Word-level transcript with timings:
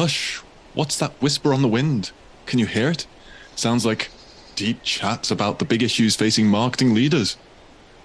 Hush, 0.00 0.38
what's 0.72 0.96
that 0.96 1.12
whisper 1.20 1.52
on 1.52 1.60
the 1.60 1.68
wind? 1.68 2.12
Can 2.46 2.58
you 2.58 2.64
hear 2.64 2.88
it? 2.88 3.06
Sounds 3.54 3.84
like 3.84 4.08
deep 4.56 4.82
chats 4.82 5.30
about 5.30 5.58
the 5.58 5.66
big 5.66 5.82
issues 5.82 6.16
facing 6.16 6.46
marketing 6.46 6.94
leaders. 6.94 7.36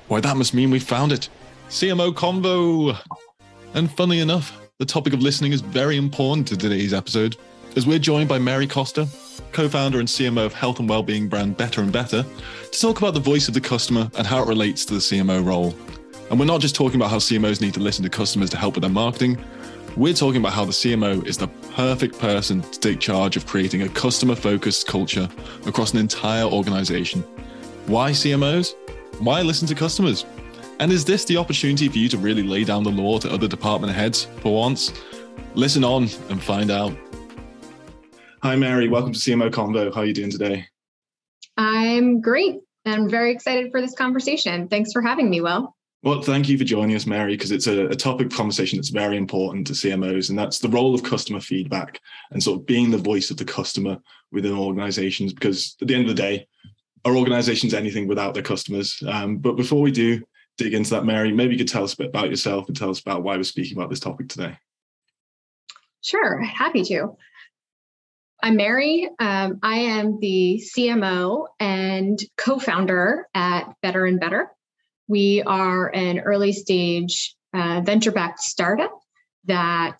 Why, 0.09 0.19
that 0.19 0.35
must 0.35 0.53
mean 0.53 0.71
we've 0.71 0.83
found 0.83 1.13
it. 1.13 1.29
CMO 1.69 2.13
Convo. 2.13 2.99
And 3.75 3.89
funnily 3.89 4.19
enough, 4.19 4.59
the 4.77 4.85
topic 4.85 5.13
of 5.13 5.21
listening 5.21 5.53
is 5.53 5.61
very 5.61 5.95
important 5.95 6.49
to 6.49 6.57
today's 6.57 6.93
episode, 6.93 7.37
as 7.77 7.87
we're 7.87 7.97
joined 7.97 8.27
by 8.27 8.39
Mary 8.39 8.67
Costa, 8.67 9.07
co 9.53 9.69
founder 9.69 9.99
and 9.99 10.07
CMO 10.09 10.47
of 10.47 10.53
health 10.53 10.79
and 10.79 10.89
wellbeing 10.89 11.29
brand 11.29 11.55
Better 11.55 11.79
and 11.79 11.93
Better, 11.93 12.25
to 12.73 12.77
talk 12.77 12.97
about 12.97 13.13
the 13.13 13.21
voice 13.21 13.47
of 13.47 13.53
the 13.53 13.61
customer 13.61 14.11
and 14.17 14.27
how 14.27 14.43
it 14.43 14.49
relates 14.49 14.83
to 14.83 14.95
the 14.95 14.99
CMO 14.99 15.45
role. 15.45 15.73
And 16.29 16.37
we're 16.37 16.45
not 16.45 16.59
just 16.59 16.75
talking 16.75 16.99
about 16.99 17.09
how 17.09 17.19
CMOs 17.19 17.61
need 17.61 17.73
to 17.75 17.79
listen 17.79 18.03
to 18.03 18.09
customers 18.09 18.49
to 18.49 18.57
help 18.57 18.75
with 18.75 18.81
their 18.81 18.91
marketing, 18.91 19.41
we're 19.95 20.13
talking 20.13 20.41
about 20.41 20.51
how 20.51 20.65
the 20.65 20.71
CMO 20.71 21.25
is 21.25 21.37
the 21.37 21.47
perfect 21.73 22.19
person 22.19 22.61
to 22.61 22.79
take 22.79 22.99
charge 22.99 23.37
of 23.37 23.45
creating 23.45 23.83
a 23.83 23.89
customer 23.89 24.35
focused 24.35 24.87
culture 24.87 25.29
across 25.65 25.93
an 25.93 25.99
entire 25.99 26.43
organization. 26.43 27.21
Why 27.85 28.11
CMOs? 28.11 28.75
Why 29.19 29.41
listen 29.41 29.67
to 29.69 29.75
customers? 29.75 30.25
And 30.79 30.91
is 30.91 31.05
this 31.05 31.23
the 31.23 31.37
opportunity 31.37 31.87
for 31.87 31.97
you 31.97 32.09
to 32.09 32.17
really 32.17 32.43
lay 32.43 32.65
down 32.65 32.83
the 32.83 32.91
law 32.91 33.19
to 33.19 33.31
other 33.31 33.47
department 33.47 33.93
heads 33.93 34.25
for 34.41 34.53
once? 34.53 34.91
Listen 35.53 35.85
on 35.85 36.09
and 36.29 36.43
find 36.43 36.71
out. 36.71 36.93
Hi, 38.43 38.55
Mary. 38.57 38.89
Welcome 38.89 39.13
to 39.13 39.19
CMO 39.19 39.49
Convo. 39.49 39.93
How 39.93 40.01
are 40.01 40.05
you 40.05 40.13
doing 40.13 40.29
today? 40.29 40.65
I'm 41.55 42.19
great. 42.19 42.59
I'm 42.85 43.09
very 43.09 43.31
excited 43.31 43.71
for 43.71 43.81
this 43.81 43.95
conversation. 43.95 44.67
Thanks 44.67 44.91
for 44.91 45.01
having 45.01 45.29
me, 45.29 45.39
Will. 45.39 45.74
Well, 46.05 46.21
thank 46.21 46.47
you 46.47 46.55
for 46.55 46.63
joining 46.63 46.95
us, 46.95 47.07
Mary, 47.07 47.33
because 47.33 47.51
it's 47.51 47.65
a, 47.65 47.87
a, 47.87 47.95
topic 47.95 48.27
of 48.27 48.33
conversation 48.33 48.77
that's 48.77 48.89
very 48.89 49.17
important 49.17 49.65
to 49.65 49.73
CMOs, 49.73 50.29
and 50.29 50.37
that's 50.37 50.59
the 50.59 50.69
role 50.69 50.93
of 50.93 51.01
customer 51.01 51.39
feedback 51.39 51.99
and 52.29 52.43
sort 52.43 52.59
of 52.59 52.67
being 52.67 52.91
the 52.91 52.99
voice 52.99 53.31
of 53.31 53.37
the 53.37 53.43
customer 53.43 53.97
within 54.31 54.53
organizations. 54.53 55.33
Because 55.33 55.75
at 55.81 55.87
the 55.87 55.95
end 55.95 56.07
of 56.07 56.15
the 56.15 56.21
day, 56.21 56.47
our 57.05 57.17
organization's 57.17 57.73
anything 57.73 58.07
without 58.07 58.35
their 58.35 58.43
customers. 58.43 59.01
Um, 59.07 59.37
but 59.37 59.53
before 59.53 59.81
we 59.81 59.89
do 59.89 60.21
dig 60.59 60.75
into 60.75 60.91
that, 60.91 61.05
Mary, 61.05 61.31
maybe 61.31 61.53
you 61.53 61.57
could 61.57 61.67
tell 61.67 61.83
us 61.83 61.95
a 61.95 61.97
bit 61.97 62.09
about 62.09 62.29
yourself 62.29 62.67
and 62.67 62.77
tell 62.77 62.91
us 62.91 62.99
about 62.99 63.23
why 63.23 63.35
we're 63.35 63.41
speaking 63.41 63.75
about 63.75 63.89
this 63.89 63.99
topic 63.99 64.29
today. 64.29 64.59
Sure, 66.03 66.39
happy 66.39 66.83
to. 66.83 67.17
I'm 68.43 68.57
Mary. 68.57 69.09
Um, 69.17 69.57
I 69.63 69.77
am 69.77 70.19
the 70.19 70.63
CMO 70.77 71.47
and 71.59 72.19
co 72.37 72.59
founder 72.59 73.27
at 73.33 73.73
Better 73.81 74.05
and 74.05 74.19
Better. 74.19 74.51
We 75.07 75.43
are 75.45 75.93
an 75.93 76.19
early 76.19 76.51
stage 76.51 77.35
uh, 77.53 77.81
venture 77.85 78.11
backed 78.11 78.39
startup 78.39 78.99
that 79.45 79.99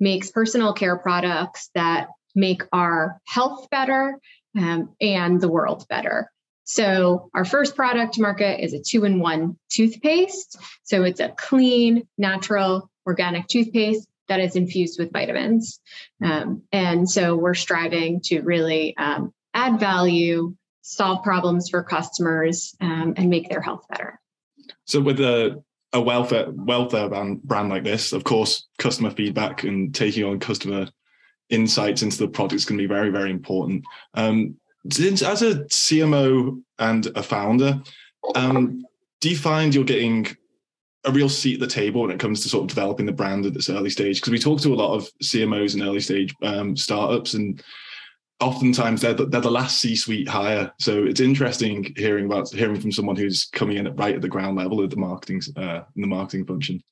makes 0.00 0.30
personal 0.30 0.72
care 0.72 0.96
products 0.96 1.70
that 1.74 2.08
make 2.34 2.62
our 2.72 3.20
health 3.26 3.68
better 3.70 4.18
um, 4.58 4.94
and 5.00 5.40
the 5.40 5.48
world 5.48 5.86
better. 5.88 6.30
So, 6.64 7.28
our 7.34 7.44
first 7.44 7.76
product 7.76 8.18
market 8.18 8.64
is 8.64 8.72
a 8.72 8.80
two 8.80 9.04
in 9.04 9.20
one 9.20 9.58
toothpaste. 9.70 10.56
So, 10.84 11.04
it's 11.04 11.20
a 11.20 11.28
clean, 11.28 12.08
natural, 12.16 12.90
organic 13.06 13.48
toothpaste 13.48 14.08
that 14.28 14.40
is 14.40 14.56
infused 14.56 14.98
with 14.98 15.12
vitamins. 15.12 15.78
Um, 16.22 16.62
and 16.72 17.08
so, 17.08 17.36
we're 17.36 17.54
striving 17.54 18.22
to 18.24 18.40
really 18.40 18.96
um, 18.96 19.32
add 19.52 19.78
value, 19.78 20.54
solve 20.80 21.22
problems 21.22 21.68
for 21.68 21.82
customers, 21.82 22.74
um, 22.80 23.14
and 23.18 23.28
make 23.28 23.50
their 23.50 23.60
health 23.60 23.84
better. 23.90 24.18
So 24.86 25.00
with 25.00 25.20
a 25.20 25.62
a 25.92 26.00
welfare 26.00 26.50
welfare 26.50 27.08
brand, 27.08 27.42
brand 27.42 27.70
like 27.70 27.84
this, 27.84 28.12
of 28.12 28.24
course, 28.24 28.66
customer 28.78 29.10
feedback 29.10 29.62
and 29.62 29.94
taking 29.94 30.24
on 30.24 30.40
customer 30.40 30.88
insights 31.50 32.02
into 32.02 32.18
the 32.18 32.28
product 32.28 32.54
is 32.54 32.64
going 32.64 32.78
to 32.78 32.82
be 32.82 32.92
very 32.92 33.10
very 33.10 33.30
important. 33.30 33.84
Um, 34.14 34.56
since 34.90 35.22
as 35.22 35.42
a 35.42 35.64
CMO 35.64 36.60
and 36.78 37.06
a 37.16 37.22
founder, 37.22 37.80
um, 38.34 38.84
do 39.20 39.30
you 39.30 39.36
find 39.36 39.74
you're 39.74 39.84
getting 39.84 40.26
a 41.04 41.12
real 41.12 41.28
seat 41.28 41.54
at 41.54 41.60
the 41.60 41.66
table 41.66 42.02
when 42.02 42.10
it 42.10 42.20
comes 42.20 42.42
to 42.42 42.48
sort 42.48 42.62
of 42.62 42.68
developing 42.68 43.06
the 43.06 43.12
brand 43.12 43.46
at 43.46 43.54
this 43.54 43.70
early 43.70 43.90
stage? 43.90 44.20
Because 44.20 44.32
we 44.32 44.38
talk 44.38 44.60
to 44.60 44.74
a 44.74 44.76
lot 44.76 44.94
of 44.94 45.08
CMOs 45.22 45.74
and 45.74 45.82
early 45.82 46.00
stage 46.00 46.34
um, 46.42 46.76
startups, 46.76 47.34
and 47.34 47.62
oftentimes 48.44 49.00
they're 49.00 49.14
the, 49.14 49.26
they're 49.26 49.40
the 49.40 49.50
last 49.50 49.80
C-suite 49.80 50.28
hire. 50.28 50.72
So 50.78 51.04
it's 51.04 51.20
interesting 51.20 51.94
hearing 51.96 52.26
about 52.26 52.50
hearing 52.50 52.80
from 52.80 52.92
someone 52.92 53.16
who's 53.16 53.46
coming 53.52 53.78
in 53.78 53.86
at 53.86 53.98
right 53.98 54.14
at 54.14 54.22
the 54.22 54.28
ground 54.28 54.56
level 54.56 54.82
of 54.82 54.90
the 54.90 54.96
marketing 54.96 55.40
uh, 55.56 55.80
in 55.96 56.02
the 56.02 56.08
marketing 56.08 56.46
function. 56.46 56.82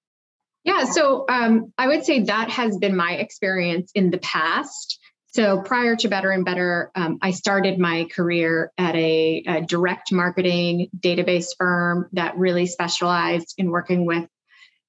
Yeah, 0.64 0.84
so 0.84 1.24
um, 1.28 1.72
I 1.76 1.88
would 1.88 2.04
say 2.04 2.22
that 2.22 2.48
has 2.50 2.76
been 2.78 2.96
my 2.96 3.14
experience 3.14 3.90
in 3.94 4.10
the 4.10 4.18
past. 4.18 4.98
So 5.26 5.62
prior 5.62 5.96
to 5.96 6.08
Better 6.08 6.30
and 6.30 6.44
Better, 6.44 6.90
um, 6.94 7.18
I 7.22 7.30
started 7.32 7.78
my 7.78 8.06
career 8.14 8.70
at 8.78 8.94
a, 8.94 9.42
a 9.46 9.60
direct 9.62 10.12
marketing 10.12 10.88
database 10.98 11.48
firm 11.58 12.08
that 12.12 12.36
really 12.36 12.66
specialized 12.66 13.54
in 13.58 13.70
working 13.70 14.04
with 14.06 14.28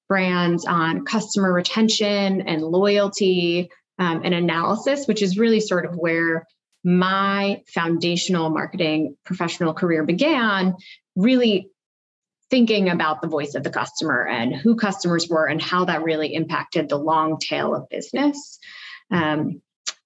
brands 0.10 0.66
on 0.66 1.06
customer 1.06 1.52
retention 1.52 2.42
and 2.42 2.62
loyalty, 2.62 3.70
um, 4.00 4.22
and 4.24 4.34
analysis, 4.34 5.08
which 5.08 5.22
is 5.22 5.38
really 5.38 5.60
sort 5.60 5.86
of 5.86 5.96
where 5.96 6.46
my 6.84 7.62
foundational 7.68 8.50
marketing 8.50 9.16
professional 9.24 9.74
career 9.74 10.04
began, 10.04 10.76
really 11.16 11.70
thinking 12.50 12.90
about 12.90 13.22
the 13.22 13.28
voice 13.28 13.56
of 13.56 13.64
the 13.64 13.70
customer 13.70 14.28
and 14.28 14.54
who 14.54 14.76
customers 14.76 15.28
were 15.28 15.46
and 15.46 15.62
how 15.62 15.86
that 15.86 16.04
really 16.04 16.34
impacted 16.34 16.90
the 16.90 16.98
long 16.98 17.40
tail 17.40 17.74
of 17.74 17.90
business. 17.90 18.60
Um, 19.10 19.62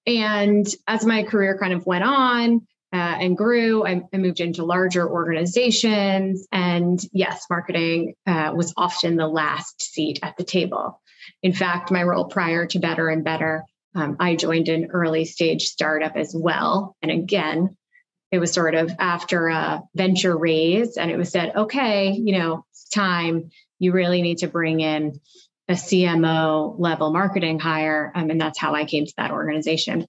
and 0.05 0.65
as 0.87 1.05
my 1.05 1.23
career 1.23 1.57
kind 1.57 1.73
of 1.73 1.85
went 1.85 2.03
on, 2.03 2.67
uh, 2.93 2.95
and 2.95 3.35
grew. 3.37 3.85
I, 3.85 4.01
I, 4.13 4.17
moved 4.17 4.39
into 4.39 4.63
larger 4.63 5.07
organizations. 5.09 6.47
And 6.51 6.99
yes, 7.11 7.45
marketing 7.49 8.15
uh, 8.25 8.53
was 8.55 8.73
often 8.77 9.17
the 9.17 9.27
last 9.27 9.81
seat 9.81 10.19
at 10.23 10.37
the 10.37 10.43
table. 10.43 11.01
In 11.43 11.53
fact, 11.53 11.91
my 11.91 12.03
role 12.03 12.25
prior 12.25 12.65
to 12.67 12.79
Better 12.79 13.09
and 13.09 13.23
Better 13.23 13.65
um, 13.97 14.17
I 14.19 14.35
joined 14.35 14.69
an 14.69 14.89
early 14.91 15.25
stage 15.25 15.63
startup 15.63 16.15
as 16.15 16.33
well. 16.35 16.95
And 17.01 17.11
again, 17.11 17.75
it 18.31 18.39
was 18.39 18.51
sort 18.51 18.75
of 18.75 18.91
after 18.99 19.47
a 19.47 19.83
venture 19.95 20.37
raise, 20.37 20.97
and 20.97 21.09
it 21.09 21.17
was 21.17 21.31
said, 21.31 21.55
okay, 21.55 22.11
you 22.11 22.37
know, 22.37 22.65
it's 22.71 22.89
time. 22.89 23.49
You 23.79 23.91
really 23.93 24.21
need 24.21 24.39
to 24.39 24.47
bring 24.47 24.81
in 24.81 25.19
a 25.67 25.73
CMO 25.73 26.75
level 26.77 27.11
marketing 27.11 27.59
hire. 27.59 28.11
Um, 28.15 28.29
and 28.29 28.39
that's 28.39 28.59
how 28.59 28.75
I 28.75 28.85
came 28.85 29.05
to 29.05 29.13
that 29.17 29.31
organization. 29.31 30.05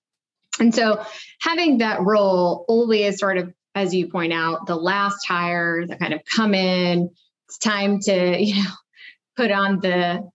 And 0.60 0.74
so 0.74 1.04
having 1.40 1.78
that 1.78 2.02
role 2.02 2.64
always 2.68 3.18
sort 3.18 3.38
of, 3.38 3.52
as 3.74 3.94
you 3.94 4.08
point 4.08 4.32
out, 4.32 4.66
the 4.66 4.76
last 4.76 5.26
hire 5.26 5.86
that 5.86 5.98
kind 5.98 6.12
of 6.12 6.20
come 6.24 6.54
in, 6.54 7.10
it's 7.48 7.58
time 7.58 8.00
to, 8.00 8.38
you 8.42 8.62
know, 8.62 8.70
put 9.36 9.50
on 9.50 9.80
the 9.80 10.28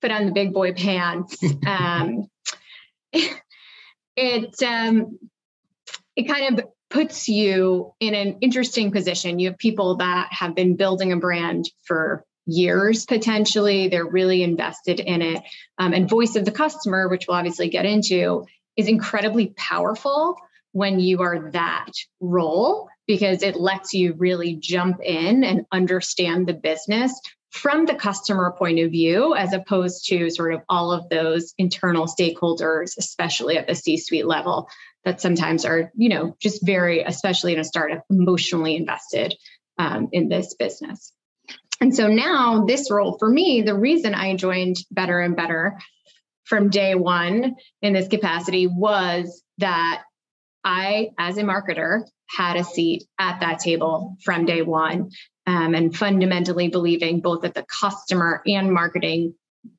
put 0.00 0.10
on 0.10 0.26
the 0.26 0.32
big 0.32 0.52
boy 0.52 0.72
pants. 0.72 1.36
Um, 1.66 2.28
it 4.16 4.62
um, 4.62 5.18
it 6.16 6.24
kind 6.24 6.58
of 6.58 6.64
puts 6.90 7.28
you 7.28 7.92
in 8.00 8.14
an 8.14 8.38
interesting 8.40 8.90
position. 8.90 9.38
You 9.38 9.50
have 9.50 9.58
people 9.58 9.96
that 9.96 10.28
have 10.30 10.54
been 10.54 10.76
building 10.76 11.12
a 11.12 11.16
brand 11.16 11.70
for 11.84 12.24
years 12.46 13.04
potentially. 13.04 13.88
They're 13.88 14.06
really 14.06 14.42
invested 14.42 15.00
in 15.00 15.20
it. 15.22 15.42
Um, 15.78 15.92
and 15.92 16.08
voice 16.08 16.34
of 16.34 16.44
the 16.44 16.50
customer, 16.50 17.08
which 17.08 17.26
we'll 17.28 17.36
obviously 17.36 17.68
get 17.68 17.84
into, 17.84 18.46
is 18.76 18.88
incredibly 18.88 19.52
powerful 19.56 20.36
when 20.72 20.98
you 20.98 21.20
are 21.22 21.50
that 21.50 21.90
role 22.20 22.88
because 23.06 23.42
it 23.42 23.56
lets 23.56 23.92
you 23.92 24.14
really 24.14 24.54
jump 24.54 25.00
in 25.02 25.44
and 25.44 25.66
understand 25.72 26.46
the 26.46 26.54
business 26.54 27.18
from 27.50 27.86
the 27.86 27.94
customer 27.94 28.54
point 28.58 28.78
of 28.78 28.90
view, 28.90 29.34
as 29.34 29.52
opposed 29.52 30.06
to 30.08 30.30
sort 30.30 30.52
of 30.52 30.60
all 30.68 30.92
of 30.92 31.08
those 31.08 31.54
internal 31.56 32.06
stakeholders, 32.06 32.96
especially 32.98 33.56
at 33.56 33.66
the 33.66 33.74
C 33.74 33.96
suite 33.96 34.26
level, 34.26 34.68
that 35.04 35.20
sometimes 35.20 35.64
are, 35.64 35.90
you 35.94 36.08
know, 36.08 36.36
just 36.40 36.64
very, 36.64 37.02
especially 37.02 37.54
in 37.54 37.60
a 37.60 37.64
startup, 37.64 38.04
emotionally 38.10 38.76
invested 38.76 39.34
um, 39.78 40.08
in 40.12 40.28
this 40.28 40.54
business. 40.54 41.12
And 41.80 41.94
so 41.94 42.08
now, 42.08 42.64
this 42.66 42.90
role 42.90 43.16
for 43.18 43.28
me, 43.28 43.62
the 43.62 43.76
reason 43.76 44.14
I 44.14 44.34
joined 44.36 44.76
Better 44.90 45.20
and 45.20 45.36
Better 45.36 45.78
from 46.44 46.70
day 46.70 46.94
one 46.94 47.56
in 47.82 47.92
this 47.92 48.08
capacity 48.08 48.66
was 48.66 49.42
that 49.58 50.02
I, 50.68 51.12
as 51.16 51.38
a 51.38 51.42
marketer, 51.44 52.02
had 52.28 52.56
a 52.56 52.62
seat 52.62 53.04
at 53.18 53.40
that 53.40 53.58
table 53.58 54.18
from 54.22 54.44
day 54.44 54.60
one 54.60 55.10
um, 55.46 55.74
and 55.74 55.96
fundamentally 55.96 56.68
believing 56.68 57.20
both 57.20 57.40
that 57.40 57.54
the 57.54 57.64
customer 57.64 58.42
and 58.46 58.70
marketing 58.70 59.34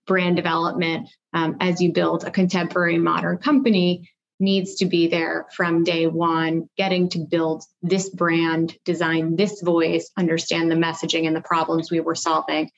brand 0.07 0.35
development 0.35 1.07
um, 1.31 1.57
as 1.59 1.79
you 1.79 1.93
build 1.93 2.23
a 2.23 2.31
contemporary 2.31 2.97
modern 2.97 3.37
company 3.37 4.09
needs 4.39 4.77
to 4.77 4.85
be 4.85 5.07
there 5.07 5.45
from 5.55 5.83
day 5.83 6.07
one 6.07 6.67
getting 6.75 7.07
to 7.09 7.19
build 7.19 7.63
this 7.83 8.09
brand 8.09 8.75
design 8.83 9.35
this 9.35 9.61
voice 9.61 10.09
understand 10.17 10.71
the 10.71 10.75
messaging 10.75 11.27
and 11.27 11.35
the 11.35 11.41
problems 11.41 11.91
we 11.91 11.99
were 11.99 12.15
solving 12.15 12.69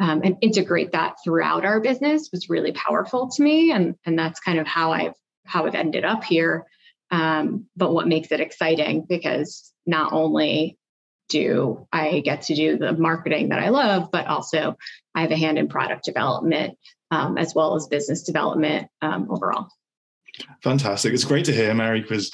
um, 0.00 0.20
and 0.22 0.36
integrate 0.40 0.92
that 0.92 1.16
throughout 1.24 1.64
our 1.64 1.80
business 1.80 2.28
was 2.32 2.48
really 2.48 2.72
powerful 2.72 3.28
to 3.28 3.42
me 3.42 3.72
and, 3.72 3.96
and 4.04 4.18
that's 4.18 4.40
kind 4.40 4.58
of 4.58 4.66
how 4.66 4.92
i've 4.92 5.14
how 5.46 5.66
I've 5.66 5.74
ended 5.74 6.04
up 6.04 6.24
here, 6.24 6.66
um, 7.10 7.66
but 7.76 7.92
what 7.92 8.08
makes 8.08 8.32
it 8.32 8.40
exciting 8.40 9.06
because 9.08 9.72
not 9.86 10.12
only 10.12 10.78
do 11.28 11.86
I 11.92 12.20
get 12.20 12.42
to 12.42 12.54
do 12.54 12.78
the 12.78 12.92
marketing 12.92 13.48
that 13.48 13.58
I 13.58 13.70
love, 13.70 14.10
but 14.12 14.26
also 14.26 14.76
I 15.14 15.22
have 15.22 15.30
a 15.30 15.36
hand 15.36 15.58
in 15.58 15.68
product 15.68 16.04
development 16.04 16.78
um, 17.10 17.38
as 17.38 17.54
well 17.54 17.74
as 17.74 17.86
business 17.86 18.22
development 18.22 18.88
um, 19.02 19.28
overall. 19.30 19.68
Fantastic. 20.62 21.14
It's 21.14 21.24
great 21.24 21.44
to 21.46 21.52
hear, 21.52 21.74
Mary, 21.74 22.00
because 22.00 22.32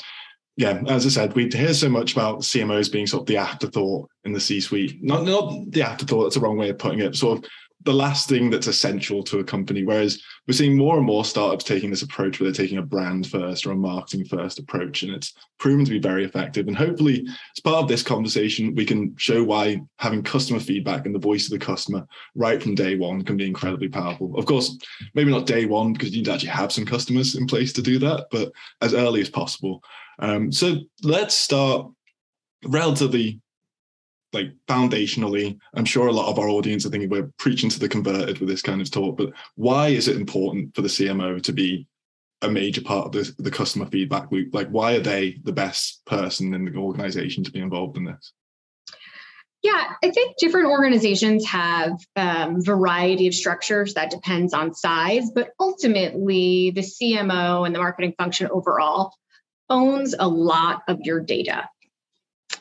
yeah, 0.57 0.83
as 0.87 1.07
I 1.07 1.09
said, 1.09 1.35
we 1.35 1.49
hear 1.49 1.73
so 1.73 1.89
much 1.89 2.13
about 2.13 2.41
CMOs 2.41 2.93
being 2.93 3.07
sort 3.07 3.23
of 3.23 3.27
the 3.27 3.39
afterthought 3.39 4.11
in 4.25 4.33
the 4.33 4.41
C-suite. 4.41 5.03
Not 5.03 5.25
not 5.25 5.71
the 5.71 5.83
afterthought, 5.83 6.25
that's 6.25 6.35
the 6.35 6.41
wrong 6.41 6.59
way 6.59 6.69
of 6.69 6.79
putting 6.79 7.01
it. 7.01 7.17
Sort 7.17 7.39
of 7.39 7.51
the 7.85 7.93
last 7.93 8.29
thing 8.29 8.51
that's 8.51 8.67
essential 8.67 9.23
to 9.25 9.39
a 9.39 9.45
company. 9.45 9.85
Whereas 9.85 10.23
we're 10.47 10.55
seeing 10.55 10.77
more 10.77 10.97
and 10.97 11.07
more 11.07 11.25
startups 11.25 11.65
taking 11.65 11.91
this 11.91 12.03
approach 12.03 12.39
where 12.39 12.51
they're 12.51 12.65
taking 12.65 12.79
a 12.79 12.83
brand 12.83 13.27
first 13.27 13.67
or 13.67 13.73
a 13.73 13.77
marketing 13.77 14.25
first 14.25 14.59
approach. 14.59 15.03
And 15.03 15.13
it's 15.13 15.33
proven 15.59 15.85
to 15.85 15.91
be 15.91 15.99
very 15.99 16.25
effective. 16.25 16.69
And 16.69 16.77
hopefully, 16.77 17.25
as 17.27 17.61
part 17.63 17.83
of 17.83 17.89
this 17.89 18.03
conversation, 18.03 18.75
we 18.75 18.85
can 18.85 19.15
show 19.17 19.43
why 19.43 19.81
having 19.99 20.23
customer 20.23 20.61
feedback 20.61 21.07
and 21.07 21.15
the 21.15 21.19
voice 21.19 21.45
of 21.51 21.59
the 21.59 21.65
customer 21.65 22.07
right 22.35 22.63
from 22.63 22.75
day 22.75 22.97
one 22.97 23.23
can 23.23 23.37
be 23.37 23.47
incredibly 23.47 23.89
powerful. 23.89 24.37
Of 24.37 24.47
course, 24.47 24.77
maybe 25.15 25.31
not 25.31 25.47
day 25.47 25.67
one 25.67 25.93
because 25.93 26.11
you 26.11 26.19
need 26.19 26.27
to 26.27 26.33
actually 26.33 26.51
have 26.51 26.73
some 26.73 26.87
customers 26.87 27.35
in 27.35 27.47
place 27.47 27.73
to 27.75 27.83
do 27.83 27.99
that, 28.01 28.27
but 28.31 28.53
as 28.81 28.95
early 28.95 29.21
as 29.21 29.31
possible. 29.31 29.83
Um, 30.19 30.53
so 30.53 30.77
let's 31.03 31.35
start 31.35 31.91
relatively 32.65 33.41
like 34.33 34.53
foundationally, 34.67 35.59
I'm 35.75 35.85
sure 35.85 36.09
a 36.09 36.13
lot 36.13 36.31
of 36.31 36.39
our 36.39 36.49
audience 36.49 36.87
are 36.87 36.91
thinking 36.91 37.11
we're 37.11 37.31
preaching 37.39 37.71
to 37.71 37.79
the 37.79 37.89
converted 37.89 38.39
with 38.39 38.49
this 38.49 38.63
kind 38.63 38.81
of 38.81 38.91
talk, 38.91 39.17
but 39.17 39.33
why 39.57 39.89
is 39.89 40.09
it 40.09 40.17
important 40.17 40.75
for 40.75 40.83
the 40.83 40.89
CMO 40.89 41.43
to 41.43 41.53
be 41.53 41.87
a 42.41 42.49
major 42.49 42.83
part 42.83 43.07
of 43.07 43.13
the, 43.13 43.43
the 43.43 43.51
customer 43.51 43.87
feedback 43.87 44.33
loop? 44.33 44.55
Like, 44.55 44.69
why 44.69 44.95
are 44.95 45.01
they 45.01 45.39
the 45.45 45.53
best 45.53 46.05
person 46.07 46.55
in 46.55 46.65
the 46.65 46.77
organization 46.77 47.45
to 47.45 47.53
be 47.53 47.61
involved 47.61 47.97
in 47.97 48.05
this? 48.05 48.33
Yeah, 49.63 49.93
I 50.03 50.11
think 50.11 50.39
different 50.39 50.67
organizations 50.67 51.47
have 51.47 51.93
um, 52.17 52.61
variety 52.65 53.29
of 53.29 53.35
structures 53.35 53.95
that 53.95 54.11
depends 54.11 54.55
on 54.55 54.75
size, 54.75 55.31
but 55.33 55.51
ultimately 55.61 56.73
the 56.73 56.81
CMO 56.81 57.65
and 57.65 57.73
the 57.73 57.79
marketing 57.79 58.15
function 58.19 58.49
overall 58.51 59.13
owns 59.71 60.17
a 60.19 60.27
lot 60.27 60.83
of 60.89 60.99
your 61.03 61.21
data 61.21 61.69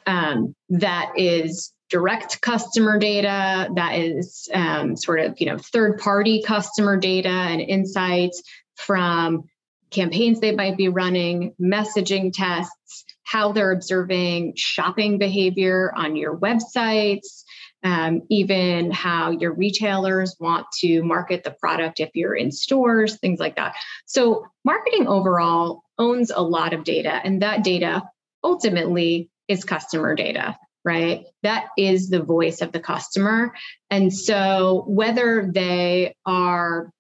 um, 0.05 0.55
that 0.69 1.11
is 1.15 1.73
direct 1.89 2.41
customer 2.41 2.97
data 2.97 3.69
that 3.75 3.95
is 3.95 4.47
um, 4.53 4.95
sort 4.95 5.19
of 5.19 5.39
you 5.39 5.45
know 5.45 5.57
third 5.57 5.99
party 5.99 6.41
customer 6.41 6.97
data 6.97 7.29
and 7.29 7.61
insights 7.61 8.41
from 8.75 9.43
campaigns 9.89 10.39
they 10.39 10.55
might 10.55 10.77
be 10.77 10.87
running 10.87 11.53
messaging 11.61 12.31
tests 12.33 13.05
how 13.23 13.51
they're 13.51 13.71
observing 13.73 14.53
shopping 14.55 15.17
behavior 15.17 15.91
on 15.95 16.15
your 16.15 16.37
websites 16.37 17.43
um, 17.83 18.21
even 18.29 18.91
how 18.91 19.31
your 19.31 19.53
retailers 19.53 20.35
want 20.39 20.67
to 20.79 21.01
market 21.03 21.43
the 21.43 21.51
product 21.51 21.99
if 21.99 22.11
you're 22.13 22.35
in 22.35 22.51
stores 22.51 23.17
things 23.17 23.39
like 23.39 23.55
that. 23.55 23.75
So 24.05 24.45
marketing 24.63 25.07
overall 25.07 25.83
owns 25.97 26.31
a 26.31 26.41
lot 26.41 26.73
of 26.73 26.83
data 26.83 27.19
and 27.23 27.41
that 27.41 27.63
data 27.63 28.03
ultimately 28.43 29.29
is 29.51 29.63
customer 29.63 30.15
data, 30.15 30.57
right? 30.83 31.25
That 31.43 31.67
is 31.77 32.09
the 32.09 32.23
voice 32.23 32.61
of 32.61 32.71
the 32.71 32.79
customer. 32.79 33.53
And 33.89 34.13
so 34.13 34.83
whether 34.87 35.49
they 35.53 36.15
are 36.25 36.91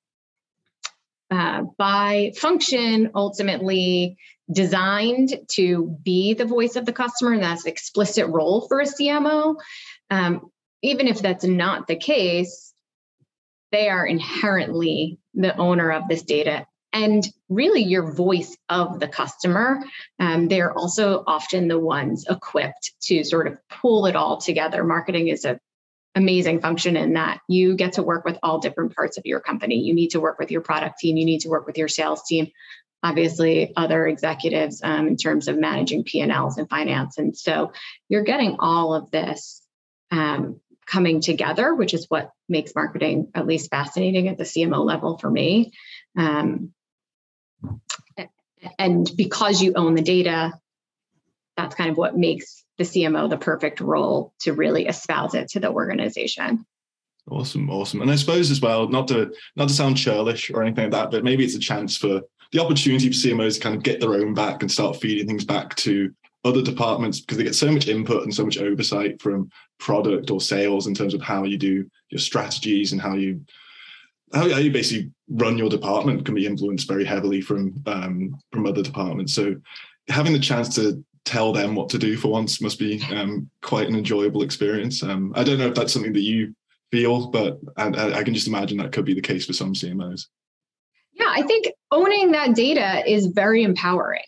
uh, 1.31 1.63
by 1.77 2.33
function 2.35 3.11
ultimately 3.15 4.17
designed 4.51 5.33
to 5.51 5.97
be 6.03 6.33
the 6.33 6.45
voice 6.45 6.75
of 6.75 6.85
the 6.85 6.91
customer, 6.91 7.31
and 7.31 7.41
that's 7.41 7.65
explicit 7.65 8.27
role 8.27 8.67
for 8.67 8.81
a 8.81 8.85
CMO. 8.85 9.55
Um, 10.09 10.51
even 10.81 11.07
if 11.07 11.21
that's 11.21 11.45
not 11.45 11.87
the 11.87 11.95
case, 11.95 12.73
they 13.71 13.87
are 13.87 14.05
inherently 14.05 15.19
the 15.33 15.55
owner 15.55 15.91
of 15.91 16.09
this 16.09 16.23
data 16.23 16.65
and 16.93 17.27
really 17.49 17.83
your 17.83 18.11
voice 18.11 18.55
of 18.69 18.99
the 18.99 19.07
customer. 19.07 19.81
Um, 20.19 20.47
they're 20.47 20.77
also 20.77 21.23
often 21.25 21.67
the 21.67 21.79
ones 21.79 22.25
equipped 22.29 22.93
to 23.03 23.23
sort 23.23 23.47
of 23.47 23.57
pull 23.69 24.05
it 24.05 24.15
all 24.15 24.37
together. 24.37 24.83
Marketing 24.83 25.27
is 25.27 25.45
a 25.45 25.59
amazing 26.15 26.59
function 26.59 26.97
in 26.97 27.13
that 27.13 27.39
you 27.47 27.75
get 27.75 27.93
to 27.93 28.03
work 28.03 28.25
with 28.25 28.37
all 28.43 28.59
different 28.59 28.93
parts 28.95 29.17
of 29.17 29.25
your 29.25 29.39
company. 29.39 29.75
You 29.75 29.93
need 29.93 30.09
to 30.09 30.19
work 30.19 30.39
with 30.39 30.51
your 30.51 30.61
product 30.61 30.99
team, 30.99 31.17
you 31.17 31.25
need 31.25 31.41
to 31.41 31.49
work 31.49 31.65
with 31.65 31.77
your 31.77 31.87
sales 31.87 32.23
team, 32.23 32.51
obviously 33.01 33.73
other 33.75 34.05
executives 34.07 34.81
um, 34.83 35.07
in 35.07 35.17
terms 35.17 35.47
of 35.47 35.57
managing 35.57 36.03
P&Ls 36.03 36.57
and 36.57 36.69
finance. 36.69 37.17
And 37.17 37.35
so 37.35 37.71
you're 38.09 38.23
getting 38.23 38.57
all 38.59 38.93
of 38.93 39.09
this 39.11 39.61
um, 40.11 40.59
coming 40.85 41.21
together, 41.21 41.73
which 41.73 41.93
is 41.93 42.07
what 42.09 42.31
makes 42.49 42.75
marketing 42.75 43.29
at 43.33 43.47
least 43.47 43.69
fascinating 43.69 44.27
at 44.27 44.37
the 44.37 44.43
CMO 44.43 44.83
level 44.83 45.17
for 45.17 45.29
me. 45.29 45.71
Um, 46.17 46.73
and 48.77 49.09
because 49.15 49.61
you 49.61 49.73
own 49.75 49.95
the 49.95 50.01
data, 50.01 50.53
that's 51.57 51.75
kind 51.75 51.89
of 51.89 51.97
what 51.97 52.17
makes 52.17 52.63
the 52.77 52.83
CMO 52.83 53.29
the 53.29 53.37
perfect 53.37 53.81
role 53.81 54.33
to 54.41 54.53
really 54.53 54.87
espouse 54.87 55.35
it 55.35 55.49
to 55.49 55.59
the 55.59 55.71
organization. 55.71 56.65
Awesome, 57.29 57.69
awesome. 57.69 58.01
And 58.01 58.09
I 58.09 58.15
suppose 58.15 58.49
as 58.49 58.61
well, 58.61 58.87
not 58.87 59.07
to 59.09 59.33
not 59.55 59.67
to 59.67 59.73
sound 59.73 59.97
churlish 59.97 60.49
or 60.49 60.63
anything 60.63 60.85
like 60.85 60.91
that, 60.93 61.11
but 61.11 61.23
maybe 61.23 61.43
it's 61.43 61.55
a 61.55 61.59
chance 61.59 61.95
for 61.95 62.21
the 62.51 62.59
opportunity 62.59 63.07
for 63.07 63.13
CMOs 63.13 63.55
to 63.55 63.61
kind 63.61 63.75
of 63.75 63.83
get 63.83 63.99
their 63.99 64.15
own 64.15 64.33
back 64.33 64.61
and 64.61 64.71
start 64.71 64.97
feeding 64.97 65.27
things 65.27 65.45
back 65.45 65.75
to 65.75 66.13
other 66.43 66.61
departments 66.61 67.19
because 67.19 67.37
they 67.37 67.43
get 67.43 67.55
so 67.55 67.71
much 67.71 67.87
input 67.87 68.23
and 68.23 68.33
so 68.33 68.43
much 68.43 68.57
oversight 68.57 69.21
from 69.21 69.49
product 69.79 70.31
or 70.31 70.41
sales 70.41 70.87
in 70.87 70.93
terms 70.93 71.13
of 71.13 71.21
how 71.21 71.43
you 71.43 71.57
do 71.57 71.89
your 72.09 72.19
strategies 72.19 72.91
and 72.91 73.01
how 73.01 73.13
you 73.13 73.39
how, 74.33 74.45
you 74.45 74.71
basically 74.71 75.11
run 75.31 75.57
your 75.57 75.69
department 75.69 76.25
can 76.25 76.35
be 76.35 76.45
influenced 76.45 76.87
very 76.87 77.05
heavily 77.05 77.41
from 77.41 77.73
um, 77.85 78.39
from 78.51 78.67
other 78.67 78.83
departments. 78.83 79.33
So 79.33 79.55
having 80.09 80.33
the 80.33 80.39
chance 80.39 80.75
to 80.75 81.03
tell 81.25 81.53
them 81.53 81.75
what 81.75 81.89
to 81.89 81.97
do 81.97 82.17
for 82.17 82.29
once 82.29 82.61
must 82.61 82.79
be 82.79 83.01
um, 83.11 83.49
quite 83.61 83.87
an 83.87 83.95
enjoyable 83.95 84.41
experience. 84.41 85.03
Um, 85.03 85.33
I 85.35 85.43
don't 85.43 85.59
know 85.59 85.67
if 85.67 85.75
that's 85.75 85.93
something 85.93 86.13
that 86.13 86.21
you 86.21 86.55
feel, 86.91 87.27
but 87.27 87.59
I, 87.77 87.87
I, 87.87 88.23
can 88.23 88.33
just 88.33 88.47
imagine 88.47 88.77
that 88.79 88.91
could 88.91 89.05
be 89.05 89.13
the 89.13 89.21
case 89.21 89.45
for 89.45 89.53
some 89.53 89.73
CMOs. 89.73 90.27
Yeah, 91.13 91.29
I 91.29 91.43
think 91.43 91.71
owning 91.91 92.31
that 92.31 92.55
data 92.55 93.09
is 93.09 93.27
very 93.27 93.63
empowering. 93.63 94.23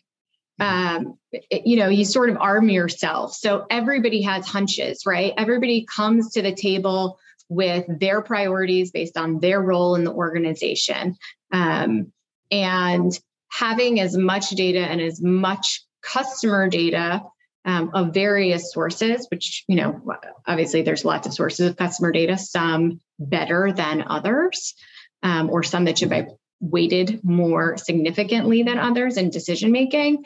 Mm-hmm. 0.62 1.08
Um, 1.08 1.18
it, 1.32 1.66
you 1.66 1.78
know, 1.78 1.90
you 1.90 2.06
sort 2.06 2.30
of 2.30 2.38
arm 2.38 2.70
yourself. 2.70 3.34
So 3.34 3.66
everybody 3.70 4.22
has 4.22 4.48
hunches, 4.48 5.04
right? 5.06 5.34
Everybody 5.38 5.86
comes 5.86 6.32
to 6.34 6.42
the 6.42 6.54
table 6.54 7.18
with 7.50 7.86
their 8.00 8.22
priorities 8.22 8.92
based 8.92 9.18
on 9.18 9.40
their 9.40 9.62
role 9.62 9.96
in 9.96 10.04
the 10.04 10.12
organization. 10.12 11.16
Um, 11.52 12.12
and 12.52 13.18
having 13.52 14.00
as 14.00 14.18
much 14.18 14.50
data 14.52 14.80
and 14.80 15.02
as 15.02 15.22
much 15.22 15.84
customer 16.02 16.68
data 16.70 17.22
um, 17.66 17.92
of 17.94 18.14
various 18.14 18.74
sources, 18.74 19.28
which, 19.30 19.64
you 19.68 19.76
know, 19.76 20.02
obviously 20.46 20.82
there's 20.82 21.06
lots 21.06 21.28
of 21.28 21.34
sources 21.34 21.70
of 21.70 21.78
customer 21.78 22.12
data, 22.12 22.38
some 22.38 23.00
better 23.20 23.72
than 23.72 24.04
others, 24.08 24.74
um, 25.22 25.50
or 25.50 25.64
some 25.64 25.86
that 25.86 25.98
should 25.98 26.10
be 26.10 26.26
weighted 26.60 27.24
more 27.24 27.78
significantly 27.78 28.64
than 28.64 28.80
others 28.80 29.18
in 29.18 29.30
decision 29.30 29.72
making, 29.72 30.26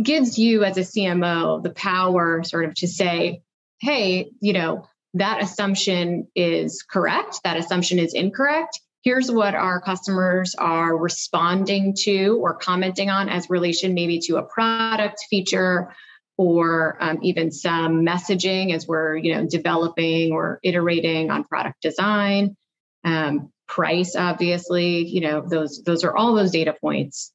gives 0.00 0.38
you 0.38 0.64
as 0.64 0.76
a 0.76 0.80
CMO 0.80 1.62
the 1.62 1.70
power 1.70 2.42
sort 2.44 2.64
of 2.64 2.74
to 2.76 2.88
say, 2.88 3.42
hey, 3.80 4.30
you 4.40 4.52
know, 4.52 4.86
that 5.14 5.42
assumption 5.42 6.28
is 6.34 6.82
correct, 6.82 7.40
that 7.44 7.56
assumption 7.56 7.98
is 7.98 8.14
incorrect. 8.14 8.80
Here's 9.02 9.30
what 9.30 9.54
our 9.54 9.80
customers 9.80 10.54
are 10.54 10.96
responding 10.96 11.94
to 12.00 12.38
or 12.42 12.54
commenting 12.54 13.08
on 13.08 13.28
as 13.28 13.48
relation 13.48 13.94
maybe 13.94 14.20
to 14.20 14.36
a 14.36 14.42
product 14.42 15.24
feature 15.30 15.94
or 16.36 16.96
um, 17.00 17.18
even 17.22 17.50
some 17.50 18.04
messaging 18.04 18.74
as 18.74 18.86
we're 18.86 19.14
you 19.14 19.34
know 19.34 19.46
developing 19.46 20.32
or 20.32 20.58
iterating 20.62 21.30
on 21.30 21.44
product 21.44 21.82
design 21.82 22.56
um, 23.04 23.52
price 23.68 24.16
obviously 24.16 25.06
you 25.06 25.20
know 25.20 25.42
those 25.46 25.82
those 25.82 26.02
are 26.02 26.16
all 26.16 26.34
those 26.34 26.50
data 26.50 26.74
points 26.80 27.32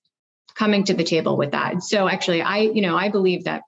coming 0.56 0.84
to 0.84 0.96
the 0.96 1.04
table 1.04 1.38
with 1.38 1.52
that 1.52 1.84
so 1.84 2.08
actually 2.08 2.42
i 2.42 2.58
you 2.58 2.82
know 2.82 2.98
i 2.98 3.10
believe 3.10 3.44
that 3.44 3.62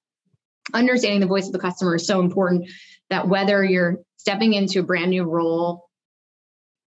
understanding 0.74 1.20
the 1.20 1.28
voice 1.28 1.46
of 1.46 1.54
the 1.54 1.60
customer 1.60 1.96
is 1.96 2.08
so 2.08 2.20
important 2.20 2.68
that 3.10 3.28
whether 3.28 3.64
you're 3.64 4.00
stepping 4.18 4.54
into 4.54 4.80
a 4.80 4.84
brand 4.84 5.12
new 5.12 5.24
role, 5.24 5.88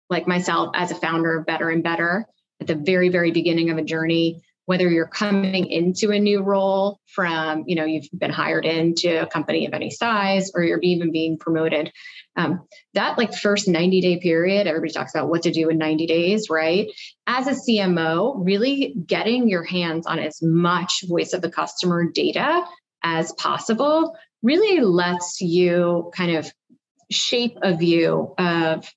like 0.09 0.27
myself 0.27 0.71
as 0.75 0.91
a 0.91 0.95
founder 0.95 1.39
of 1.39 1.47
Better 1.47 1.69
and 1.69 1.83
Better 1.83 2.27
at 2.61 2.67
the 2.67 2.75
very, 2.75 3.09
very 3.09 3.31
beginning 3.31 3.71
of 3.71 3.79
a 3.79 3.83
journey, 3.83 4.43
whether 4.67 4.89
you're 4.89 5.07
coming 5.07 5.71
into 5.71 6.11
a 6.11 6.19
new 6.19 6.43
role 6.43 6.99
from, 7.07 7.65
you 7.67 7.77
know, 7.77 7.85
you've 7.85 8.09
been 8.13 8.33
hired 8.33 8.65
into 8.65 9.23
a 9.23 9.27
company 9.27 9.67
of 9.67 9.73
any 9.73 9.91
size 9.91 10.51
or 10.55 10.63
you're 10.63 10.81
even 10.81 11.13
being 11.13 11.39
promoted. 11.39 11.93
Um, 12.35 12.67
that 12.95 13.17
like 13.17 13.33
first 13.33 13.69
90 13.69 14.01
day 14.01 14.19
period, 14.19 14.67
everybody 14.67 14.93
talks 14.93 15.15
about 15.15 15.29
what 15.29 15.43
to 15.43 15.53
do 15.53 15.69
in 15.69 15.79
90 15.79 16.07
days, 16.07 16.51
right? 16.51 16.89
As 17.27 17.47
a 17.47 17.53
CMO, 17.53 18.35
really 18.45 18.95
getting 19.07 19.49
your 19.49 19.63
hands 19.63 20.07
on 20.07 20.19
as 20.19 20.43
much 20.43 21.05
voice 21.07 21.33
of 21.33 21.43
the 21.43 21.51
customer 21.51 22.05
data 22.05 22.65
as 23.03 23.33
possible 23.33 24.17
really 24.47 24.81
lets 24.81 25.41
you 25.41 26.11
kind 26.15 26.37
of 26.37 26.51
shape 27.11 27.59
a 27.63 27.77
view 27.77 28.33
of 28.39 28.89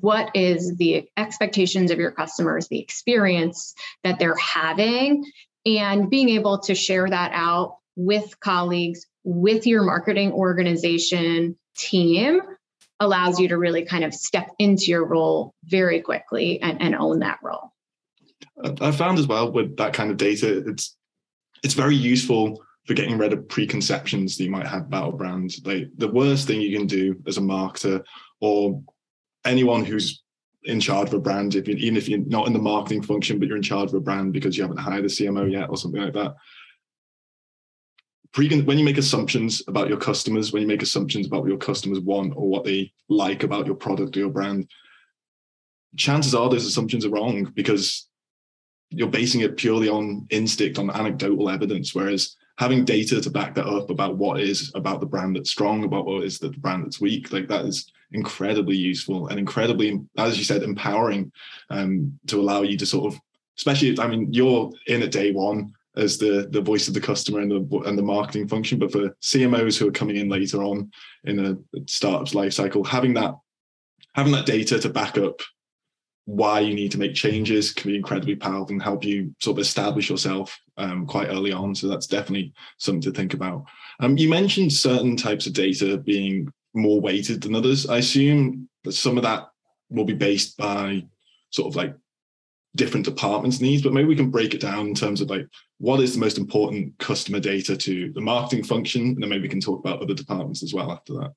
what 0.00 0.30
is 0.34 0.76
the 0.76 1.08
expectations 1.16 1.92
of 1.92 1.98
your 1.98 2.10
customers, 2.10 2.66
the 2.66 2.80
experience 2.80 3.74
that 4.02 4.18
they're 4.18 4.36
having, 4.36 5.24
and 5.64 6.10
being 6.10 6.28
able 6.28 6.58
to 6.58 6.74
share 6.74 7.08
that 7.08 7.30
out 7.32 7.76
with 7.94 8.38
colleagues, 8.40 9.06
with 9.22 9.66
your 9.66 9.84
marketing 9.84 10.32
organization 10.32 11.56
team 11.76 12.40
allows 12.98 13.38
you 13.38 13.48
to 13.48 13.56
really 13.56 13.84
kind 13.84 14.02
of 14.02 14.12
step 14.12 14.48
into 14.58 14.86
your 14.86 15.04
role 15.04 15.54
very 15.64 16.00
quickly 16.00 16.60
and, 16.60 16.82
and 16.82 16.96
own 16.96 17.20
that 17.20 17.38
role. 17.42 17.72
I 18.80 18.90
found 18.90 19.20
as 19.20 19.28
well 19.28 19.52
with 19.52 19.76
that 19.76 19.92
kind 19.92 20.10
of 20.10 20.16
data, 20.16 20.64
it's 20.66 20.96
it's 21.62 21.74
very 21.74 21.94
useful 21.94 22.62
for 22.88 22.94
getting 22.94 23.18
rid 23.18 23.34
of 23.34 23.46
preconceptions 23.48 24.38
that 24.38 24.44
you 24.44 24.50
might 24.50 24.66
have 24.66 24.86
about 24.86 25.12
a 25.12 25.16
brand. 25.16 25.54
Like 25.66 25.90
the 25.98 26.08
worst 26.08 26.46
thing 26.46 26.62
you 26.62 26.76
can 26.76 26.86
do 26.86 27.22
as 27.26 27.36
a 27.36 27.42
marketer 27.42 28.02
or 28.40 28.82
anyone 29.44 29.84
who's 29.84 30.22
in 30.64 30.80
charge 30.80 31.08
of 31.08 31.14
a 31.14 31.20
brand, 31.20 31.54
if 31.54 31.68
you, 31.68 31.74
even 31.74 31.98
if 31.98 32.08
you're 32.08 32.20
not 32.20 32.46
in 32.46 32.54
the 32.54 32.58
marketing 32.58 33.02
function, 33.02 33.38
but 33.38 33.46
you're 33.46 33.58
in 33.58 33.62
charge 33.62 33.90
of 33.90 33.94
a 33.94 34.00
brand 34.00 34.32
because 34.32 34.56
you 34.56 34.62
haven't 34.62 34.78
hired 34.78 35.04
a 35.04 35.08
CMO 35.08 35.52
yet 35.52 35.68
or 35.68 35.76
something 35.76 36.00
like 36.00 36.14
that. 36.14 36.34
Pre- 38.32 38.62
when 38.62 38.78
you 38.78 38.84
make 38.86 38.96
assumptions 38.96 39.62
about 39.68 39.90
your 39.90 39.98
customers, 39.98 40.54
when 40.54 40.62
you 40.62 40.68
make 40.68 40.82
assumptions 40.82 41.26
about 41.26 41.42
what 41.42 41.50
your 41.50 41.58
customers 41.58 42.00
want 42.00 42.32
or 42.36 42.48
what 42.48 42.64
they 42.64 42.90
like 43.10 43.42
about 43.42 43.66
your 43.66 43.76
product 43.76 44.16
or 44.16 44.20
your 44.20 44.30
brand, 44.30 44.66
chances 45.98 46.34
are 46.34 46.48
those 46.48 46.64
assumptions 46.64 47.04
are 47.04 47.10
wrong 47.10 47.52
because 47.54 48.08
you're 48.88 49.08
basing 49.08 49.42
it 49.42 49.58
purely 49.58 49.90
on 49.90 50.26
instinct, 50.30 50.78
on 50.78 50.88
anecdotal 50.88 51.50
evidence. 51.50 51.94
Whereas 51.94 52.34
having 52.58 52.84
data 52.84 53.20
to 53.20 53.30
back 53.30 53.54
that 53.54 53.66
up 53.66 53.88
about 53.88 54.16
what 54.16 54.40
is 54.40 54.72
about 54.74 55.00
the 55.00 55.06
brand 55.06 55.36
that's 55.36 55.50
strong, 55.50 55.84
about 55.84 56.04
what 56.04 56.24
is 56.24 56.40
the 56.40 56.50
brand 56.50 56.84
that's 56.84 57.00
weak, 57.00 57.32
like 57.32 57.46
that 57.46 57.64
is 57.64 57.90
incredibly 58.10 58.76
useful 58.76 59.28
and 59.28 59.38
incredibly, 59.38 60.00
as 60.18 60.36
you 60.36 60.44
said, 60.44 60.62
empowering 60.64 61.30
um, 61.70 62.18
to 62.26 62.40
allow 62.40 62.62
you 62.62 62.76
to 62.76 62.84
sort 62.84 63.14
of, 63.14 63.20
especially, 63.56 63.98
I 64.00 64.08
mean, 64.08 64.32
you're 64.32 64.72
in 64.88 65.02
at 65.02 65.12
day 65.12 65.30
one 65.30 65.72
as 65.96 66.18
the 66.18 66.48
the 66.50 66.60
voice 66.60 66.88
of 66.88 66.94
the 66.94 67.00
customer 67.00 67.40
and 67.40 67.50
the 67.50 67.78
and 67.86 67.96
the 67.96 68.02
marketing 68.02 68.48
function, 68.48 68.78
but 68.78 68.90
for 68.90 69.10
CMOs 69.22 69.78
who 69.78 69.88
are 69.88 69.92
coming 69.92 70.16
in 70.16 70.28
later 70.28 70.62
on 70.62 70.90
in 71.24 71.38
a 71.46 71.56
startup's 71.86 72.34
life 72.34 72.52
cycle, 72.52 72.82
having 72.82 73.14
that 73.14 73.36
having 74.14 74.32
that 74.32 74.46
data 74.46 74.80
to 74.80 74.88
back 74.88 75.16
up 75.16 75.40
why 76.28 76.60
you 76.60 76.74
need 76.74 76.92
to 76.92 76.98
make 76.98 77.14
changes 77.14 77.72
can 77.72 77.90
be 77.90 77.96
incredibly 77.96 78.36
powerful 78.36 78.74
and 78.74 78.82
help 78.82 79.02
you 79.02 79.34
sort 79.40 79.56
of 79.56 79.62
establish 79.62 80.10
yourself 80.10 80.60
um, 80.76 81.06
quite 81.06 81.28
early 81.28 81.52
on. 81.52 81.74
So 81.74 81.88
that's 81.88 82.06
definitely 82.06 82.52
something 82.76 83.00
to 83.00 83.12
think 83.12 83.32
about. 83.32 83.64
Um, 84.00 84.18
you 84.18 84.28
mentioned 84.28 84.70
certain 84.70 85.16
types 85.16 85.46
of 85.46 85.54
data 85.54 85.96
being 85.96 86.52
more 86.74 87.00
weighted 87.00 87.40
than 87.40 87.54
others. 87.54 87.88
I 87.88 87.96
assume 87.96 88.68
that 88.84 88.92
some 88.92 89.16
of 89.16 89.22
that 89.22 89.48
will 89.88 90.04
be 90.04 90.12
based 90.12 90.58
by 90.58 91.06
sort 91.48 91.68
of 91.68 91.76
like 91.76 91.96
different 92.76 93.06
departments' 93.06 93.62
needs, 93.62 93.82
but 93.82 93.94
maybe 93.94 94.08
we 94.08 94.14
can 94.14 94.30
break 94.30 94.52
it 94.52 94.60
down 94.60 94.88
in 94.88 94.94
terms 94.94 95.22
of 95.22 95.30
like 95.30 95.46
what 95.78 96.00
is 96.00 96.12
the 96.12 96.20
most 96.20 96.36
important 96.36 96.92
customer 96.98 97.40
data 97.40 97.74
to 97.74 98.12
the 98.12 98.20
marketing 98.20 98.64
function, 98.64 99.00
and 99.00 99.22
then 99.22 99.30
maybe 99.30 99.44
we 99.44 99.48
can 99.48 99.60
talk 99.60 99.80
about 99.80 100.02
other 100.02 100.12
departments 100.12 100.62
as 100.62 100.74
well 100.74 100.92
after 100.92 101.14
that. 101.14 101.32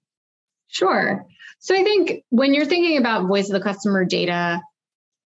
Sure. 0.67 1.25
So 1.59 1.75
I 1.75 1.83
think 1.83 2.25
when 2.27 2.53
you're 2.53 2.65
thinking 2.65 2.97
about 2.97 3.27
voice 3.27 3.47
of 3.47 3.53
the 3.53 3.61
customer 3.61 4.03
data, 4.03 4.61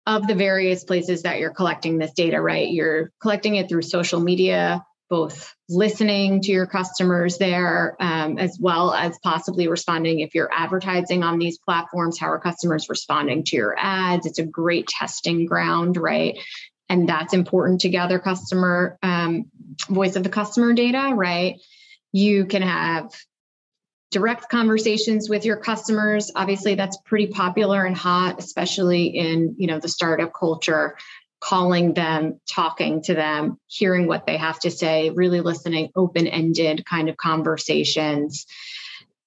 of 0.09 0.25
the 0.25 0.33
various 0.33 0.83
places 0.83 1.21
that 1.21 1.37
you're 1.37 1.53
collecting 1.53 1.99
this 1.99 2.11
data, 2.13 2.41
right? 2.41 2.67
You're 2.67 3.11
collecting 3.21 3.55
it 3.55 3.69
through 3.69 3.83
social 3.83 4.19
media, 4.19 4.83
both 5.07 5.53
listening 5.69 6.41
to 6.41 6.51
your 6.51 6.65
customers 6.65 7.37
there, 7.37 7.95
um, 7.99 8.39
as 8.39 8.57
well 8.59 8.91
as 8.91 9.19
possibly 9.19 9.67
responding 9.67 10.21
if 10.21 10.33
you're 10.33 10.49
advertising 10.51 11.21
on 11.21 11.37
these 11.37 11.59
platforms. 11.59 12.19
How 12.19 12.31
are 12.31 12.39
customers 12.39 12.89
responding 12.89 13.43
to 13.45 13.55
your 13.55 13.75
ads? 13.77 14.25
It's 14.25 14.39
a 14.39 14.45
great 14.45 14.87
testing 14.87 15.45
ground, 15.45 15.95
right? 15.95 16.39
And 16.89 17.07
that's 17.07 17.35
important 17.35 17.81
to 17.81 17.89
gather 17.89 18.17
customer 18.17 18.97
um, 19.03 19.45
voice 19.89 20.15
of 20.15 20.23
the 20.23 20.29
customer 20.29 20.73
data, 20.73 21.11
right? 21.13 21.61
You 22.13 22.45
can 22.45 22.63
have 22.63 23.13
direct 24.11 24.49
conversations 24.49 25.29
with 25.29 25.45
your 25.45 25.57
customers. 25.57 26.31
Obviously 26.35 26.75
that's 26.75 26.97
pretty 27.05 27.27
popular 27.27 27.85
and 27.85 27.95
hot 27.95 28.39
especially 28.39 29.07
in 29.07 29.55
you 29.57 29.67
know 29.67 29.79
the 29.79 29.87
startup 29.87 30.33
culture 30.33 30.97
calling 31.39 31.93
them 31.93 32.39
talking 32.49 33.01
to 33.01 33.13
them 33.13 33.57
hearing 33.67 34.07
what 34.07 34.25
they 34.25 34.35
have 34.35 34.59
to 34.59 34.69
say 34.69 35.09
really 35.09 35.39
listening 35.39 35.89
open-ended 35.95 36.85
kind 36.85 37.07
of 37.07 37.15
conversations 37.15 38.45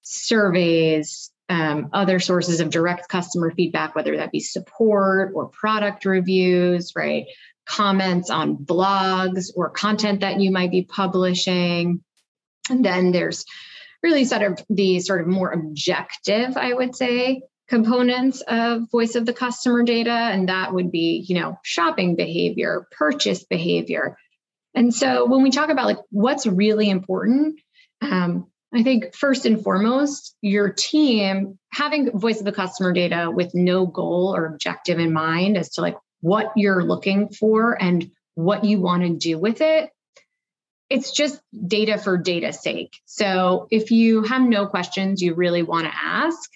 surveys 0.02 1.30
um, 1.48 1.88
other 1.92 2.18
sources 2.18 2.60
of 2.60 2.70
direct 2.70 3.08
customer 3.08 3.50
feedback 3.50 3.94
whether 3.94 4.16
that 4.16 4.32
be 4.32 4.40
support 4.40 5.32
or 5.34 5.48
product 5.48 6.04
reviews 6.04 6.92
right? 6.94 7.26
Comments 7.64 8.28
on 8.28 8.56
blogs 8.56 9.50
or 9.54 9.70
content 9.70 10.20
that 10.20 10.40
you 10.40 10.50
might 10.50 10.72
be 10.72 10.82
publishing. 10.82 12.02
And 12.68 12.84
then 12.84 13.12
there's 13.12 13.44
really 14.02 14.24
sort 14.24 14.42
of 14.42 14.64
the 14.68 15.00
sort 15.00 15.20
of 15.20 15.26
more 15.26 15.50
objective, 15.50 16.56
I 16.56 16.74
would 16.74 16.96
say, 16.96 17.42
components 17.68 18.42
of 18.46 18.90
voice 18.90 19.14
of 19.14 19.24
the 19.24 19.32
customer 19.32 19.82
data. 19.82 20.10
And 20.10 20.48
that 20.48 20.74
would 20.74 20.90
be, 20.90 21.24
you 21.26 21.40
know, 21.40 21.58
shopping 21.62 22.16
behavior, 22.16 22.86
purchase 22.90 23.44
behavior. 23.44 24.16
And 24.74 24.94
so 24.94 25.26
when 25.26 25.42
we 25.42 25.50
talk 25.50 25.70
about 25.70 25.86
like 25.86 25.98
what's 26.10 26.46
really 26.46 26.90
important, 26.90 27.60
um, 28.00 28.48
I 28.74 28.82
think 28.82 29.14
first 29.14 29.44
and 29.46 29.62
foremost, 29.62 30.34
your 30.40 30.70
team 30.70 31.58
having 31.72 32.18
voice 32.18 32.38
of 32.38 32.46
the 32.46 32.52
customer 32.52 32.92
data 32.92 33.30
with 33.30 33.54
no 33.54 33.86
goal 33.86 34.34
or 34.34 34.46
objective 34.46 34.98
in 34.98 35.12
mind 35.12 35.56
as 35.56 35.70
to 35.70 35.82
like 35.82 35.96
what 36.20 36.52
you're 36.56 36.82
looking 36.82 37.28
for 37.28 37.80
and 37.80 38.10
what 38.34 38.64
you 38.64 38.80
want 38.80 39.02
to 39.02 39.10
do 39.10 39.38
with 39.38 39.60
it 39.60 39.90
it's 40.92 41.10
just 41.10 41.40
data 41.66 41.96
for 41.96 42.18
data's 42.18 42.60
sake. 42.60 43.00
So 43.06 43.66
if 43.70 43.90
you 43.90 44.24
have 44.24 44.42
no 44.42 44.66
questions 44.66 45.22
you 45.22 45.32
really 45.32 45.62
want 45.62 45.86
to 45.86 45.92
ask, 45.94 46.50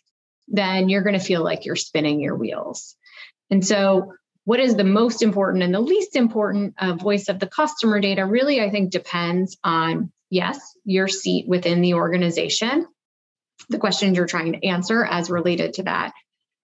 then 0.47 0.91
you're 0.91 1.03
going 1.03 1.19
to 1.19 1.25
feel 1.25 1.43
like 1.43 1.65
you're 1.65 1.75
spinning 1.75 2.21
your 2.21 2.37
wheels. 2.37 2.97
And 3.51 3.67
so 3.67 4.13
what 4.45 4.61
is 4.61 4.77
the 4.77 4.85
most 4.85 5.23
important 5.23 5.65
and 5.65 5.75
the 5.75 5.81
least 5.81 6.17
important 6.17 6.75
uh, 6.79 6.93
voice 6.93 7.31
of 7.31 7.39
the 7.39 7.49
customer 7.49 7.99
data 8.01 8.25
really 8.25 8.61
i 8.61 8.71
think 8.71 8.91
depends 8.91 9.59
on 9.65 10.13
yes 10.31 10.59
your 10.85 11.09
seat 11.09 11.49
within 11.49 11.81
the 11.81 11.95
organization 11.95 12.87
the 13.71 13.79
questions 13.79 14.17
you're 14.17 14.27
trying 14.27 14.53
to 14.53 14.65
answer 14.65 15.05
as 15.05 15.31
related 15.31 15.75
to 15.75 15.83
that 15.83 16.13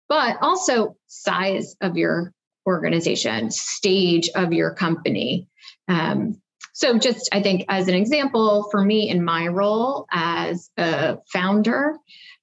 but 0.09 0.37
also 0.43 0.97
size 1.07 1.75
of 1.81 1.97
your 1.97 2.33
organization 2.67 3.51
stage 3.51 4.29
of 4.35 4.53
your 4.53 4.75
company 4.75 5.49
um, 5.89 6.41
so, 6.73 6.99
just 6.99 7.29
I 7.33 7.43
think 7.43 7.67
as 7.69 7.89
an 7.89 7.95
example, 7.95 8.69
for 8.71 8.83
me 8.83 9.11
in 9.11 9.25
my 9.25 9.49
role 9.49 10.07
as 10.11 10.71
a 10.77 11.19
founder, 11.31 11.97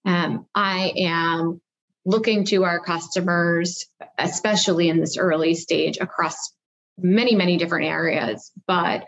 um, 0.06 0.46
I 0.54 0.94
am 0.96 1.62
looking 2.06 2.46
to 2.46 2.64
our 2.64 2.80
customers, 2.80 3.86
especially 4.18 4.90
in 4.90 5.00
this 5.00 5.18
early 5.18 5.56
stage, 5.56 5.98
across 6.00 6.54
many, 6.98 7.36
many 7.36 7.58
different 7.58 7.88
areas, 7.88 8.52
but 8.68 9.06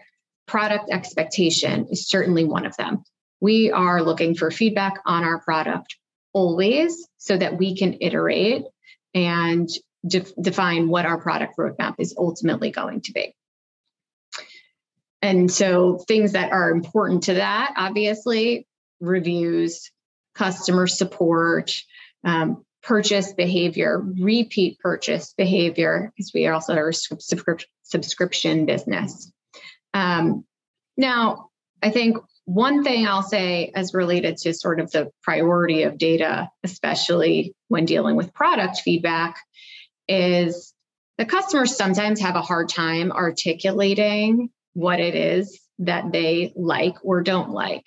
product 0.47 0.89
expectation 0.91 1.87
is 1.91 2.09
certainly 2.09 2.43
one 2.43 2.65
of 2.65 2.75
them. 2.77 3.03
We 3.39 3.71
are 3.71 4.03
looking 4.03 4.35
for 4.35 4.51
feedback 4.51 4.95
on 5.05 5.23
our 5.23 5.39
product 5.39 5.97
always 6.33 7.07
so 7.17 7.37
that 7.37 7.57
we 7.57 7.75
can 7.75 7.97
iterate 8.01 8.63
and 9.13 9.69
de- 10.05 10.25
define 10.39 10.87
what 10.89 11.05
our 11.05 11.19
product 11.19 11.57
roadmap 11.57 11.95
is 11.99 12.15
ultimately 12.17 12.71
going 12.71 13.01
to 13.01 13.13
be. 13.13 13.35
And 15.21 15.51
so 15.51 15.97
things 16.07 16.31
that 16.31 16.51
are 16.51 16.71
important 16.71 17.23
to 17.23 17.35
that, 17.35 17.73
obviously, 17.77 18.67
reviews, 18.99 19.91
customer 20.35 20.87
support, 20.87 21.79
um, 22.23 22.65
purchase 22.83 23.33
behavior, 23.33 23.99
repeat 23.99 24.79
purchase 24.79 25.33
behavior, 25.37 26.11
because 26.15 26.31
we 26.33 26.47
are 26.47 26.53
also 26.53 26.75
are 26.75 26.89
a 26.89 27.63
subscription 27.83 28.65
business. 28.65 29.31
Um, 29.93 30.45
now, 30.97 31.49
I 31.83 31.91
think 31.91 32.17
one 32.45 32.83
thing 32.83 33.05
I'll 33.05 33.21
say 33.21 33.71
as 33.75 33.93
related 33.93 34.37
to 34.37 34.53
sort 34.53 34.79
of 34.79 34.91
the 34.91 35.11
priority 35.21 35.83
of 35.83 35.97
data, 35.97 36.49
especially 36.63 37.53
when 37.67 37.85
dealing 37.85 38.15
with 38.15 38.33
product 38.33 38.81
feedback, 38.83 39.37
is 40.07 40.73
the 41.17 41.25
customers 41.25 41.75
sometimes 41.75 42.19
have 42.21 42.35
a 42.35 42.41
hard 42.41 42.69
time 42.69 43.11
articulating 43.11 44.49
what 44.73 44.99
it 44.99 45.15
is 45.15 45.59
that 45.79 46.11
they 46.11 46.53
like 46.55 46.95
or 47.03 47.21
don't 47.21 47.51
like. 47.51 47.85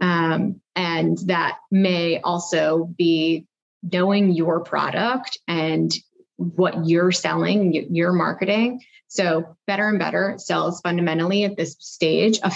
Um, 0.00 0.60
and 0.74 1.16
that 1.26 1.58
may 1.70 2.20
also 2.20 2.84
be 2.84 3.46
knowing 3.82 4.32
your 4.32 4.60
product 4.60 5.38
and 5.46 5.92
what 6.36 6.86
you're 6.86 7.12
selling, 7.12 7.72
your 7.94 8.12
marketing. 8.12 8.80
So, 9.08 9.56
Better 9.66 9.88
and 9.88 9.98
Better 9.98 10.34
sells 10.38 10.80
fundamentally 10.80 11.44
at 11.44 11.56
this 11.56 11.76
stage 11.78 12.40
of 12.40 12.52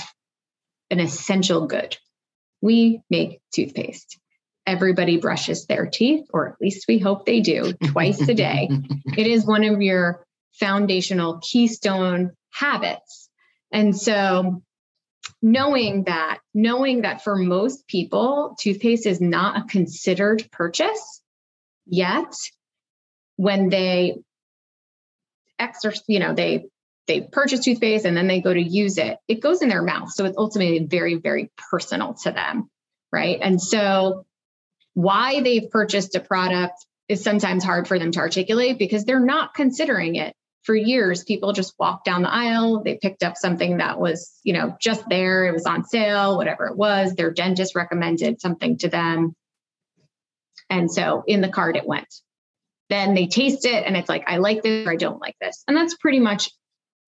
an 0.90 1.00
essential 1.00 1.66
good. 1.66 1.96
We 2.60 3.00
make 3.08 3.40
toothpaste. 3.54 4.18
Everybody 4.66 5.16
brushes 5.16 5.66
their 5.66 5.86
teeth, 5.86 6.26
or 6.32 6.48
at 6.50 6.60
least 6.60 6.84
we 6.86 6.98
hope 6.98 7.24
they 7.24 7.40
do, 7.40 7.72
twice 7.86 8.20
a 8.28 8.34
day. 8.34 8.68
It 9.16 9.26
is 9.26 9.46
one 9.46 9.64
of 9.64 9.80
your 9.80 10.24
foundational 10.52 11.40
keystone 11.42 12.32
habits. 12.52 13.29
And 13.72 13.96
so, 13.96 14.62
knowing 15.42 16.04
that, 16.04 16.38
knowing 16.54 17.02
that 17.02 17.22
for 17.22 17.36
most 17.36 17.86
people, 17.86 18.56
toothpaste 18.60 19.06
is 19.06 19.20
not 19.20 19.58
a 19.58 19.66
considered 19.66 20.48
purchase 20.50 21.22
yet, 21.86 22.34
when 23.36 23.68
they 23.68 24.16
exercise, 25.58 26.04
you 26.08 26.18
know, 26.18 26.34
they 26.34 26.66
they 27.06 27.20
purchase 27.20 27.60
toothpaste 27.60 28.04
and 28.04 28.16
then 28.16 28.28
they 28.28 28.40
go 28.40 28.52
to 28.52 28.62
use 28.62 28.98
it, 28.98 29.18
it 29.26 29.40
goes 29.40 29.62
in 29.62 29.68
their 29.68 29.82
mouth. 29.82 30.12
So 30.12 30.24
it's 30.26 30.38
ultimately 30.38 30.86
very, 30.86 31.16
very 31.16 31.50
personal 31.70 32.14
to 32.22 32.30
them. 32.30 32.70
Right. 33.12 33.38
And 33.42 33.60
so 33.60 34.26
why 34.94 35.40
they've 35.40 35.68
purchased 35.70 36.14
a 36.14 36.20
product 36.20 36.74
is 37.08 37.24
sometimes 37.24 37.64
hard 37.64 37.88
for 37.88 37.98
them 37.98 38.12
to 38.12 38.20
articulate 38.20 38.78
because 38.78 39.04
they're 39.04 39.18
not 39.18 39.54
considering 39.54 40.14
it 40.14 40.34
for 40.62 40.74
years 40.74 41.24
people 41.24 41.52
just 41.52 41.74
walked 41.78 42.04
down 42.04 42.22
the 42.22 42.32
aisle. 42.32 42.82
They 42.82 42.98
picked 43.00 43.22
up 43.22 43.36
something 43.36 43.78
that 43.78 43.98
was 43.98 44.38
you 44.42 44.52
know 44.52 44.76
just 44.80 45.08
there. 45.08 45.46
It 45.46 45.52
was 45.52 45.66
on 45.66 45.84
sale 45.84 46.36
whatever 46.36 46.66
it 46.66 46.76
was. 46.76 47.14
Their 47.14 47.30
dentist 47.30 47.74
recommended 47.74 48.40
something 48.40 48.78
to 48.78 48.88
them. 48.88 49.34
And 50.68 50.90
so 50.90 51.24
in 51.26 51.40
the 51.40 51.48
cart 51.48 51.76
it 51.76 51.86
went. 51.86 52.12
Then 52.88 53.14
they 53.14 53.26
taste 53.26 53.64
it 53.64 53.86
and 53.86 53.96
it's 53.96 54.08
like 54.08 54.24
i 54.26 54.38
like 54.38 54.62
this 54.62 54.86
or 54.86 54.92
i 54.92 54.96
don't 54.96 55.20
like 55.20 55.36
this. 55.40 55.62
And 55.66 55.76
that's 55.76 55.94
pretty 55.94 56.20
much 56.20 56.50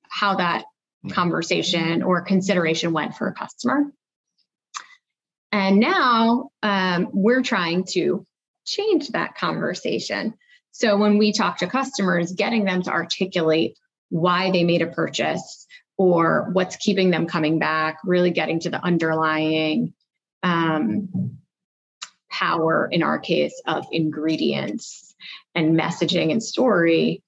how 0.09 0.37
that 0.37 0.65
conversation 1.11 2.03
or 2.03 2.23
consideration 2.23 2.93
went 2.93 3.17
for 3.17 3.29
a 3.29 3.35
customer. 3.35 3.85
And 5.51 5.81
now 5.81 6.51
um, 6.63 7.09
we're 7.13 7.43
trying 7.43 7.85
to 7.91 8.27
change 8.65 9.09
that 9.09 9.37
conversation 9.37 10.35
so 10.73 10.97
when 10.97 11.19
we 11.19 11.33
talk 11.33 11.59
to 11.59 11.67
customers, 11.67 12.33
getting 12.33 12.65
them 12.65 12.83
to 12.83 12.91
articulate 12.91 13.79
why 14.09 14.51
they 14.51 14.65
made 14.65 14.83
a 14.83 14.87
purchase 14.87 15.67
or 15.99 16.49
what's 16.53 16.77
keeping 16.77 17.11
them 17.11 17.27
coming 17.27 17.59
back, 17.59 17.99
really 18.05 18.31
getting 18.31 18.59
to 18.61 18.71
the 18.71 18.83
underlying 18.83 19.93
um, 20.43 21.39
power, 22.31 22.89
in 22.91 23.03
our 23.03 23.19
case, 23.19 23.61
of 23.67 23.87
ingredients 23.93 25.15
and 25.55 25.79
messaging 25.79 26.33
and 26.33 26.43
story, 26.43 27.23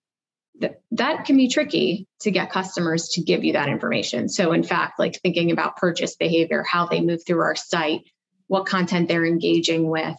that, 0.61 0.81
that 0.93 1.27
can 1.27 1.37
be 1.37 1.49
tricky 1.49 2.09
to 2.21 2.31
get 2.31 2.51
customers 2.51 3.11
to 3.11 3.23
give 3.23 3.45
you 3.45 3.53
that 3.53 3.69
information. 3.69 4.31
So, 4.31 4.53
in 4.53 4.63
fact, 4.63 4.99
like 4.99 5.21
thinking 5.21 5.51
about 5.51 5.77
purchase 5.77 6.17
behavior, 6.17 6.65
how 6.67 6.87
they 6.87 7.03
move 7.03 7.21
through 7.27 7.43
our 7.43 7.57
site, 7.57 8.03
what 8.47 8.65
content 8.65 9.09
they're 9.09 9.27
engaging 9.27 9.89
with, 9.89 10.17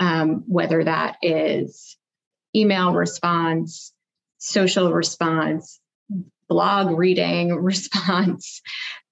um, 0.00 0.44
whether 0.46 0.82
that 0.82 1.16
is 1.22 1.96
email 2.54 2.92
response, 2.92 3.92
social 4.38 4.92
response, 4.92 5.80
blog 6.48 6.96
reading 6.96 7.54
response, 7.62 8.62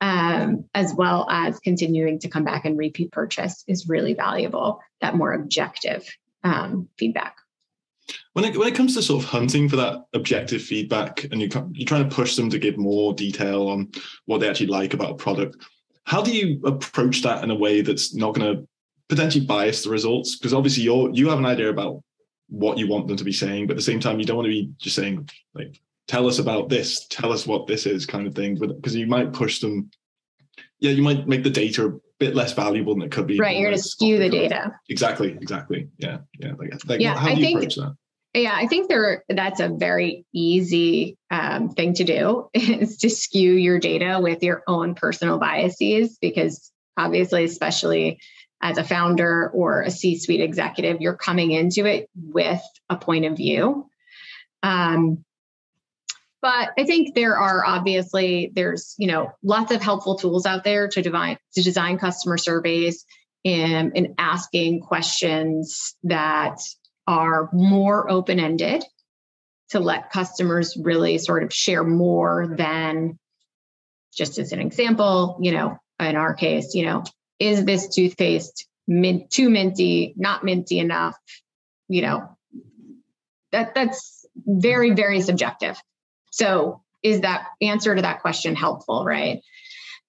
um, 0.01 0.65
as 0.75 0.95
well 0.95 1.27
as 1.31 1.59
continuing 1.61 2.19
to 2.21 2.29
come 2.29 2.45
back 2.45 2.65
and 2.65 2.79
repeat 2.79 3.13
purchase 3.13 3.65
is 3.67 3.89
really 3.89 4.15
valuable. 4.15 4.81
That 5.01 5.17
more 5.17 5.33
objective 5.33 6.09
um, 6.45 6.89
feedback. 6.99 7.37
When 8.33 8.45
it, 8.45 8.57
when 8.57 8.69
it 8.69 8.75
comes 8.75 8.95
to 8.95 9.03
sort 9.03 9.23
of 9.23 9.31
hunting 9.31 9.69
for 9.69 9.77
that 9.77 10.05
objective 10.13 10.63
feedback 10.63 11.25
and 11.25 11.41
you, 11.41 11.49
you're 11.73 11.87
trying 11.87 12.09
to 12.09 12.15
push 12.15 12.37
them 12.37 12.51
to 12.51 12.59
give 12.59 12.77
more 12.77 13.15
detail 13.15 13.69
on 13.69 13.91
what 14.27 14.41
they 14.41 14.49
actually 14.49 14.67
like 14.67 14.95
about 14.95 15.13
a 15.13 15.15
product, 15.15 15.57
how 16.05 16.23
do 16.23 16.33
you 16.33 16.61
approach 16.65 17.23
that 17.23 17.45
in 17.45 17.51
a 17.51 17.55
way 17.55 17.81
that's 17.81 18.15
not 18.15 18.35
going 18.35 18.57
to 18.57 18.69
potentially 19.09 19.45
bias 19.45 19.85
the 19.85 19.91
results? 19.91 20.37
Because 20.37 20.53
obviously 20.53 20.83
you're, 20.83 21.11
you 21.13 21.29
have 21.29 21.39
an 21.39 21.47
idea 21.47 21.69
about 21.69 22.03
what 22.53 22.77
you 22.77 22.87
want 22.87 23.09
them 23.09 23.17
to 23.17 23.25
be 23.25 23.33
saying, 23.33 23.67
but 23.67 23.73
at 23.73 23.77
the 23.77 23.83
same 23.83 23.99
time, 23.99 24.21
you 24.21 24.27
don't 24.27 24.37
want 24.37 24.47
to 24.47 24.51
be 24.51 24.71
just 24.79 24.95
saying 24.95 25.29
like, 25.55 25.81
"Tell 26.07 26.27
us 26.27 26.39
about 26.39 26.69
this," 26.69 27.07
"Tell 27.09 27.33
us 27.33 27.47
what 27.47 27.67
this 27.67 27.87
is," 27.87 28.05
kind 28.05 28.27
of 28.27 28.35
thing, 28.35 28.57
because 28.57 28.95
you 28.95 29.07
might 29.07 29.33
push 29.33 29.61
them. 29.61 29.91
Yeah, 30.79 30.91
you 30.91 31.03
might 31.03 31.27
make 31.27 31.45
the 31.45 31.51
data 31.51 31.87
a 31.87 31.93
bit 32.19 32.37
less 32.37 32.53
valuable 32.53 32.95
than 32.95 33.05
it 33.05 33.11
could 33.11 33.27
be. 33.27 33.39
Right, 33.39 33.57
you're 33.57 33.71
going 33.71 33.81
to 33.81 33.83
skew 33.83 34.19
the 34.19 34.29
data. 34.29 34.73
Exactly, 34.91 35.31
exactly. 35.31 35.89
Yeah, 35.97 36.19
yeah. 36.39 36.53
Like, 36.59 36.73
like 36.87 37.01
yeah, 37.01 37.17
how 37.17 37.29
do 37.29 37.35
I 37.35 37.37
you 37.37 37.45
think, 37.45 37.59
approach 37.59 37.77
that? 37.77 37.97
Yeah, 38.35 38.55
I 38.55 38.67
think 38.67 38.89
there 38.89 39.25
that's 39.31 39.61
a 39.61 39.69
very 39.69 40.27
easy 40.35 41.17
um, 41.31 41.71
thing 41.71 41.95
to 41.95 42.05
do 42.05 42.51
is 42.55 42.99
to 42.99 43.09
skew 43.09 43.55
your 43.55 43.79
data 43.79 44.21
with 44.21 44.43
your 44.43 44.63
own 44.67 44.95
personal 44.95 45.39
biases 45.39 46.19
because 46.21 46.71
obviously, 46.99 47.45
especially 47.45 48.21
as 48.63 48.79
a 48.79 48.85
founder 48.85 49.51
or 49.51 49.83
a 49.83 49.91
C 49.91 50.17
suite 50.19 50.41
executive, 50.41 51.01
you're 51.01 51.17
coming 51.17 51.51
into 51.51 51.85
it 51.85 52.09
with 52.15 52.63
a 52.89 52.97
point 52.97 53.25
of 53.25 53.37
view. 53.37 53.89
Um, 54.63 55.25
but 56.41 56.71
I 56.79 56.85
think 56.85 57.15
there 57.15 57.37
are 57.37 57.65
obviously 57.65 58.51
there's 58.55 58.95
you 58.99 59.09
know 59.09 59.33
lots 59.43 59.73
of 59.73 59.83
helpful 59.83 60.17
tools 60.17 60.47
out 60.47 60.65
there 60.65 60.89
to 60.89 61.03
design 61.03 61.39
to 61.55 61.63
design 61.63 61.99
customer 61.99 62.39
surveys 62.39 63.05
and, 63.45 63.93
and 63.97 64.15
asking 64.19 64.81
questions 64.81 65.97
that 66.05 66.59
are 67.07 67.49
more 67.53 68.11
open 68.11 68.39
ended 68.39 68.85
to 69.71 69.81
let 69.81 70.13
customers 70.13 70.77
really 70.81 71.19
sort 71.19 71.43
of 71.43 71.53
share 71.53 71.83
more 71.83 72.55
than 72.57 73.19
just 74.15 74.39
as 74.39 74.53
an 74.53 74.61
example, 74.61 75.39
you 75.41 75.53
know, 75.53 75.77
in 75.99 76.17
our 76.17 76.35
case, 76.35 76.75
you 76.75 76.85
know, 76.85 77.03
is 77.43 77.65
this 77.65 77.89
toothpaste 77.89 78.69
mint 78.87 79.29
too 79.31 79.51
minty, 79.51 80.15
not 80.17 80.45
minty 80.45 80.79
enough? 80.79 81.17
You 81.89 82.03
know, 82.03 82.39
that 83.51 83.75
that's 83.75 84.25
very, 84.37 84.93
very 84.93 85.21
subjective. 85.21 85.77
So 86.31 86.83
is 87.03 87.23
that 87.23 87.49
answer 87.61 87.97
to 87.97 88.03
that 88.03 88.21
question 88.21 88.55
helpful, 88.55 89.05
right? 89.05 89.41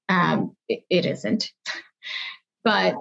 Um, 0.10 0.56
it, 0.70 0.84
it 0.90 1.06
isn't. 1.06 1.52
But 2.66 2.96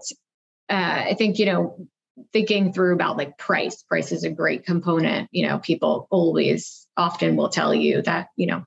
uh, 0.69 1.05
I 1.11 1.15
think, 1.17 1.39
you 1.39 1.47
know, 1.47 1.87
thinking 2.33 2.73
through 2.73 2.95
about 2.95 3.17
like 3.17 3.39
price, 3.39 3.85
price 3.85 4.11
is 4.11 4.25
a 4.25 4.29
great 4.29 4.67
component. 4.67 5.29
You 5.31 5.47
know, 5.47 5.61
people 5.61 6.09
always 6.11 6.85
often 6.97 7.37
will 7.37 7.49
tell 7.49 7.73
you 7.73 8.03
that, 8.03 8.27
you 8.35 8.49
know, 8.49 8.65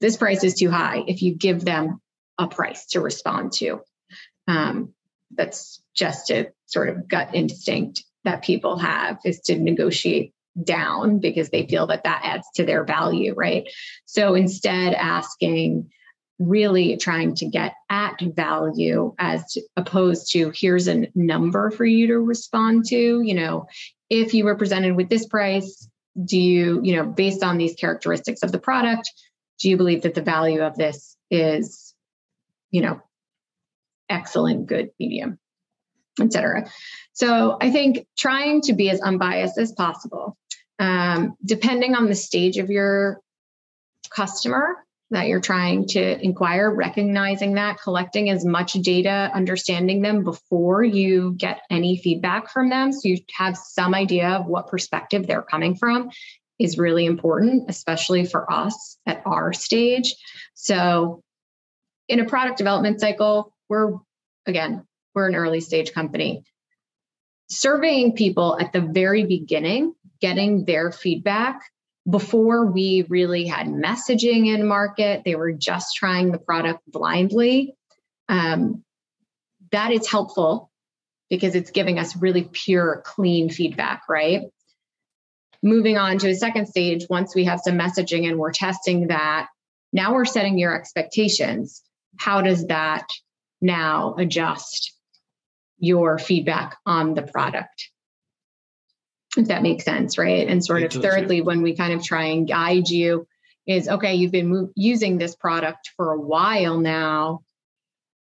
this 0.00 0.16
price 0.16 0.42
is 0.42 0.54
too 0.54 0.72
high 0.72 1.04
if 1.06 1.22
you 1.22 1.36
give 1.36 1.64
them 1.64 2.00
a 2.36 2.48
price 2.48 2.86
to 2.86 3.00
respond 3.00 3.52
to. 3.58 3.80
Um, 4.48 4.94
that's 5.36 5.80
just 5.94 6.30
a 6.30 6.50
sort 6.66 6.88
of 6.88 7.06
gut 7.06 7.34
instinct 7.34 8.02
that 8.24 8.42
people 8.42 8.78
have 8.78 9.18
is 9.24 9.40
to 9.42 9.58
negotiate 9.58 10.32
down 10.64 11.18
because 11.20 11.50
they 11.50 11.66
feel 11.66 11.86
that 11.86 12.04
that 12.04 12.22
adds 12.24 12.46
to 12.56 12.64
their 12.64 12.84
value, 12.84 13.34
right? 13.34 13.68
So 14.06 14.34
instead, 14.34 14.94
asking, 14.94 15.90
really 16.38 16.96
trying 16.96 17.34
to 17.34 17.46
get 17.46 17.74
at 17.90 18.20
value 18.20 19.14
as 19.18 19.58
opposed 19.76 20.32
to 20.32 20.52
here's 20.54 20.86
a 20.86 21.08
number 21.14 21.70
for 21.70 21.84
you 21.84 22.06
to 22.08 22.18
respond 22.18 22.84
to. 22.86 23.20
You 23.20 23.34
know, 23.34 23.66
if 24.08 24.34
you 24.34 24.44
were 24.44 24.56
presented 24.56 24.94
with 24.94 25.08
this 25.08 25.26
price, 25.26 25.88
do 26.24 26.38
you, 26.38 26.80
you 26.82 26.96
know, 26.96 27.04
based 27.04 27.42
on 27.42 27.58
these 27.58 27.74
characteristics 27.74 28.42
of 28.42 28.52
the 28.52 28.58
product, 28.58 29.10
do 29.58 29.68
you 29.68 29.76
believe 29.76 30.02
that 30.02 30.14
the 30.14 30.22
value 30.22 30.62
of 30.62 30.76
this 30.76 31.16
is, 31.30 31.94
you 32.70 32.82
know, 32.82 33.00
excellent, 34.08 34.66
good, 34.66 34.90
medium, 34.98 35.38
etc. 36.20 36.70
So 37.12 37.56
I 37.60 37.70
think 37.70 38.06
trying 38.16 38.62
to 38.62 38.72
be 38.72 38.90
as 38.90 39.00
unbiased 39.00 39.58
as 39.58 39.72
possible, 39.72 40.36
um, 40.78 41.36
depending 41.44 41.94
on 41.94 42.06
the 42.06 42.14
stage 42.14 42.58
of 42.58 42.70
your 42.70 43.20
customer 44.10 44.76
that 45.10 45.26
you're 45.26 45.40
trying 45.40 45.86
to 45.86 46.22
inquire, 46.22 46.70
recognizing 46.70 47.54
that, 47.54 47.80
collecting 47.80 48.28
as 48.28 48.44
much 48.44 48.74
data, 48.74 49.30
understanding 49.32 50.02
them 50.02 50.22
before 50.22 50.84
you 50.84 51.34
get 51.36 51.62
any 51.70 51.96
feedback 51.96 52.50
from 52.50 52.68
them. 52.68 52.92
So 52.92 53.08
you 53.08 53.18
have 53.32 53.56
some 53.56 53.94
idea 53.94 54.28
of 54.28 54.46
what 54.46 54.66
perspective 54.66 55.26
they're 55.26 55.42
coming 55.42 55.76
from 55.76 56.10
is 56.58 56.76
really 56.76 57.06
important, 57.06 57.70
especially 57.70 58.26
for 58.26 58.50
us 58.52 58.98
at 59.06 59.22
our 59.24 59.52
stage. 59.52 60.14
So 60.54 61.22
in 62.08 62.20
a 62.20 62.26
product 62.26 62.58
development 62.58 63.00
cycle, 63.00 63.54
we're 63.68 63.94
again, 64.46 64.86
we're 65.14 65.28
an 65.28 65.34
early 65.34 65.60
stage 65.60 65.92
company. 65.92 66.44
Surveying 67.50 68.12
people 68.12 68.58
at 68.58 68.72
the 68.72 68.80
very 68.80 69.24
beginning, 69.24 69.94
getting 70.20 70.64
their 70.64 70.92
feedback 70.92 71.60
before 72.08 72.66
we 72.66 73.04
really 73.08 73.46
had 73.46 73.66
messaging 73.66 74.46
in 74.46 74.66
market, 74.66 75.22
they 75.24 75.34
were 75.34 75.52
just 75.52 75.96
trying 75.96 76.32
the 76.32 76.38
product 76.38 76.80
blindly. 76.86 77.74
Um, 78.28 78.84
that 79.72 79.92
is 79.92 80.08
helpful 80.08 80.70
because 81.28 81.54
it's 81.54 81.70
giving 81.70 81.98
us 81.98 82.16
really 82.16 82.48
pure, 82.50 83.02
clean 83.04 83.50
feedback, 83.50 84.02
right? 84.08 84.44
Moving 85.62 85.98
on 85.98 86.18
to 86.18 86.30
a 86.30 86.34
second 86.34 86.66
stage, 86.66 87.06
once 87.10 87.34
we 87.34 87.44
have 87.44 87.60
some 87.62 87.78
messaging 87.78 88.26
and 88.26 88.38
we're 88.38 88.52
testing 88.52 89.08
that, 89.08 89.48
now 89.92 90.14
we're 90.14 90.24
setting 90.24 90.56
your 90.56 90.74
expectations. 90.74 91.82
How 92.16 92.40
does 92.40 92.68
that 92.68 93.06
now 93.60 94.14
adjust 94.18 94.94
your 95.78 96.18
feedback 96.18 96.76
on 96.86 97.14
the 97.14 97.22
product? 97.22 97.90
if 99.36 99.48
that 99.48 99.62
makes 99.62 99.84
sense, 99.84 100.18
right? 100.18 100.48
And 100.48 100.64
sort 100.64 100.82
of 100.82 100.92
thirdly, 100.92 101.40
when 101.42 101.62
we 101.62 101.76
kind 101.76 101.92
of 101.92 102.02
try 102.02 102.24
and 102.26 102.48
guide 102.48 102.88
you, 102.88 103.26
is 103.66 103.88
okay, 103.88 104.14
you've 104.14 104.32
been 104.32 104.48
mo- 104.48 104.72
using 104.74 105.18
this 105.18 105.34
product 105.34 105.90
for 105.96 106.12
a 106.12 106.20
while 106.20 106.78
now. 106.78 107.40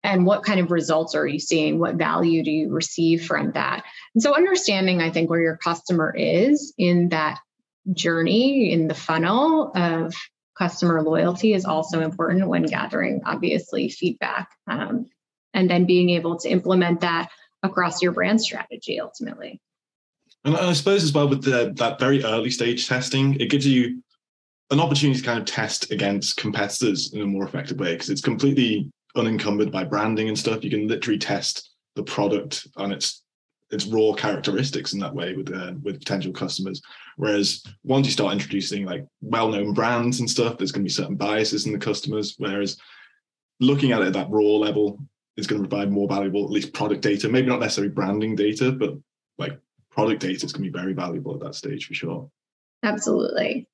And 0.03 0.25
what 0.25 0.43
kind 0.43 0.59
of 0.59 0.71
results 0.71 1.15
are 1.15 1.27
you 1.27 1.39
seeing? 1.39 1.79
What 1.79 1.95
value 1.95 2.43
do 2.43 2.51
you 2.51 2.69
receive 2.69 3.25
from 3.25 3.51
that? 3.51 3.83
And 4.15 4.21
so, 4.21 4.35
understanding, 4.35 5.01
I 5.01 5.11
think, 5.11 5.29
where 5.29 5.41
your 5.41 5.57
customer 5.57 6.15
is 6.15 6.73
in 6.77 7.09
that 7.09 7.39
journey, 7.91 8.71
in 8.71 8.87
the 8.87 8.95
funnel 8.95 9.71
of 9.75 10.13
customer 10.57 11.01
loyalty, 11.01 11.53
is 11.53 11.65
also 11.65 12.01
important 12.01 12.47
when 12.47 12.63
gathering, 12.63 13.21
obviously, 13.25 13.89
feedback. 13.89 14.49
Um, 14.67 15.07
and 15.53 15.69
then 15.69 15.85
being 15.85 16.09
able 16.11 16.37
to 16.37 16.49
implement 16.49 17.01
that 17.01 17.29
across 17.63 18.01
your 18.01 18.11
brand 18.11 18.41
strategy 18.41 18.99
ultimately. 18.99 19.59
And 20.43 20.57
I 20.57 20.73
suppose 20.73 21.03
as 21.03 21.13
well 21.13 21.27
with 21.27 21.43
the, 21.43 21.71
that 21.75 21.99
very 21.99 22.23
early 22.23 22.49
stage 22.49 22.87
testing, 22.87 23.39
it 23.39 23.49
gives 23.49 23.65
you 23.65 24.01
an 24.71 24.79
opportunity 24.79 25.19
to 25.19 25.25
kind 25.25 25.39
of 25.39 25.45
test 25.45 25.91
against 25.91 26.37
competitors 26.37 27.13
in 27.13 27.21
a 27.21 27.25
more 27.25 27.43
effective 27.43 27.79
way 27.79 27.93
because 27.93 28.09
it's 28.09 28.21
completely 28.21 28.89
unencumbered 29.15 29.71
by 29.71 29.83
branding 29.83 30.29
and 30.29 30.39
stuff. 30.39 30.63
You 30.63 30.69
can 30.69 30.87
literally 30.87 31.19
test 31.19 31.71
the 31.95 32.03
product 32.03 32.67
on 32.77 32.91
its 32.91 33.23
its 33.69 33.85
raw 33.85 34.11
characteristics 34.13 34.91
in 34.91 34.99
that 34.99 35.13
way 35.13 35.33
with 35.33 35.53
uh, 35.53 35.73
with 35.83 35.99
potential 35.99 36.31
customers. 36.31 36.81
Whereas 37.17 37.63
once 37.83 38.05
you 38.05 38.11
start 38.11 38.33
introducing 38.33 38.85
like 38.85 39.05
well 39.21 39.49
known 39.49 39.73
brands 39.73 40.19
and 40.19 40.29
stuff, 40.29 40.57
there's 40.57 40.71
going 40.71 40.83
to 40.83 40.89
be 40.89 40.93
certain 40.93 41.15
biases 41.15 41.65
in 41.65 41.73
the 41.73 41.79
customers. 41.79 42.35
Whereas 42.37 42.77
looking 43.59 43.91
at 43.91 44.01
it 44.01 44.07
at 44.07 44.13
that 44.13 44.29
raw 44.29 44.41
level 44.41 44.99
is 45.37 45.47
going 45.47 45.61
to 45.61 45.67
provide 45.67 45.91
more 45.91 46.07
valuable, 46.07 46.43
at 46.43 46.51
least 46.51 46.73
product 46.73 47.01
data, 47.01 47.29
maybe 47.29 47.47
not 47.47 47.59
necessarily 47.59 47.93
branding 47.93 48.35
data, 48.35 48.71
but 48.71 48.95
like 49.37 49.57
product 49.89 50.21
data 50.21 50.45
is 50.45 50.53
going 50.53 50.63
to 50.63 50.71
be 50.71 50.77
very 50.77 50.93
valuable 50.93 51.33
at 51.33 51.41
that 51.41 51.55
stage 51.55 51.87
for 51.87 51.93
sure. 51.93 52.29
Absolutely. 52.83 53.67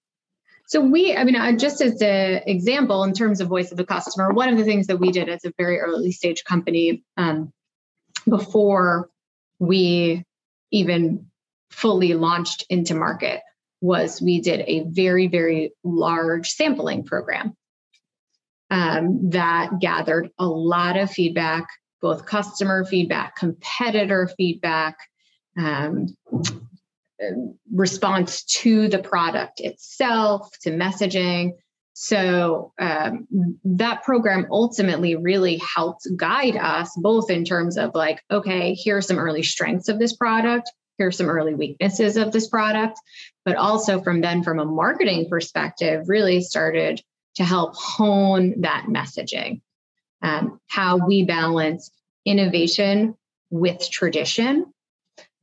So 0.68 0.82
we, 0.82 1.16
I 1.16 1.24
mean, 1.24 1.58
just 1.58 1.82
as 1.82 2.02
an 2.02 2.42
example, 2.46 3.04
in 3.06 3.14
terms 3.14 3.40
of 3.40 3.48
voice 3.48 3.72
of 3.72 3.78
the 3.78 3.86
customer, 3.86 4.32
one 4.34 4.50
of 4.50 4.58
the 4.58 4.66
things 4.66 4.88
that 4.88 5.00
we 5.00 5.12
did 5.12 5.30
as 5.30 5.46
a 5.46 5.54
very 5.58 5.80
early 5.80 6.12
stage 6.12 6.44
company 6.44 7.04
um, 7.16 7.54
before 8.28 9.10
we 9.60 10.26
even 10.72 11.28
fully 11.72 12.14
launched 12.14 12.66
into 12.70 12.96
market 12.96 13.42
was 13.80 14.22
we 14.22 14.42
did 14.42 14.62
a 14.68 14.84
very, 14.88 15.28
very 15.28 15.72
large 15.84 16.50
sampling 16.50 17.04
program 17.04 17.56
um, 18.70 19.30
that 19.30 19.80
gathered 19.80 20.30
a 20.38 20.46
lot 20.46 20.98
of 20.98 21.12
feedback, 21.12 21.68
both 22.02 22.26
customer 22.26 22.86
feedback, 22.86 23.36
competitor 23.36 24.30
feedback, 24.38 24.98
um, 25.58 26.08
response 27.74 28.44
to 28.44 28.88
the 28.88 29.00
product 29.00 29.60
itself, 29.60 30.50
to 30.62 30.72
messaging. 30.72 31.52
So 31.94 32.74
um, 32.80 33.28
that 33.64 34.04
program 34.04 34.48
ultimately 34.52 35.16
really 35.16 35.60
helped 35.76 36.08
guide 36.16 36.56
us 36.56 36.92
both 36.96 37.32
in 37.32 37.44
terms 37.44 37.78
of 37.78 37.96
like, 37.96 38.22
okay, 38.30 38.74
here 38.74 38.98
are 38.98 39.02
some 39.02 39.18
early 39.18 39.42
strengths 39.42 39.90
of 39.90 39.98
this 39.98 40.16
product, 40.16 40.72
here 41.00 41.08
are 41.08 41.12
some 41.12 41.30
early 41.30 41.56
weaknesses 41.56 42.18
of 42.18 42.32
this 42.32 42.48
product, 42.48 43.00
but 43.46 43.56
also 43.56 44.02
from 44.02 44.22
then, 44.22 44.44
from 44.44 44.60
a 44.60 44.66
marketing 44.66 45.28
perspective, 45.30 46.08
really 46.08 46.42
started 46.42 47.02
to 47.38 47.46
help 47.46 47.76
hone 47.76 48.62
that 48.62 48.86
messaging, 48.90 49.62
um, 50.22 50.60
how 50.68 51.06
we 51.06 51.24
balance 51.24 51.92
innovation 52.26 53.16
with 53.50 53.90
tradition 53.90 54.66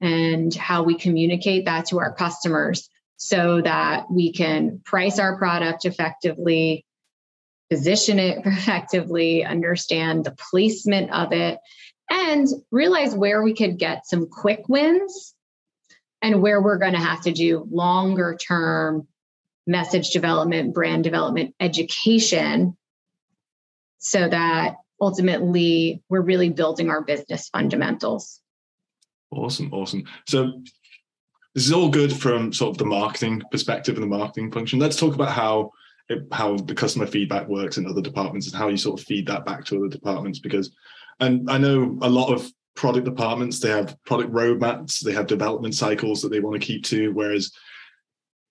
and 0.01 0.53
how 0.55 0.83
we 0.83 0.99
communicate 0.99 1.65
that 1.65 1.87
to 1.87 2.01
our 2.01 2.13
customers 2.13 2.91
so 3.17 3.61
that 3.63 4.11
we 4.11 4.33
can 4.33 4.81
price 4.85 5.21
our 5.21 5.39
product 5.39 5.85
effectively, 5.85 6.85
position 7.71 8.19
it 8.19 8.39
effectively, 8.45 9.45
understand 9.45 10.25
the 10.25 10.37
placement 10.51 11.13
of 11.13 11.33
it, 11.33 11.59
and 12.11 12.49
realize 12.73 13.15
where 13.15 13.43
we 13.43 13.55
could 13.55 13.79
get 13.79 14.07
some 14.07 14.29
quick 14.29 14.69
wins 14.69 15.33
and 16.21 16.43
where 16.43 16.61
we're 16.61 16.79
going 16.79 16.93
to 16.93 16.99
have 16.99 17.21
to 17.23 17.33
do 17.33 17.67
longer 17.71 18.37
term 18.37 19.07
message 19.67 20.11
development, 20.11 20.75
brand 20.75 21.05
development, 21.05 21.55
education 21.61 22.77
so 23.99 24.29
that 24.29 24.77
ultimately 25.01 26.03
we're 26.11 26.21
really 26.21 26.51
building 26.51 26.91
our 26.91 27.03
business 27.03 27.49
fundamentals. 27.49 28.41
Awesome, 29.31 29.73
awesome. 29.73 30.05
So 30.29 30.63
this 31.55 31.67
is 31.67 31.73
all 31.73 31.89
good 31.89 32.13
from 32.13 32.53
sort 32.53 32.73
of 32.73 32.79
the 32.79 32.85
marketing 32.85 33.43
perspective 33.51 33.95
and 33.95 34.03
the 34.03 34.19
marketing 34.19 34.53
function. 34.53 34.79
Let's 34.79 34.97
talk 34.97 35.15
about 35.15 35.31
how 35.31 35.73
it, 36.09 36.27
how 36.33 36.59
the 36.59 36.75
customer 36.75 37.07
feedback 37.07 37.49
works 37.49 37.79
in 37.79 37.87
other 37.87 38.03
departments 38.03 38.47
and 38.47 38.57
how 38.57 38.69
you 38.69 38.77
sort 38.77 39.01
of 39.01 39.07
feed 39.07 39.27
that 39.29 39.47
back 39.47 39.65
to 39.67 39.79
other 39.79 39.89
departments. 39.89 40.39
Because, 40.39 40.71
and 41.21 41.51
I 41.51 41.57
know 41.57 41.99
a 42.03 42.09
lot 42.09 42.33
of 42.33 42.47
product 42.77 43.07
departments 43.07 43.61
they 43.61 43.71
have 43.71 43.97
product 44.05 44.33
roadmaps, 44.33 45.01
they 45.01 45.13
have 45.13 45.27
development 45.27 45.75
cycles 45.75 46.21
that 46.23 46.29
they 46.29 46.41
want 46.41 46.61
to 46.61 46.67
keep 46.67 46.85
to, 46.85 47.11
whereas 47.13 47.53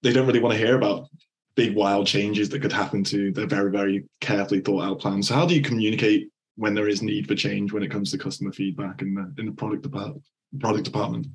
they 0.04 0.13
don't 0.13 0.28
really 0.28 0.39
want 0.39 0.54
to 0.54 0.63
hear 0.63 0.76
about 0.76 1.10
big 1.56 1.76
wild 1.76 2.08
changes 2.08 2.50
that 2.50 2.62
could 2.62 2.72
happen 2.72 3.04
to 3.04 3.32
their 3.32 3.48
very 3.48 3.72
very 3.72 4.06
carefully 4.22 4.60
thought 4.60 4.84
out 4.84 5.00
plans. 5.00 5.28
So 5.28 5.36
how 5.36 5.46
do 5.46 5.56
you 5.56 5.62
communicate 5.62 6.30
when 6.56 6.76
there 6.76 6.88
is 6.88 7.02
need 7.02 7.28
for 7.28 7.36
change 7.36 7.74
when 7.74 7.84
it 7.84 7.92
comes 7.92 8.12
to 8.12 8.18
customer 8.18 8.52
feedback 8.52 9.02
in 9.02 9.16
the 9.16 9.34
in 9.39 9.48
the 9.48 9.54
product 9.54 9.84
department? 9.84 10.24
product 10.60 10.86
department? 10.86 11.28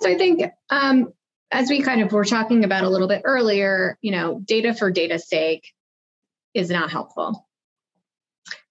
So 0.00 0.10
I 0.10 0.16
think 0.16 0.42
um, 0.70 1.12
as 1.50 1.70
we 1.70 1.80
kind 1.82 2.02
of 2.02 2.12
were 2.12 2.24
talking 2.24 2.64
about 2.64 2.84
a 2.84 2.90
little 2.90 3.08
bit 3.08 3.22
earlier, 3.24 3.98
you 4.02 4.10
know, 4.10 4.40
data 4.44 4.74
for 4.74 4.90
data's 4.90 5.28
sake 5.28 5.72
is 6.52 6.70
not 6.70 6.90
helpful. 6.90 7.46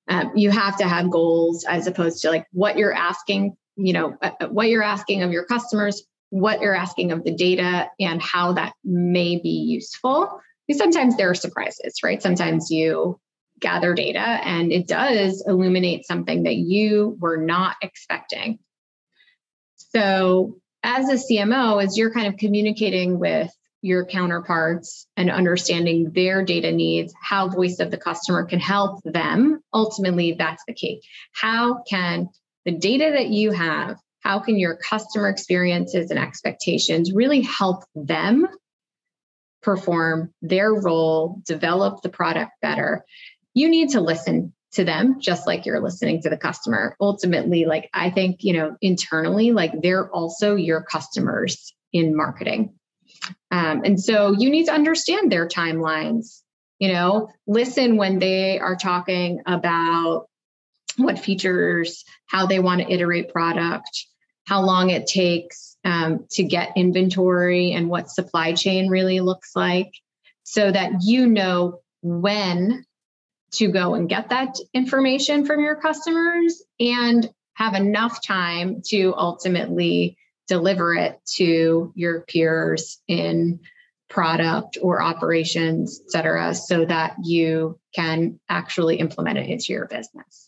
Um, 0.08 0.34
you 0.36 0.52
have 0.52 0.78
to 0.78 0.88
have 0.88 1.10
goals 1.10 1.64
as 1.64 1.88
opposed 1.88 2.22
to 2.22 2.30
like 2.30 2.46
what 2.52 2.78
you're 2.78 2.94
asking, 2.94 3.56
you 3.78 3.94
know, 3.94 4.18
uh, 4.22 4.32
uh, 4.42 4.48
what 4.48 4.68
you're 4.68 4.84
asking 4.84 5.24
of 5.24 5.32
your 5.32 5.46
customers, 5.46 6.04
what 6.34 6.62
you're 6.62 6.76
asking 6.76 7.12
of 7.12 7.24
the 7.24 7.32
data, 7.32 7.92
and 8.00 8.20
how 8.20 8.54
that 8.54 8.74
may 8.84 9.40
be 9.40 9.50
useful. 9.50 10.42
Because 10.68 10.82
sometimes 10.82 11.16
there 11.16 11.30
are 11.30 11.36
surprises, 11.36 12.00
right? 12.04 12.24
Sometimes 12.24 12.72
you 12.72 13.20
gather 13.60 13.94
data 13.94 14.20
and 14.20 14.72
it 14.72 14.88
does 14.88 15.44
illuminate 15.46 16.08
something 16.08 16.44
that 16.44 16.56
you 16.56 17.16
were 17.20 17.38
not 17.38 17.76
expecting. 17.84 18.58
So, 19.76 20.58
as 20.82 21.08
a 21.08 21.34
CMO, 21.34 21.84
as 21.84 22.00
you're 22.00 22.12
kind 22.12 22.26
of 22.26 22.38
communicating 22.38 23.20
with 23.20 23.52
your 23.84 24.04
counterparts 24.04 25.06
and 25.16 25.30
understanding 25.30 26.14
their 26.16 26.44
data 26.44 26.72
needs, 26.72 27.14
how 27.22 27.48
voice 27.48 27.80
of 27.80 27.92
the 27.92 27.98
customer 27.98 28.44
can 28.46 28.60
help 28.60 29.04
them, 29.04 29.62
ultimately, 29.72 30.34
that's 30.34 30.64
the 30.66 30.74
key. 30.74 31.04
How 31.32 31.84
can 31.84 32.30
the 32.66 32.72
data 32.72 33.12
that 33.18 33.28
you 33.28 33.52
have, 33.52 33.98
how 34.24 34.40
can 34.40 34.58
your 34.58 34.78
customer 34.78 35.30
experiences 35.30 36.10
and 36.10 36.20
expectations 36.20 37.12
really 37.14 37.42
help 37.42 37.84
them 37.96 38.48
perform 39.62 40.34
their 40.42 40.74
role, 40.74 41.42
develop 41.46 42.02
the 42.02 42.10
product 42.10 42.52
better? 42.62 43.06
You 43.54 43.70
need 43.70 43.90
to 43.90 44.02
listen 44.02 44.54
to 44.74 44.84
them 44.84 45.20
just 45.20 45.46
like 45.46 45.66
you're 45.66 45.82
listening 45.82 46.22
to 46.24 46.30
the 46.30 46.38
customer. 46.38 46.96
Ultimately 47.00 47.66
like 47.66 47.90
i 47.94 48.10
think 48.10 48.44
you 48.44 48.54
know 48.54 48.76
internally 48.82 49.52
like 49.52 49.72
they're 49.82 50.10
also 50.10 50.56
your 50.56 50.82
customers 50.82 51.74
in 51.92 52.16
marketing. 52.16 52.74
Um, 53.52 53.84
and 53.86 54.02
so 54.02 54.34
you 54.38 54.50
need 54.50 54.66
to 54.66 54.74
understand 54.74 55.32
their 55.32 55.48
timelines 55.48 56.44
you 56.84 56.92
know? 56.92 57.30
Listen 57.48 57.96
when 57.96 58.20
they 58.20 58.60
are 58.60 58.76
talking 58.76 59.42
about 59.46 60.28
what 60.98 61.18
features 61.18 62.04
how 62.26 62.46
they 62.46 62.60
want 62.60 62.82
to 62.82 62.92
iterate 62.92 63.32
product 63.32 64.06
how 64.46 64.62
long 64.62 64.90
it 64.90 65.08
takes 65.08 65.78
um, 65.86 66.26
to 66.32 66.44
get 66.44 66.74
inventory 66.76 67.72
and 67.72 67.90
what 67.90 68.10
supply 68.10 68.54
chain 68.54 68.90
really 68.90 69.20
looks 69.20 69.56
like 69.56 69.94
so 70.44 70.72
that 70.72 70.92
you 71.02 71.28
know 71.28 71.82
when 72.02 72.86
to 73.52 73.68
go 73.70 73.94
and 73.94 74.10
get 74.10 74.30
that 74.30 74.58
information 74.74 75.46
from 75.46 75.62
your 75.62 75.76
customers 75.76 76.64
and 76.80 77.30
have 77.54 77.76
enough 77.76 78.26
time 78.26 78.82
to 78.86 79.14
ultimately 79.16 80.18
deliver 80.48 80.94
it 80.94 81.20
to 81.26 81.94
your 81.96 82.22
peers 82.22 83.00
in 83.08 83.60
product 84.10 84.78
or 84.82 85.02
operations, 85.02 86.02
et 86.04 86.12
cetera, 86.12 86.54
so 86.54 86.86
that 86.86 87.16
you 87.24 87.80
can 87.96 88.40
actually 88.50 88.98
implement 88.98 89.38
it 89.38 89.50
into 89.50 89.74
your 89.74 89.88
business. 89.88 90.43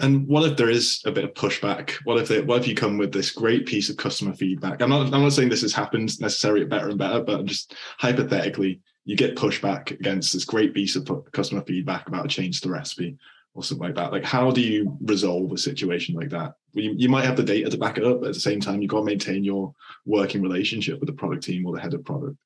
And 0.00 0.26
what 0.26 0.50
if 0.50 0.56
there 0.56 0.70
is 0.70 1.00
a 1.06 1.12
bit 1.12 1.24
of 1.24 1.34
pushback? 1.34 1.92
What 2.04 2.18
if 2.18 2.28
they, 2.28 2.40
what 2.40 2.60
if 2.60 2.68
you 2.68 2.74
come 2.74 2.98
with 2.98 3.12
this 3.12 3.30
great 3.30 3.64
piece 3.66 3.88
of 3.88 3.96
customer 3.96 4.34
feedback? 4.34 4.82
I'm 4.82 4.90
not 4.90 5.12
I'm 5.14 5.22
not 5.22 5.32
saying 5.32 5.50
this 5.50 5.62
has 5.62 5.72
happened 5.72 6.20
necessarily 6.20 6.64
better 6.64 6.88
and 6.88 6.98
better, 6.98 7.22
but 7.22 7.44
just 7.44 7.74
hypothetically, 7.98 8.80
you 9.04 9.16
get 9.16 9.36
pushback 9.36 9.92
against 9.92 10.32
this 10.32 10.44
great 10.44 10.74
piece 10.74 10.96
of 10.96 11.08
customer 11.32 11.62
feedback 11.62 12.08
about 12.08 12.24
a 12.24 12.28
change 12.28 12.60
to 12.60 12.68
the 12.68 12.74
recipe 12.74 13.16
or 13.54 13.62
something 13.62 13.86
like 13.86 13.94
that. 13.94 14.10
Like, 14.10 14.24
how 14.24 14.50
do 14.50 14.60
you 14.60 14.96
resolve 15.00 15.52
a 15.52 15.58
situation 15.58 16.16
like 16.16 16.30
that? 16.30 16.54
You, 16.72 16.92
you 16.96 17.08
might 17.08 17.24
have 17.24 17.36
the 17.36 17.44
data 17.44 17.70
to 17.70 17.78
back 17.78 17.96
it 17.96 18.04
up, 18.04 18.20
but 18.20 18.28
at 18.28 18.34
the 18.34 18.40
same 18.40 18.60
time, 18.60 18.82
you've 18.82 18.90
got 18.90 19.00
to 19.00 19.04
maintain 19.04 19.44
your 19.44 19.72
working 20.06 20.42
relationship 20.42 20.98
with 20.98 21.06
the 21.06 21.12
product 21.12 21.44
team 21.44 21.64
or 21.66 21.72
the 21.72 21.80
head 21.80 21.94
of 21.94 22.04
product. 22.04 22.36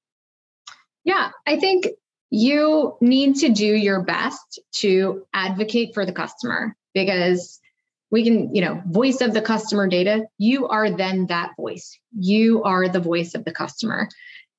Yeah, 1.05 1.31
I 1.47 1.59
think 1.59 1.87
you 2.29 2.99
need 3.01 3.37
to 3.37 3.49
do 3.49 3.65
your 3.65 4.03
best 4.03 4.61
to 4.73 5.27
advocate 5.33 5.95
for 5.95 6.05
the 6.05 6.13
customer 6.13 6.77
because 6.95 7.61
we 8.11 8.25
can, 8.25 8.55
you 8.55 8.63
know, 8.63 8.83
voice 8.87 9.21
of 9.21 9.35
the 9.35 9.43
customer 9.43 9.87
data, 9.87 10.27
you 10.39 10.69
are 10.69 10.91
then 10.91 11.27
that 11.27 11.53
voice. 11.57 11.99
You 12.19 12.63
are 12.63 12.89
the 12.89 13.01
voice 13.01 13.35
of 13.35 13.45
the 13.45 13.53
customer. 13.53 14.09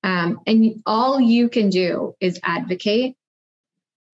Um, 0.04 0.40
and 0.46 0.82
all 0.86 1.20
you 1.20 1.50
can 1.50 1.70
do 1.70 2.16
is 2.20 2.40
advocate 2.44 3.16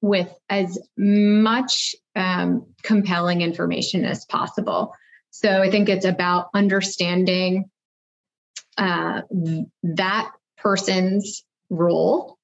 with 0.01 0.34
as 0.49 0.80
much 0.97 1.95
um, 2.15 2.65
compelling 2.84 3.41
information 3.41 4.06
as 4.06 4.25
possible. 4.25 4.93
So 5.32 5.62
I 5.62 5.69
think 5.69 5.89
it's 5.89 6.06
about 6.06 6.47
understanding 6.54 7.69
uh, 8.78 9.21
that 9.84 10.32
person's 10.58 11.43
role 11.69 12.35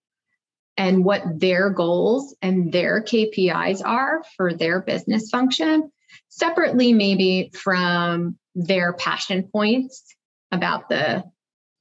and 0.82 1.06
what 1.06 1.22
their 1.39 1.70
goals 1.70 2.36
and 2.41 2.72
their 2.72 3.04
KPIs 3.04 3.86
are 3.86 4.24
for 4.36 4.52
their 4.52 4.82
business 4.82 5.30
function, 5.30 5.91
separately, 6.30 6.91
maybe 6.91 7.52
from 7.54 8.36
their 8.56 8.91
passion 8.94 9.44
points 9.44 10.04
about 10.52 10.89
the 10.89 11.24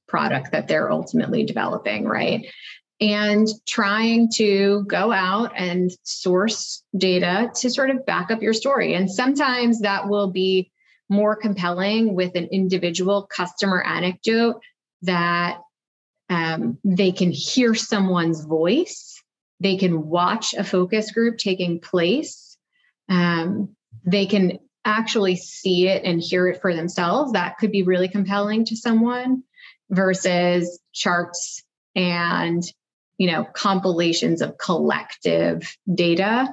product 0.07 0.51
that 0.51 0.67
they're 0.67 0.91
ultimately 0.91 1.43
developing, 1.43 2.05
right? 2.05 2.45
And 2.99 3.47
trying 3.67 4.29
to 4.35 4.83
go 4.85 5.11
out 5.11 5.53
and 5.57 5.89
source 6.03 6.83
data 6.95 7.49
to 7.55 7.71
sort 7.71 7.89
of 7.89 8.05
back 8.05 8.29
up 8.29 8.43
your 8.43 8.53
story. 8.53 8.93
And 8.93 9.09
sometimes 9.09 9.79
that 9.79 10.09
will 10.09 10.29
be 10.29 10.71
more 11.09 11.35
compelling 11.35 12.13
with 12.13 12.35
an 12.35 12.49
individual 12.51 13.25
customer 13.35 13.81
anecdote 13.81 14.61
that 15.01 15.57
um, 16.31 16.77
they 16.85 17.11
can 17.11 17.29
hear 17.29 17.75
someone's 17.75 18.45
voice, 18.45 19.21
they 19.59 19.75
can 19.75 20.07
watch 20.07 20.53
a 20.53 20.63
focus 20.63 21.11
group 21.11 21.37
taking 21.37 21.81
place, 21.81 22.57
um, 23.09 23.75
they 24.05 24.25
can 24.25 24.59
actually 24.85 25.35
see 25.35 25.89
it 25.89 26.03
and 26.05 26.21
hear 26.21 26.47
it 26.47 26.61
for 26.61 26.73
themselves. 26.73 27.33
That 27.33 27.57
could 27.57 27.71
be 27.71 27.83
really 27.83 28.07
compelling 28.07 28.63
to 28.65 28.77
someone 28.77 29.43
versus 29.89 30.79
charts 30.93 31.63
and 31.95 32.63
you 33.17 33.29
know 33.29 33.43
compilations 33.43 34.41
of 34.41 34.57
collective 34.57 35.75
data. 35.93 36.47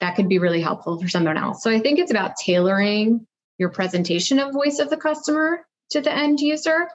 That 0.00 0.16
could 0.16 0.28
be 0.28 0.40
really 0.40 0.60
helpful 0.60 1.00
for 1.00 1.08
someone 1.08 1.36
else. 1.36 1.62
So 1.62 1.70
i 1.70 1.78
think 1.78 2.00
it's 2.00 2.10
about 2.10 2.34
tailoring 2.36 3.26
your 3.58 3.68
presentation 3.68 4.40
of 4.40 4.52
voice 4.52 4.80
of 4.80 4.90
the 4.90 4.96
customer 4.96 5.64
to 5.90 6.00
the 6.00 6.12
end 6.12 6.40
user 6.40 6.88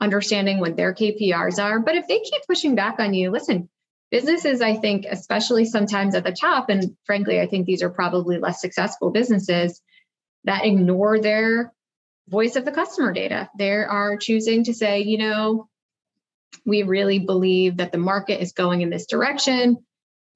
understanding 0.00 0.58
what 0.58 0.76
their 0.76 0.94
KPIs 0.94 1.62
are. 1.62 1.80
But 1.80 1.94
if 1.94 2.08
they 2.08 2.20
keep 2.20 2.42
pushing 2.46 2.74
back 2.74 2.98
on 2.98 3.14
you, 3.14 3.30
listen, 3.30 3.68
businesses, 4.10 4.60
I 4.60 4.76
think, 4.76 5.06
especially 5.08 5.64
sometimes 5.64 6.14
at 6.14 6.24
the 6.24 6.32
top, 6.32 6.68
and 6.68 6.96
frankly, 7.04 7.40
I 7.40 7.46
think 7.46 7.66
these 7.66 7.82
are 7.82 7.90
probably 7.90 8.38
less 8.38 8.60
successful 8.60 9.10
businesses 9.10 9.80
that 10.44 10.64
ignore 10.64 11.20
their 11.20 11.72
voice 12.28 12.56
of 12.56 12.64
the 12.64 12.72
customer 12.72 13.12
data. 13.12 13.48
They 13.58 13.70
are 13.70 14.16
choosing 14.16 14.64
to 14.64 14.74
say, 14.74 15.00
you 15.00 15.18
know, 15.18 15.68
we 16.64 16.82
really 16.82 17.18
believe 17.18 17.78
that 17.78 17.92
the 17.92 17.98
market 17.98 18.40
is 18.40 18.52
going 18.52 18.82
in 18.82 18.90
this 18.90 19.06
direction. 19.06 19.78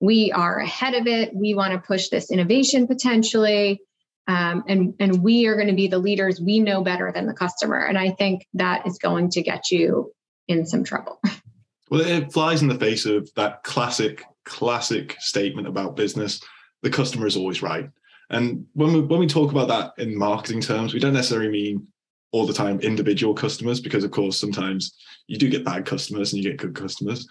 We 0.00 0.32
are 0.32 0.58
ahead 0.58 0.94
of 0.94 1.06
it. 1.06 1.34
We 1.34 1.54
want 1.54 1.72
to 1.72 1.86
push 1.86 2.08
this 2.08 2.30
innovation 2.30 2.86
potentially 2.86 3.80
um, 4.28 4.64
and 4.66 4.94
and 4.98 5.22
we 5.22 5.46
are 5.46 5.54
going 5.54 5.68
to 5.68 5.74
be 5.74 5.88
the 5.88 5.98
leaders 5.98 6.40
we 6.40 6.58
know 6.58 6.82
better 6.82 7.12
than 7.12 7.26
the 7.26 7.32
customer. 7.32 7.78
And 7.78 7.98
i 7.98 8.10
think 8.10 8.46
that 8.54 8.86
is 8.86 8.98
going 8.98 9.30
to 9.30 9.42
get 9.42 9.70
you 9.70 10.12
in 10.48 10.66
some 10.66 10.84
trouble. 10.84 11.20
Well 11.88 12.00
it 12.00 12.32
flies 12.32 12.62
in 12.62 12.68
the 12.68 12.74
face 12.74 13.06
of 13.06 13.32
that 13.36 13.62
classic 13.62 14.24
classic 14.44 15.14
statement 15.20 15.68
about 15.68 15.94
business. 15.94 16.42
The 16.82 16.90
customer 16.90 17.28
is 17.28 17.36
always 17.36 17.62
right. 17.62 17.88
And 18.28 18.66
when 18.72 18.92
we 18.92 19.02
when 19.02 19.20
we 19.20 19.28
talk 19.28 19.52
about 19.52 19.68
that 19.68 20.02
in 20.02 20.18
marketing 20.18 20.60
terms 20.60 20.92
we 20.92 20.98
don't 20.98 21.12
necessarily 21.12 21.48
mean 21.48 21.86
all 22.32 22.44
the 22.44 22.52
time 22.52 22.80
individual 22.80 23.34
customers 23.34 23.78
because 23.78 24.02
of 24.02 24.10
course 24.10 24.36
sometimes 24.36 24.96
you 25.28 25.38
do 25.38 25.48
get 25.48 25.64
bad 25.64 25.86
customers 25.86 26.32
and 26.32 26.42
you 26.42 26.50
get 26.50 26.58
good 26.58 26.74
customers. 26.74 27.28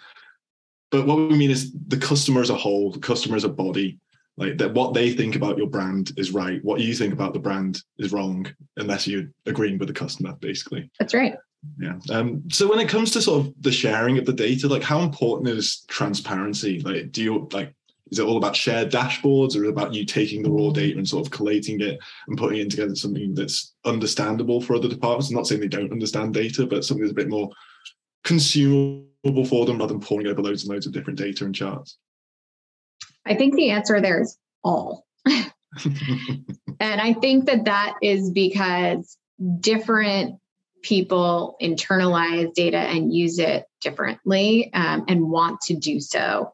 But 0.90 1.06
what 1.06 1.18
we 1.18 1.36
mean 1.36 1.52
is 1.52 1.74
the 1.88 1.98
customer 1.98 2.40
as 2.40 2.50
a 2.50 2.56
whole 2.56 2.92
the 2.92 3.00
customer 3.00 3.36
as 3.36 3.44
a 3.44 3.50
body 3.50 4.00
like 4.38 4.58
that 4.58 4.74
what 4.74 4.94
they 4.94 5.12
think 5.12 5.36
about 5.36 5.58
your 5.58 5.68
brand 5.68 6.12
is 6.18 6.32
right. 6.32 6.64
What 6.64 6.82
you 6.82 6.94
think 6.94 7.14
about 7.14 7.34
the 7.34 7.40
brand 7.40 7.82
is 7.98 8.12
wrong 8.12 8.48
unless 8.78 9.08
you're 9.08 9.30
agreeing 9.46 9.78
with 9.78 9.88
the 9.88 9.94
customer 9.94 10.34
basically. 10.40 10.90
That's 11.00 11.14
right. 11.14 11.36
Yeah. 11.80 11.98
Um, 12.12 12.44
so 12.52 12.70
when 12.70 12.80
it 12.80 12.90
comes 12.90 13.12
to 13.12 13.22
sort 13.22 13.46
of 13.46 13.54
the 13.62 13.72
sharing 13.72 14.18
of 14.18 14.26
the 14.26 14.34
data 14.34 14.68
like 14.68 14.84
how 14.84 15.00
important 15.00 15.50
is 15.50 15.86
transparency? 15.88 16.82
Like 16.82 17.12
do 17.12 17.24
you 17.24 17.50
like 17.54 17.74
is 18.12 18.20
it 18.20 18.26
all 18.26 18.38
about 18.38 18.56
shared 18.56 18.92
dashboards 18.92 19.56
or 19.56 19.64
is 19.64 19.64
it 19.64 19.70
about 19.70 19.94
you 19.94 20.06
taking 20.06 20.44
the 20.44 20.52
raw 20.52 20.70
data 20.70 20.98
and 20.98 21.08
sort 21.08 21.26
of 21.26 21.32
collating 21.32 21.82
it 21.82 21.98
and 22.28 22.38
putting 22.38 22.60
it 22.60 22.70
together 22.70 22.94
something 22.94 23.34
that's 23.34 23.74
understandable 23.86 24.62
for 24.62 24.76
other 24.76 24.90
departments? 24.90 25.30
I'm 25.30 25.36
not 25.36 25.48
saying 25.48 25.62
they 25.62 25.68
don't 25.68 25.92
understand 25.92 26.34
data 26.34 26.68
but 26.68 26.84
something 26.84 27.04
that's 27.04 27.14
a 27.14 27.16
bit 27.16 27.30
more 27.30 27.50
consumable 28.26 29.46
for 29.46 29.66
them 29.66 29.78
rather 29.78 29.94
than 29.94 30.02
pouring 30.02 30.28
over 30.28 30.42
loads 30.42 30.64
and 30.64 30.74
loads 30.74 30.86
of 30.86 30.92
different 30.92 31.18
data 31.18 31.46
and 31.46 31.56
charts 31.56 31.98
I 33.26 33.36
think 33.36 33.56
the 33.56 33.72
answer 33.72 34.00
there 34.02 34.22
is 34.22 34.38
all. 34.64 35.06
and 35.26 35.52
I 36.80 37.14
think 37.14 37.46
that 37.46 37.66
that 37.66 37.96
is 38.02 38.32
because 38.32 39.18
different 39.60 40.40
people 40.84 41.58
internalize 41.62 42.54
data 42.54 42.78
and 42.78 43.14
use 43.14 43.40
it 43.40 43.66
differently 43.82 44.72
um, 44.74 45.06
and 45.08 45.30
want 45.30 45.62
to 45.62 45.76
do 45.76 46.00
so. 46.00 46.54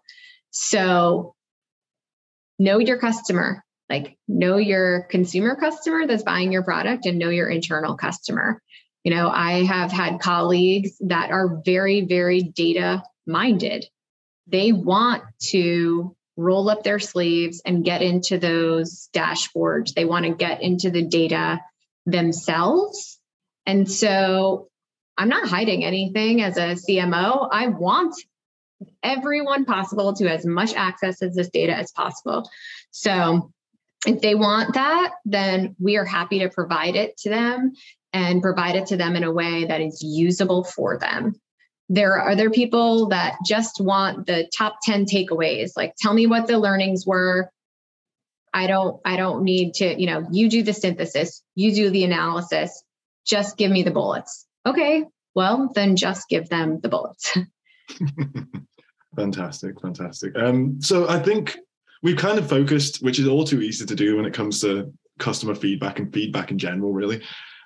So, 0.52 1.36
know 2.58 2.80
your 2.80 2.98
customer, 2.98 3.64
like 3.90 4.18
know 4.28 4.58
your 4.58 5.04
consumer 5.10 5.56
customer 5.56 6.08
that's 6.08 6.24
buying 6.24 6.52
your 6.52 6.64
product 6.64 7.06
and 7.06 7.20
know 7.20 7.30
your 7.30 7.50
internal 7.50 7.98
customer. 7.98 8.62
You 9.04 9.14
know, 9.14 9.30
I 9.30 9.64
have 9.64 9.92
had 9.92 10.20
colleagues 10.20 10.92
that 11.02 11.32
are 11.32 11.62
very, 11.66 12.02
very 12.02 12.44
data 12.44 13.04
minded. 13.26 13.86
They 14.48 14.72
want 14.72 15.24
to 15.50 16.16
roll 16.38 16.70
up 16.70 16.84
their 16.84 17.00
sleeves 17.00 17.62
and 17.66 17.84
get 17.84 18.02
into 18.02 18.38
those 18.38 19.10
dashboards. 19.14 19.94
They 19.94 20.06
want 20.06 20.26
to 20.26 20.34
get 20.34 20.62
into 20.62 20.90
the 20.90 21.04
data 21.04 21.60
themselves. 22.06 23.20
And 23.66 23.90
so 23.90 24.70
I'm 25.18 25.30
not 25.30 25.48
hiding 25.48 25.84
anything 25.84 26.42
as 26.42 26.58
a 26.58 26.76
CMO. 26.76 27.48
I 27.52 27.68
want 27.68 28.16
everyone 29.04 29.66
possible 29.66 30.14
to 30.14 30.28
as 30.28 30.46
much 30.46 30.74
access 30.74 31.20
to 31.20 31.30
this 31.30 31.50
data 31.50 31.76
as 31.76 31.92
possible. 31.92 32.50
So 32.92 33.52
if 34.08 34.22
they 34.22 34.36
want 34.36 34.74
that, 34.74 35.14
then 35.26 35.76
we 35.80 35.98
are 35.98 36.06
happy 36.06 36.40
to 36.40 36.50
provide 36.50 36.96
it 36.96 37.18
to 37.18 37.30
them 37.30 37.74
and 38.14 38.42
provide 38.42 38.76
it 38.76 38.88
to 38.88 38.98
them 38.98 39.16
in 39.16 39.24
a 39.24 39.32
way 39.32 39.66
that 39.66 39.82
is 39.82 40.02
usable 40.02 40.64
for 40.64 40.98
them. 40.98 41.36
There 41.92 42.14
are 42.14 42.30
other 42.30 42.50
people 42.50 43.10
that 43.10 43.36
just 43.46 43.82
want 43.82 44.26
the 44.26 44.50
top 44.58 44.78
10 44.84 45.08
takeaways. 45.08 45.72
Like, 45.76 45.94
tell 46.00 46.14
me 46.14 46.26
what 46.26 46.48
the 46.48 46.58
learnings 46.58 47.06
were. 47.06 47.52
I 48.54 48.68
don't, 48.68 49.02
I 49.04 49.18
don't 49.18 49.44
need 49.44 49.74
to, 49.76 50.00
you 50.00 50.08
know, 50.08 50.26
you 50.32 50.50
do 50.50 50.64
the 50.64 50.72
synthesis, 50.72 51.44
you 51.56 51.76
do 51.76 51.90
the 51.90 52.06
analysis, 52.06 52.82
just 53.26 53.58
give 53.58 53.72
me 53.72 53.84
the 53.84 53.92
bullets. 53.92 54.48
Okay, 54.66 55.04
well, 55.36 55.70
then 55.76 55.98
just 55.98 56.30
give 56.30 56.48
them 56.48 56.80
the 56.80 56.88
bullets. 56.88 57.38
fantastic, 59.18 59.82
fantastic. 59.82 60.34
Um, 60.38 60.82
so 60.82 61.10
I 61.10 61.20
think 61.20 61.58
we've 62.02 62.16
kind 62.16 62.40
of 62.40 62.48
focused, 62.48 63.04
which 63.04 63.20
is 63.20 63.28
all 63.28 63.44
too 63.44 63.62
easy 63.62 63.86
to 63.86 63.96
do 63.96 64.16
when 64.16 64.26
it 64.26 64.34
comes 64.34 64.62
to 64.62 64.94
customer 65.20 65.56
feedback 65.56 66.00
and 66.00 66.14
feedback 66.14 66.52
in 66.52 66.58
general, 66.58 66.94
really. 66.94 67.22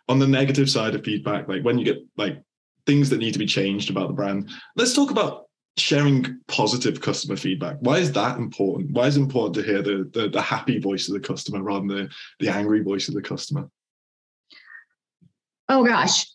On 0.09 0.17
the 0.17 0.27
negative 0.27 0.67
side 0.67 0.95
of 0.95 1.03
feedback, 1.03 1.47
like 1.47 1.63
when 1.63 1.77
you 1.77 1.85
get 1.85 1.99
like 2.17 2.41
things 2.85 3.09
that 3.09 3.17
need 3.17 3.33
to 3.33 3.39
be 3.39 3.45
changed 3.45 3.89
about 3.89 4.07
the 4.07 4.13
brand. 4.13 4.49
Let's 4.75 4.93
talk 4.93 5.11
about 5.11 5.43
sharing 5.77 6.39
positive 6.47 7.01
customer 7.01 7.35
feedback. 7.35 7.77
Why 7.81 7.97
is 7.97 8.11
that 8.13 8.37
important? 8.37 8.91
Why 8.91 9.07
is 9.07 9.17
it 9.17 9.21
important 9.21 9.55
to 9.55 9.63
hear 9.63 9.81
the, 9.81 10.09
the, 10.13 10.29
the 10.29 10.41
happy 10.41 10.79
voice 10.79 11.09
of 11.09 11.13
the 11.13 11.19
customer 11.19 11.61
rather 11.61 11.87
than 11.87 11.87
the, 11.87 12.09
the 12.39 12.49
angry 12.49 12.81
voice 12.81 13.09
of 13.09 13.13
the 13.13 13.21
customer? 13.21 13.69
Oh 15.67 15.83
gosh, 15.83 16.27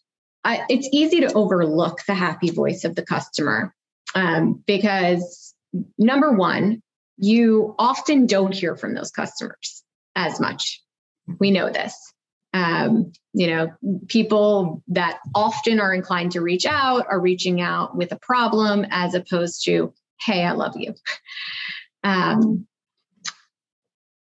I, 0.44 0.64
it's 0.68 0.88
easy 0.92 1.20
to 1.20 1.32
overlook 1.32 2.00
the 2.06 2.14
happy 2.14 2.50
voice 2.50 2.84
of 2.84 2.94
the 2.96 3.02
customer. 3.02 3.74
um, 4.14 4.62
because 4.66 5.54
number 5.98 6.32
one, 6.32 6.82
you 7.16 7.74
often 7.78 8.26
don't 8.26 8.54
hear 8.54 8.76
from 8.76 8.94
those 8.94 9.10
customers 9.10 9.82
as 10.16 10.40
much. 10.40 10.82
We 11.38 11.50
know 11.50 11.70
this. 11.70 12.09
Um, 12.52 13.12
you 13.32 13.46
know, 13.46 13.70
people 14.08 14.82
that 14.88 15.20
often 15.34 15.78
are 15.78 15.94
inclined 15.94 16.32
to 16.32 16.40
reach 16.40 16.66
out 16.66 17.06
are 17.08 17.20
reaching 17.20 17.60
out 17.60 17.96
with 17.96 18.10
a 18.12 18.18
problem 18.18 18.84
as 18.90 19.14
opposed 19.14 19.64
to, 19.66 19.94
hey, 20.20 20.42
I 20.42 20.52
love 20.52 20.76
you. 20.76 20.94
Um, 22.02 22.66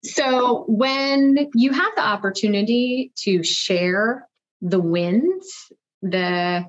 so 0.03 0.65
when 0.67 1.51
you 1.55 1.73
have 1.73 1.93
the 1.95 2.03
opportunity 2.03 3.12
to 3.25 3.43
share 3.45 4.27
the 4.62 4.81
wins, 4.81 5.71
the 6.01 6.65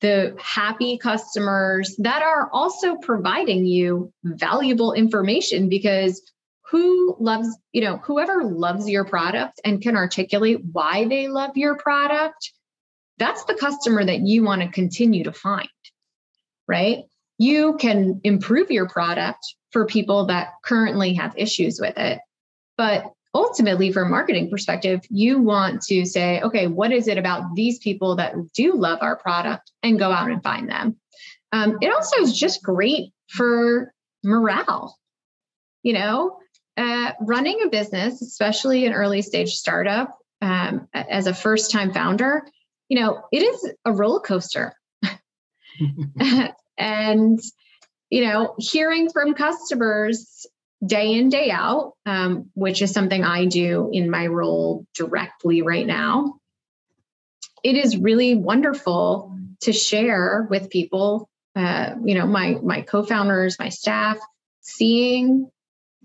the 0.00 0.34
happy 0.38 0.96
customers 0.96 1.94
that 1.98 2.22
are 2.22 2.48
also 2.52 2.96
providing 2.96 3.66
you 3.66 4.12
valuable 4.24 4.94
information 4.94 5.68
because 5.68 6.22
who 6.70 7.16
loves, 7.18 7.48
you 7.72 7.80
know, 7.80 7.96
whoever 7.98 8.44
loves 8.44 8.88
your 8.88 9.04
product 9.04 9.60
and 9.64 9.82
can 9.82 9.96
articulate 9.96 10.60
why 10.72 11.04
they 11.06 11.28
love 11.28 11.56
your 11.56 11.76
product, 11.76 12.52
that's 13.18 13.44
the 13.44 13.54
customer 13.54 14.04
that 14.04 14.20
you 14.20 14.44
want 14.44 14.62
to 14.62 14.68
continue 14.68 15.24
to 15.24 15.32
find, 15.32 15.68
right? 16.68 17.04
You 17.38 17.76
can 17.76 18.20
improve 18.22 18.70
your 18.70 18.88
product 18.88 19.40
for 19.72 19.86
people 19.86 20.26
that 20.26 20.52
currently 20.64 21.14
have 21.14 21.34
issues 21.36 21.80
with 21.80 21.98
it. 21.98 22.20
But 22.76 23.04
ultimately, 23.34 23.92
from 23.92 24.06
a 24.06 24.10
marketing 24.10 24.48
perspective, 24.48 25.00
you 25.10 25.40
want 25.40 25.82
to 25.82 26.04
say, 26.04 26.40
okay, 26.40 26.66
what 26.66 26.92
is 26.92 27.08
it 27.08 27.18
about 27.18 27.54
these 27.54 27.78
people 27.78 28.16
that 28.16 28.34
do 28.54 28.74
love 28.74 29.00
our 29.02 29.16
product 29.16 29.72
and 29.82 29.98
go 29.98 30.12
out 30.12 30.30
and 30.30 30.42
find 30.42 30.68
them? 30.68 30.96
Um, 31.52 31.78
it 31.80 31.92
also 31.92 32.20
is 32.20 32.38
just 32.38 32.62
great 32.62 33.12
for 33.28 33.92
morale. 34.22 34.96
You 35.82 35.94
know, 35.94 36.39
uh, 36.76 37.12
running 37.20 37.60
a 37.64 37.68
business, 37.68 38.22
especially 38.22 38.86
an 38.86 38.92
early 38.92 39.22
stage 39.22 39.54
startup, 39.54 40.16
um, 40.42 40.88
as 40.94 41.26
a 41.26 41.34
first 41.34 41.70
time 41.70 41.92
founder, 41.92 42.46
you 42.88 43.00
know, 43.00 43.22
it 43.30 43.42
is 43.42 43.72
a 43.84 43.92
roller 43.92 44.20
coaster. 44.20 44.74
and, 46.78 47.38
you 48.10 48.24
know, 48.24 48.54
hearing 48.58 49.10
from 49.10 49.34
customers 49.34 50.46
day 50.84 51.12
in, 51.12 51.28
day 51.28 51.50
out, 51.50 51.94
um, 52.06 52.50
which 52.54 52.82
is 52.82 52.90
something 52.90 53.22
I 53.22 53.44
do 53.44 53.90
in 53.92 54.10
my 54.10 54.26
role 54.26 54.86
directly 54.94 55.62
right 55.62 55.86
now. 55.86 56.36
It 57.62 57.76
is 57.76 57.96
really 57.96 58.34
wonderful 58.34 59.36
to 59.62 59.72
share 59.72 60.46
with 60.48 60.70
people, 60.70 61.28
uh, 61.54 61.94
you 62.02 62.14
know, 62.14 62.26
my 62.26 62.56
my 62.62 62.80
co-founders, 62.80 63.58
my 63.58 63.68
staff, 63.68 64.18
seeing 64.62 65.50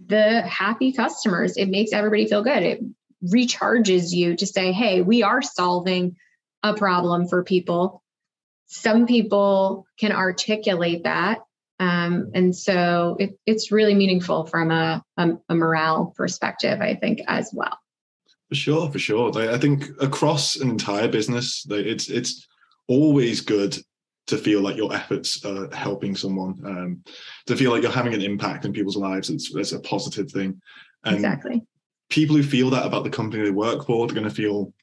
the 0.03 0.41
happy 0.41 0.91
customers. 0.91 1.57
It 1.57 1.69
makes 1.69 1.93
everybody 1.93 2.27
feel 2.27 2.43
good. 2.43 2.63
It 2.63 2.81
recharges 3.23 4.11
you 4.11 4.35
to 4.37 4.45
say, 4.45 4.71
"Hey, 4.71 5.01
we 5.01 5.23
are 5.23 5.41
solving 5.41 6.15
a 6.63 6.73
problem 6.73 7.27
for 7.27 7.43
people." 7.43 8.01
Some 8.67 9.05
people 9.05 9.85
can 9.97 10.11
articulate 10.11 11.03
that 11.03 11.39
um, 11.79 12.31
and 12.33 12.55
so 12.55 13.17
it, 13.19 13.37
it's 13.45 13.71
really 13.71 13.93
meaningful 13.93 14.45
from 14.45 14.71
a, 14.71 15.03
a, 15.17 15.31
a, 15.49 15.55
morale 15.55 16.13
perspective, 16.15 16.79
I 16.79 16.95
think, 16.95 17.19
as 17.27 17.49
well. 17.51 17.77
For 18.49 18.55
sure, 18.55 18.91
for 18.91 18.99
sure. 18.99 19.37
I 19.37 19.57
think 19.57 19.89
across 19.99 20.55
an 20.55 20.69
entire 20.69 21.09
business, 21.09 21.65
it's 21.69 22.09
it's 22.09 22.47
always 22.87 23.41
good 23.41 23.77
to 24.27 24.37
feel 24.37 24.61
like 24.61 24.75
your 24.75 24.93
efforts 24.93 25.43
are 25.45 25.69
helping 25.73 26.15
someone, 26.15 26.59
um, 26.65 27.03
to 27.45 27.55
feel 27.55 27.71
like 27.71 27.83
you're 27.83 27.91
having 27.91 28.13
an 28.13 28.21
impact 28.21 28.65
in 28.65 28.73
people's 28.73 28.97
lives. 28.97 29.29
It's, 29.29 29.53
it's 29.53 29.71
a 29.73 29.79
positive 29.79 30.31
thing. 30.31 30.59
And 31.03 31.15
exactly. 31.15 31.63
People 32.09 32.35
who 32.35 32.43
feel 32.43 32.69
that 32.71 32.85
about 32.85 33.03
the 33.03 33.09
company 33.09 33.43
they 33.43 33.51
work 33.51 33.85
for, 33.85 34.07
they're 34.07 34.15
going 34.15 34.27
to 34.27 34.33
feel 34.33 34.73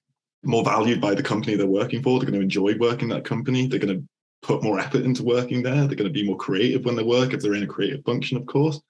more 0.44 0.64
valued 0.64 1.00
by 1.00 1.14
the 1.14 1.22
company 1.22 1.56
they're 1.56 1.66
working 1.66 2.02
for. 2.02 2.18
They're 2.18 2.28
going 2.28 2.38
to 2.38 2.44
enjoy 2.44 2.76
working 2.78 3.08
that 3.08 3.24
company. 3.24 3.66
They're 3.66 3.78
going 3.78 4.00
to 4.00 4.08
put 4.42 4.62
more 4.62 4.78
effort 4.78 5.04
into 5.04 5.22
working 5.22 5.62
there. 5.62 5.86
They're 5.86 5.96
going 5.96 6.04
to 6.04 6.10
be 6.10 6.26
more 6.26 6.36
creative 6.36 6.84
when 6.84 6.96
they 6.96 7.02
work, 7.02 7.32
if 7.32 7.40
they're 7.40 7.54
in 7.54 7.62
a 7.62 7.68
creative 7.68 8.04
function, 8.04 8.36
of 8.36 8.46
course. 8.46 8.80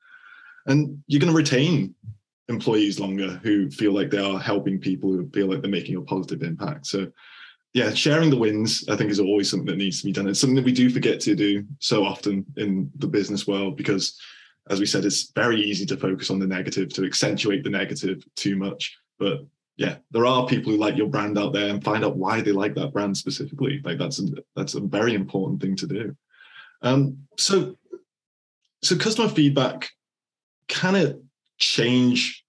And 0.66 1.02
you're 1.06 1.20
going 1.20 1.32
to 1.32 1.36
retain 1.36 1.94
employees 2.48 3.00
longer 3.00 3.40
who 3.42 3.70
feel 3.70 3.92
like 3.92 4.10
they 4.10 4.18
are 4.18 4.38
helping 4.38 4.78
people 4.78 5.10
who 5.10 5.28
feel 5.30 5.48
like 5.48 5.60
they're 5.60 5.70
making 5.70 5.96
a 5.96 6.02
positive 6.02 6.42
impact. 6.42 6.86
So, 6.86 7.08
yeah, 7.74 7.92
sharing 7.94 8.28
the 8.28 8.36
wins, 8.36 8.86
I 8.88 8.96
think, 8.96 9.10
is 9.10 9.20
always 9.20 9.50
something 9.50 9.66
that 9.66 9.78
needs 9.78 10.00
to 10.00 10.06
be 10.06 10.12
done. 10.12 10.28
It's 10.28 10.40
something 10.40 10.56
that 10.56 10.64
we 10.64 10.72
do 10.72 10.90
forget 10.90 11.20
to 11.20 11.34
do 11.34 11.64
so 11.78 12.04
often 12.04 12.44
in 12.56 12.90
the 12.96 13.06
business 13.06 13.46
world 13.46 13.76
because, 13.76 14.20
as 14.68 14.78
we 14.78 14.86
said, 14.86 15.04
it's 15.04 15.32
very 15.32 15.60
easy 15.60 15.86
to 15.86 15.96
focus 15.96 16.30
on 16.30 16.38
the 16.38 16.46
negative, 16.46 16.90
to 16.90 17.06
accentuate 17.06 17.64
the 17.64 17.70
negative 17.70 18.22
too 18.36 18.56
much. 18.56 18.98
But 19.18 19.46
yeah, 19.76 19.96
there 20.10 20.26
are 20.26 20.46
people 20.46 20.70
who 20.70 20.78
like 20.78 20.96
your 20.96 21.08
brand 21.08 21.38
out 21.38 21.54
there 21.54 21.70
and 21.70 21.82
find 21.82 22.04
out 22.04 22.16
why 22.16 22.42
they 22.42 22.52
like 22.52 22.74
that 22.74 22.92
brand 22.92 23.16
specifically. 23.16 23.80
Like 23.82 23.98
that's 23.98 24.20
a, 24.20 24.26
that's 24.54 24.74
a 24.74 24.80
very 24.80 25.14
important 25.14 25.62
thing 25.62 25.76
to 25.76 25.86
do. 25.86 26.16
Um, 26.82 27.18
so, 27.38 27.78
so 28.82 28.98
customer 28.98 29.30
feedback 29.30 29.88
can 30.68 30.94
it 30.94 31.22
change 31.58 32.41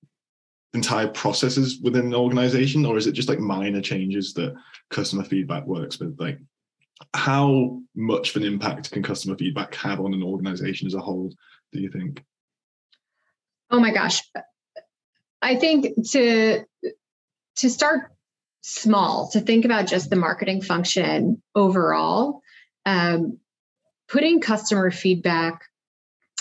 entire 0.74 1.08
processes 1.08 1.80
within 1.82 2.08
an 2.08 2.16
organization, 2.16 2.86
or 2.86 2.98
is 2.98 3.08
it 3.08 3.14
just 3.14 3.30
like 3.30 3.40
minor 3.40 3.82
changes 3.82 4.34
that 4.34 4.56
customer 4.90 5.24
feedback 5.24 5.66
works 5.66 6.00
with? 6.00 6.20
Like, 6.20 6.40
how 7.14 7.80
much 7.96 8.32
of 8.32 8.42
an 8.42 8.48
impact 8.48 8.92
can 8.92 9.04
customer 9.04 9.38
feedback 9.38 9.76
have 9.76 10.00
on 10.00 10.14
an 10.14 10.24
organization 10.24 10.88
as 10.88 10.94
a 10.94 11.00
whole? 11.00 11.32
Do 11.72 11.80
you 11.80 11.90
think? 11.90 12.24
Oh 13.70 13.80
my 13.80 13.92
gosh, 13.92 14.22
I 15.42 15.56
think 15.56 16.08
to 16.12 16.64
to 17.58 17.70
start 17.70 18.12
small, 18.62 19.30
to 19.32 19.42
think 19.42 19.66
about 19.66 19.88
just 19.88 20.10
the 20.10 20.16
marketing 20.16 20.62
function 20.62 21.42
overall, 21.54 22.42
um, 22.86 23.38
putting 24.08 24.40
customer 24.40 24.90
feedback, 24.90 25.66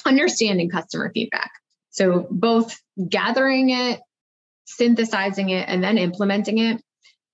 understanding 0.07 0.71
customer 0.71 1.11
feedback. 1.13 1.51
So 1.91 2.27
both 2.31 2.81
gathering 3.09 3.71
it, 3.71 4.01
synthesizing 4.77 5.51
it, 5.51 5.69
and 5.69 5.83
then 5.83 5.99
implementing 5.99 6.59
it 6.59 6.83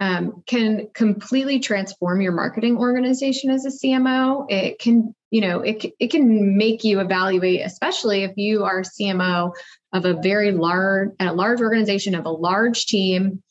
um, 0.01 0.42
can 0.46 0.88
completely 0.94 1.59
transform 1.59 2.20
your 2.20 2.33
marketing 2.33 2.77
organization 2.77 3.51
as 3.51 3.64
a 3.64 3.70
CMO. 3.70 4.46
It 4.48 4.79
can, 4.79 5.14
you 5.31 5.40
know, 5.40 5.61
it, 5.61 5.85
it 5.98 6.11
can 6.11 6.57
make 6.57 6.85
you 6.85 7.01
evaluate, 7.01 7.64
especially 7.64 8.22
if 8.22 8.33
you 8.37 8.64
are 8.64 8.83
CMO 8.83 9.53
of 9.92 10.05
a 10.05 10.14
very 10.14 10.53
large, 10.53 11.11
a 11.18 11.33
large 11.33 11.61
organization 11.61 12.14
of 12.14 12.27
a 12.27 12.31
large 12.31 12.87
team 12.87 13.42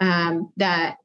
um, 0.00 0.52
that 0.58 0.96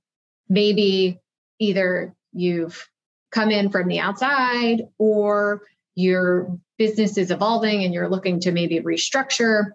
maybe 0.49 1.19
either 1.59 2.13
you've 2.33 2.87
come 3.31 3.49
in 3.49 3.69
from 3.69 3.87
the 3.87 3.99
outside 3.99 4.83
or 4.97 5.63
your 5.95 6.59
business 6.77 7.17
is 7.17 7.31
evolving 7.31 7.83
and 7.83 7.93
you're 7.93 8.09
looking 8.09 8.39
to 8.41 8.51
maybe 8.51 8.79
restructure. 8.79 9.71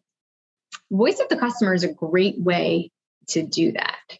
Voice 0.90 1.20
of 1.20 1.28
the 1.28 1.36
customer 1.36 1.74
is 1.74 1.84
a 1.84 1.92
great 1.92 2.38
way 2.38 2.90
to 3.28 3.42
do 3.42 3.72
that. 3.72 4.18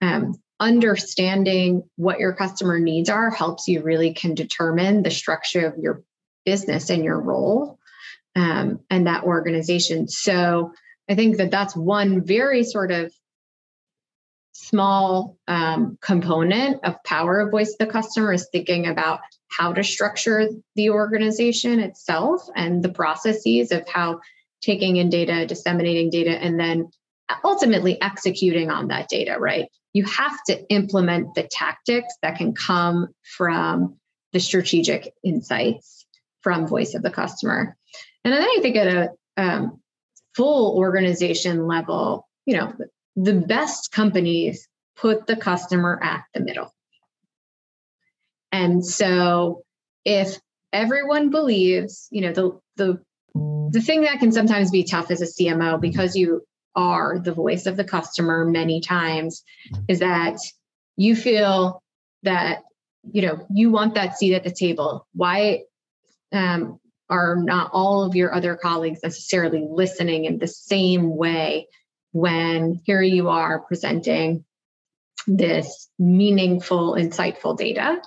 Um, 0.00 0.34
understanding 0.58 1.82
what 1.96 2.20
your 2.20 2.32
customer 2.34 2.78
needs 2.78 3.08
are 3.08 3.30
helps 3.30 3.68
you 3.68 3.82
really 3.82 4.14
can 4.14 4.34
determine 4.34 5.02
the 5.02 5.10
structure 5.10 5.66
of 5.66 5.78
your 5.78 6.02
business 6.44 6.88
and 6.88 7.04
your 7.04 7.20
role 7.20 7.78
um, 8.36 8.80
and 8.88 9.06
that 9.06 9.24
organization. 9.24 10.08
So 10.08 10.72
I 11.08 11.14
think 11.14 11.36
that 11.38 11.50
that's 11.50 11.76
one 11.76 12.24
very 12.24 12.64
sort 12.64 12.90
of 12.90 13.12
small 14.52 15.36
um, 15.48 15.98
component 16.00 16.84
of 16.84 17.02
power 17.04 17.40
of 17.40 17.50
voice 17.50 17.72
of 17.72 17.78
the 17.78 17.92
customer 17.92 18.32
is 18.32 18.48
thinking 18.52 18.86
about 18.86 19.20
how 19.48 19.72
to 19.72 19.82
structure 19.82 20.48
the 20.76 20.90
organization 20.90 21.80
itself 21.80 22.46
and 22.54 22.82
the 22.82 22.92
processes 22.92 23.72
of 23.72 23.86
how 23.88 24.20
taking 24.62 24.96
in 24.96 25.10
data, 25.10 25.46
disseminating 25.46 26.10
data, 26.10 26.30
and 26.30 26.58
then 26.58 26.90
ultimately 27.44 28.00
executing 28.00 28.70
on 28.70 28.88
that 28.88 29.08
data, 29.08 29.36
right? 29.38 29.68
You 29.92 30.04
have 30.04 30.42
to 30.44 30.66
implement 30.68 31.34
the 31.34 31.42
tactics 31.42 32.14
that 32.22 32.36
can 32.36 32.54
come 32.54 33.08
from 33.36 33.96
the 34.32 34.40
strategic 34.40 35.12
insights 35.22 36.06
from 36.40 36.66
voice 36.66 36.94
of 36.94 37.02
the 37.02 37.10
customer. 37.10 37.76
And 38.24 38.32
then 38.32 38.42
I 38.42 38.58
think 38.62 38.76
at 38.76 38.86
a 38.86 39.10
um, 39.36 39.80
full 40.34 40.76
organization 40.76 41.66
level, 41.66 42.28
you 42.46 42.56
know, 42.56 42.72
the 43.16 43.34
best 43.34 43.92
companies 43.92 44.68
put 44.96 45.26
the 45.26 45.36
customer 45.36 45.98
at 46.02 46.24
the 46.34 46.40
middle. 46.40 46.72
And 48.50 48.84
so 48.84 49.62
if 50.04 50.38
everyone 50.72 51.30
believes, 51.30 52.08
you 52.10 52.22
know, 52.22 52.32
the 52.32 52.60
the 52.76 53.00
the 53.72 53.80
thing 53.80 54.02
that 54.02 54.20
can 54.20 54.32
sometimes 54.32 54.70
be 54.70 54.84
tough 54.84 55.10
as 55.10 55.22
a 55.22 55.26
CMO 55.26 55.80
because 55.80 56.14
you 56.14 56.42
are 56.76 57.18
the 57.18 57.32
voice 57.32 57.66
of 57.66 57.76
the 57.76 57.84
customer 57.84 58.44
many 58.44 58.80
times 58.80 59.42
is 59.88 60.00
that 60.00 60.38
you 60.96 61.16
feel 61.16 61.82
that 62.22 62.62
you 63.10 63.22
know 63.22 63.46
you 63.52 63.70
want 63.70 63.94
that 63.94 64.18
seat 64.18 64.34
at 64.34 64.44
the 64.44 64.50
table. 64.50 65.06
Why 65.14 65.62
um, 66.32 66.78
are 67.08 67.36
not 67.36 67.70
all 67.72 68.04
of 68.04 68.14
your 68.14 68.34
other 68.34 68.56
colleagues 68.56 69.00
necessarily 69.02 69.66
listening 69.68 70.26
in 70.26 70.38
the 70.38 70.48
same 70.48 71.16
way 71.16 71.68
when 72.12 72.80
here 72.84 73.02
you 73.02 73.30
are 73.30 73.60
presenting 73.60 74.44
this 75.26 75.88
meaningful, 75.98 76.94
insightful 76.94 77.56
data. 77.56 78.00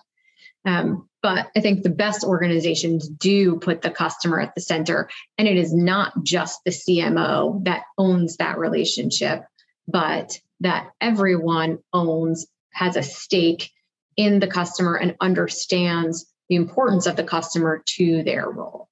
Um, 0.63 1.09
but 1.25 1.49
I 1.57 1.59
think 1.59 1.81
the 1.81 1.89
best 1.89 2.23
organizations 2.23 3.09
do 3.09 3.57
put 3.57 3.81
the 3.81 3.89
customer 3.89 4.39
at 4.39 4.53
the 4.53 4.61
center. 4.61 5.09
And 5.39 5.47
it 5.47 5.57
is 5.57 5.73
not 5.73 6.13
just 6.21 6.63
the 6.63 6.69
CMO 6.69 7.63
that 7.63 7.81
owns 7.97 8.37
that 8.37 8.59
relationship, 8.59 9.43
but 9.87 10.39
that 10.59 10.91
everyone 11.01 11.79
owns, 11.91 12.45
has 12.69 12.95
a 12.95 13.01
stake 13.01 13.71
in 14.15 14.39
the 14.39 14.45
customer, 14.45 14.97
and 14.97 15.15
understands 15.19 16.31
the 16.47 16.57
importance 16.57 17.07
of 17.07 17.15
the 17.15 17.23
customer 17.23 17.81
to 17.97 18.21
their 18.21 18.47
role. 18.47 18.87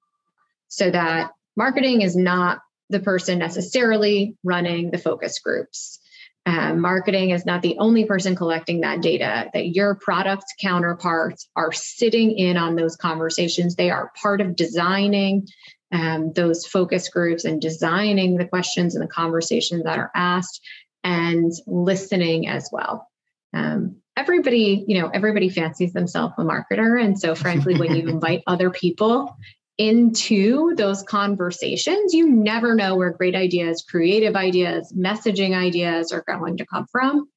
So 0.70 0.90
that 0.90 1.34
marketing 1.56 2.02
is 2.02 2.16
not 2.16 2.62
the 2.90 3.00
person 3.00 3.38
necessarily 3.38 4.38
running 4.44 4.90
the 4.90 4.98
focus 4.98 5.38
groups. 5.38 6.00
Um, 6.46 6.82
marketing 6.82 7.30
is 7.30 7.46
not 7.46 7.62
the 7.62 7.78
only 7.78 8.06
person 8.06 8.36
collecting 8.36 8.82
that 8.82 9.02
data, 9.02 9.50
that 9.54 9.70
your 9.70 9.96
product 9.96 10.46
counterparts 10.60 11.48
are 11.56 11.72
sitting 11.72 12.38
in 12.38 12.58
on 12.58 12.76
those 12.76 12.98
conversations. 12.98 13.76
They 13.76 13.92
are 13.92 14.12
part 14.22 14.42
of 14.42 14.58
designing 14.58 15.48
um, 15.94 16.34
those 16.34 16.66
focus 16.66 17.08
groups 17.08 17.46
and 17.46 17.62
designing 17.62 18.36
the 18.36 18.48
questions 18.48 18.96
and 18.96 19.04
the 19.04 19.12
conversations 19.12 19.84
that 19.84 19.98
are 19.98 20.12
asked 20.14 20.60
and 21.04 21.52
listening 21.66 22.48
as 22.48 22.70
well. 22.72 23.08
Um, 23.54 23.98
everybody, 24.18 24.84
you 24.88 25.00
know, 25.00 25.10
everybody 25.10 25.50
fancies 25.50 25.94
themselves 25.94 26.34
a 26.38 26.42
marketer. 26.42 27.02
And 27.02 27.18
so, 27.18 27.36
frankly, 27.36 27.78
when 27.78 27.96
you 27.96 28.08
invite 28.10 28.44
other 28.48 28.70
people 28.70 29.38
into 29.78 30.76
those 30.76 31.04
conversations, 31.04 32.14
you 32.14 32.30
never 32.30 32.76
know 32.76 32.96
where 32.96 33.12
great 33.12 33.36
ideas, 33.36 33.84
creative 33.88 34.36
ideas, 34.36 34.94
messaging 34.96 35.56
ideas 35.56 36.12
are 36.12 36.24
going 36.28 36.58
to 36.58 36.66
come 36.66 36.86
from. 36.92 37.30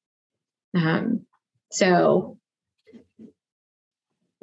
Um, 0.75 1.25
so, 1.71 2.37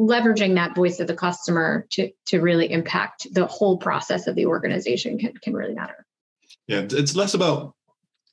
leveraging 0.01 0.57
that 0.57 0.75
voice 0.75 0.99
of 0.99 1.07
the 1.07 1.15
customer 1.15 1.87
to 1.91 2.11
to 2.27 2.41
really 2.41 2.71
impact 2.71 3.29
the 3.33 3.47
whole 3.47 3.79
process 3.79 4.27
of 4.27 4.35
the 4.35 4.47
organization 4.47 5.19
can 5.19 5.35
can 5.37 5.55
really 5.55 5.75
matter. 5.75 6.05
Yeah, 6.67 6.87
it's 6.91 7.15
less 7.15 7.35
about 7.35 7.75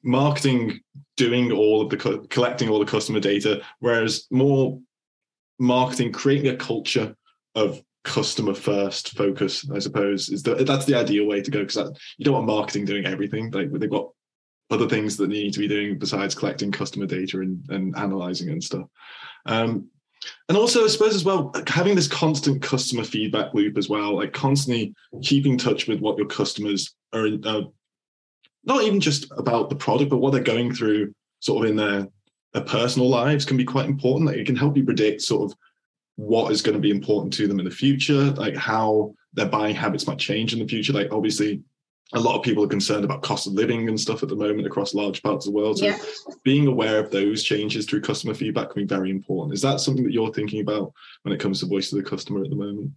marketing 0.04 0.80
doing 1.18 1.52
all 1.52 1.82
of 1.82 1.90
the 1.90 1.98
co- 1.98 2.26
collecting 2.30 2.70
all 2.70 2.80
the 2.80 2.86
customer 2.86 3.20
data, 3.20 3.62
whereas 3.80 4.26
more 4.32 4.80
marketing 5.60 6.12
creating 6.12 6.52
a 6.52 6.58
culture 6.58 7.16
of 7.54 7.84
customer 8.04 8.54
first 8.54 9.16
focus, 9.18 9.70
I 9.70 9.80
suppose, 9.80 10.30
is 10.30 10.44
the, 10.44 10.56
that's 10.56 10.86
the 10.86 10.96
ideal 10.96 11.26
way 11.26 11.42
to 11.42 11.52
go 11.52 11.60
because 11.64 11.92
you 12.18 12.26
don't 12.26 12.34
want 12.34 12.48
marketing 12.48 12.86
doing 12.86 13.06
everything. 13.06 13.52
Like 13.52 13.72
they've 13.72 13.90
got 13.90 14.10
other 14.70 14.88
things 14.88 15.18
that 15.18 15.28
they 15.28 15.34
need 15.34 15.54
to 15.54 15.60
be 15.60 15.68
doing 15.68 16.00
besides 16.00 16.34
collecting 16.34 16.72
customer 16.72 17.06
data 17.06 17.40
and, 17.40 17.64
and 17.70 17.96
analyzing 17.98 18.50
and 18.50 18.64
stuff. 18.64 18.88
Um, 19.46 19.90
and 20.50 20.58
also, 20.58 20.84
I 20.84 20.88
suppose 20.88 21.16
as 21.16 21.26
well, 21.26 21.52
having 21.68 21.96
this 21.96 22.08
constant 22.08 22.62
customer 22.62 23.04
feedback 23.04 23.54
loop 23.54 23.78
as 23.78 23.90
well, 23.90 24.18
like 24.18 24.34
constantly 24.34 24.94
keeping 25.24 25.58
touch 25.58 25.88
with 25.88 26.00
what 26.00 26.18
your 26.18 26.28
customers 26.28 26.96
are, 27.14 27.28
uh, 27.44 27.62
not 28.64 28.84
even 28.84 29.00
just 29.00 29.32
about 29.38 29.70
the 29.70 29.76
product, 29.76 30.10
but 30.10 30.18
what 30.20 30.32
they're 30.32 30.44
going 30.44 30.74
through, 30.74 31.14
sort 31.40 31.66
of 31.66 31.72
in 31.72 31.76
their, 31.76 32.08
their 32.54 32.64
personal 32.64 33.10
lives, 33.10 33.46
can 33.46 33.58
be 33.58 33.64
quite 33.64 33.88
important. 33.88 34.28
Like 34.28 34.38
it 34.38 34.46
can 34.46 34.56
help 34.56 34.78
you 34.78 34.84
predict 34.84 35.22
sort 35.22 35.52
of 35.52 35.58
what 36.22 36.52
is 36.52 36.62
going 36.62 36.76
to 36.76 36.82
be 36.82 36.92
important 36.92 37.34
to 37.34 37.48
them 37.48 37.58
in 37.58 37.66
the 37.66 37.72
future, 37.72 38.32
like 38.32 38.56
how 38.56 39.12
their 39.34 39.48
buying 39.48 39.74
habits 39.74 40.06
might 40.06 40.20
change 40.20 40.54
in 40.54 40.60
the 40.60 40.68
future. 40.68 40.94
Like 40.94 41.12
obviously, 41.12 41.64
a 42.14 42.20
lot 42.20 42.38
of 42.38 42.44
people 42.44 42.64
are 42.64 42.68
concerned 42.68 43.04
about 43.04 43.24
cost 43.24 43.48
of 43.48 43.54
living 43.54 43.90
and 43.90 44.00
stuff 44.00 44.22
at 44.22 44.30
the 44.30 44.36
moment 44.36 44.68
across 44.68 44.94
large 44.94 45.24
parts 45.24 45.48
of 45.48 45.52
the 45.52 45.58
world. 45.58 45.80
So 45.80 45.86
yeah. 45.86 45.98
being 46.44 46.68
aware 46.68 47.00
of 47.00 47.10
those 47.10 47.42
changes 47.42 47.88
through 47.88 48.02
customer 48.02 48.36
feedback 48.36 48.70
can 48.70 48.84
be 48.84 48.88
very 48.88 49.10
important. 49.10 49.56
Is 49.56 49.64
that 49.64 49.80
something 49.80 50.04
that 50.04 50.14
you're 50.14 50.32
thinking 50.32 50.62
about 50.62 50.94
when 51.24 51.34
it 51.34 51.40
comes 51.40 51.62
to 51.62 51.66
voice 51.66 51.92
of 51.92 52.04
the 52.04 52.08
customer 52.08 52.44
at 52.44 52.52
the 52.52 52.56
moment? 52.56 52.92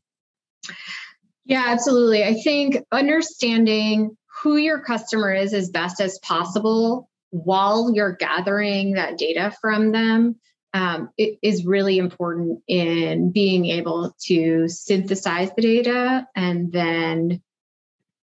Yeah, 1.46 1.64
absolutely. 1.68 2.24
I 2.24 2.34
think 2.42 2.76
understanding 2.92 4.16
who 4.42 4.56
your 4.56 4.80
customer 4.80 5.32
is 5.32 5.54
as 5.54 5.70
best 5.70 6.00
as 6.00 6.18
possible 6.18 7.08
while 7.30 7.90
you're 7.94 8.16
gathering 8.16 8.92
that 8.94 9.16
data 9.16 9.54
from 9.62 9.92
them 9.92 10.36
um, 10.74 11.10
it 11.16 11.38
is 11.40 11.64
really 11.64 11.98
important 11.98 12.60
in 12.66 13.30
being 13.30 13.64
able 13.66 14.14
to 14.26 14.68
synthesize 14.68 15.50
the 15.54 15.62
data 15.62 16.26
and 16.34 16.72
then 16.72 17.40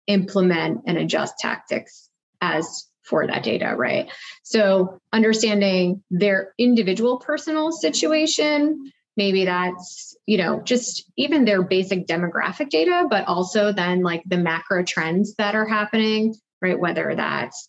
implement 0.06 0.80
and 0.86 0.96
adjust 0.96 1.34
tactics 1.38 2.08
as 2.40 2.88
for 3.02 3.26
that 3.26 3.42
data, 3.42 3.74
right? 3.76 4.10
So 4.42 5.00
understanding 5.12 6.02
their 6.10 6.54
individual 6.56 7.18
personal 7.18 7.72
situation, 7.72 8.90
maybe 9.18 9.44
that's, 9.44 10.16
you 10.24 10.38
know, 10.38 10.62
just 10.64 11.04
even 11.18 11.44
their 11.44 11.62
basic 11.62 12.06
demographic 12.06 12.70
data, 12.70 13.06
but 13.10 13.28
also 13.28 13.72
then 13.72 14.02
like 14.02 14.22
the 14.24 14.38
macro 14.38 14.82
trends 14.82 15.34
that 15.36 15.54
are 15.54 15.66
happening, 15.66 16.34
right? 16.62 16.80
Whether 16.80 17.14
that's 17.16 17.68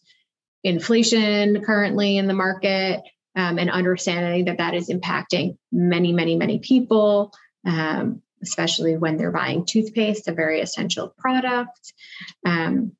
inflation 0.63 1.61
currently 1.61 2.17
in 2.17 2.27
the 2.27 2.33
market, 2.33 3.01
um, 3.35 3.57
and 3.57 3.69
understanding 3.69 4.45
that 4.45 4.57
that 4.57 4.73
is 4.73 4.89
impacting 4.89 5.57
many, 5.71 6.13
many, 6.13 6.35
many 6.35 6.59
people, 6.59 7.33
um, 7.65 8.21
especially 8.41 8.97
when 8.97 9.17
they're 9.17 9.31
buying 9.31 9.65
toothpaste, 9.65 10.27
a 10.27 10.33
very 10.33 10.61
essential 10.61 11.13
product. 11.17 11.93
Um, 12.45 12.93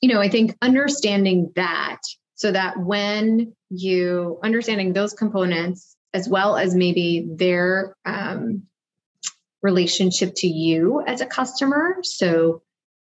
you 0.00 0.12
know, 0.12 0.20
I 0.20 0.28
think 0.28 0.56
understanding 0.60 1.52
that 1.56 2.00
so 2.34 2.52
that 2.52 2.78
when 2.78 3.54
you 3.70 4.38
understanding 4.42 4.92
those 4.92 5.14
components 5.14 5.96
as 6.12 6.28
well 6.28 6.56
as 6.56 6.74
maybe 6.74 7.26
their 7.30 7.96
um, 8.04 8.62
relationship 9.62 10.32
to 10.36 10.46
you 10.46 11.02
as 11.06 11.20
a 11.20 11.26
customer. 11.26 11.98
So, 12.02 12.62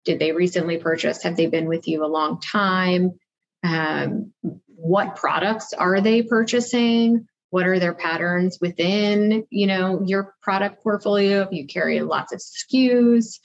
did 0.05 0.19
they 0.19 0.33
recently 0.33 0.79
purchase? 0.79 1.23
Have 1.23 1.37
they 1.37 1.47
been 1.47 1.67
with 1.67 1.87
you 1.87 2.05
a 2.05 2.15
long 2.19 2.41
time? 2.41 3.19
Um, 3.63 4.33
what 4.81 5.17
products 5.17 5.73
are 5.73 6.01
they 6.01 6.23
purchasing? 6.23 7.27
What 7.51 7.67
are 7.67 7.79
their 7.79 7.95
patterns 7.95 8.59
within 8.61 9.45
you 9.51 9.67
know 9.67 10.03
your 10.05 10.35
product 10.43 10.83
portfolio? 10.83 11.43
If 11.43 11.53
you 11.53 11.67
carry 11.67 12.01
lots 12.01 12.33
of 12.33 12.41
skus 12.41 13.39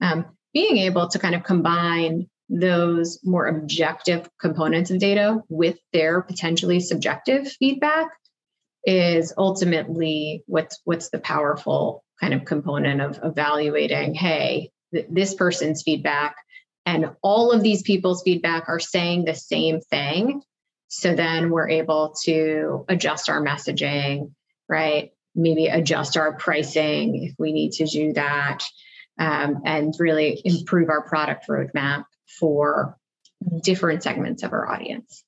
um, 0.00 0.26
being 0.52 0.78
able 0.78 1.08
to 1.08 1.18
kind 1.18 1.34
of 1.34 1.42
combine 1.42 2.28
those 2.48 3.20
more 3.22 3.46
objective 3.46 4.28
components 4.40 4.90
of 4.90 4.98
data 4.98 5.42
with 5.48 5.76
their 5.92 6.22
potentially 6.22 6.80
subjective 6.80 7.46
feedback 7.46 8.08
is 8.84 9.34
ultimately 9.36 10.42
what's 10.46 10.80
what's 10.84 11.10
the 11.10 11.18
powerful 11.18 12.04
kind 12.20 12.32
of 12.32 12.46
component 12.46 13.02
of 13.02 13.20
evaluating 13.22 14.14
hey 14.14 14.70
th- 14.94 15.06
this 15.10 15.34
person's 15.34 15.82
feedback 15.82 16.36
and 16.86 17.10
all 17.22 17.52
of 17.52 17.62
these 17.62 17.82
people's 17.82 18.22
feedback 18.22 18.68
are 18.68 18.78
saying 18.78 19.24
the 19.24 19.34
same 19.34 19.80
thing 19.80 20.40
so 20.88 21.14
then 21.14 21.50
we're 21.50 21.68
able 21.68 22.14
to 22.24 22.84
adjust 22.88 23.28
our 23.28 23.42
messaging, 23.42 24.32
right? 24.68 25.12
Maybe 25.34 25.66
adjust 25.66 26.16
our 26.16 26.32
pricing 26.32 27.24
if 27.24 27.34
we 27.38 27.52
need 27.52 27.72
to 27.72 27.86
do 27.86 28.14
that, 28.14 28.64
um, 29.18 29.62
and 29.64 29.94
really 29.98 30.40
improve 30.44 30.88
our 30.88 31.02
product 31.02 31.46
roadmap 31.48 32.04
for 32.40 32.96
different 33.62 34.02
segments 34.02 34.42
of 34.42 34.52
our 34.52 34.70
audience. 34.70 35.24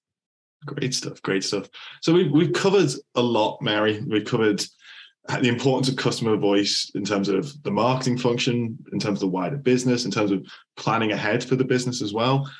Great 0.66 0.94
stuff. 0.94 1.22
Great 1.22 1.44
stuff. 1.44 1.68
So 2.02 2.12
we've, 2.12 2.30
we've 2.30 2.52
covered 2.52 2.90
a 3.14 3.22
lot, 3.22 3.62
Mary. 3.62 4.02
We've 4.06 4.24
covered 4.24 4.64
the 5.28 5.48
importance 5.48 5.88
of 5.88 5.96
customer 5.96 6.36
voice 6.36 6.90
in 6.94 7.04
terms 7.04 7.28
of 7.28 7.62
the 7.62 7.70
marketing 7.70 8.18
function, 8.18 8.78
in 8.92 8.98
terms 8.98 9.18
of 9.18 9.20
the 9.20 9.28
wider 9.28 9.56
business, 9.56 10.04
in 10.04 10.10
terms 10.10 10.30
of 10.30 10.44
planning 10.76 11.12
ahead 11.12 11.44
for 11.44 11.56
the 11.56 11.64
business 11.64 12.02
as 12.02 12.12
well. 12.12 12.50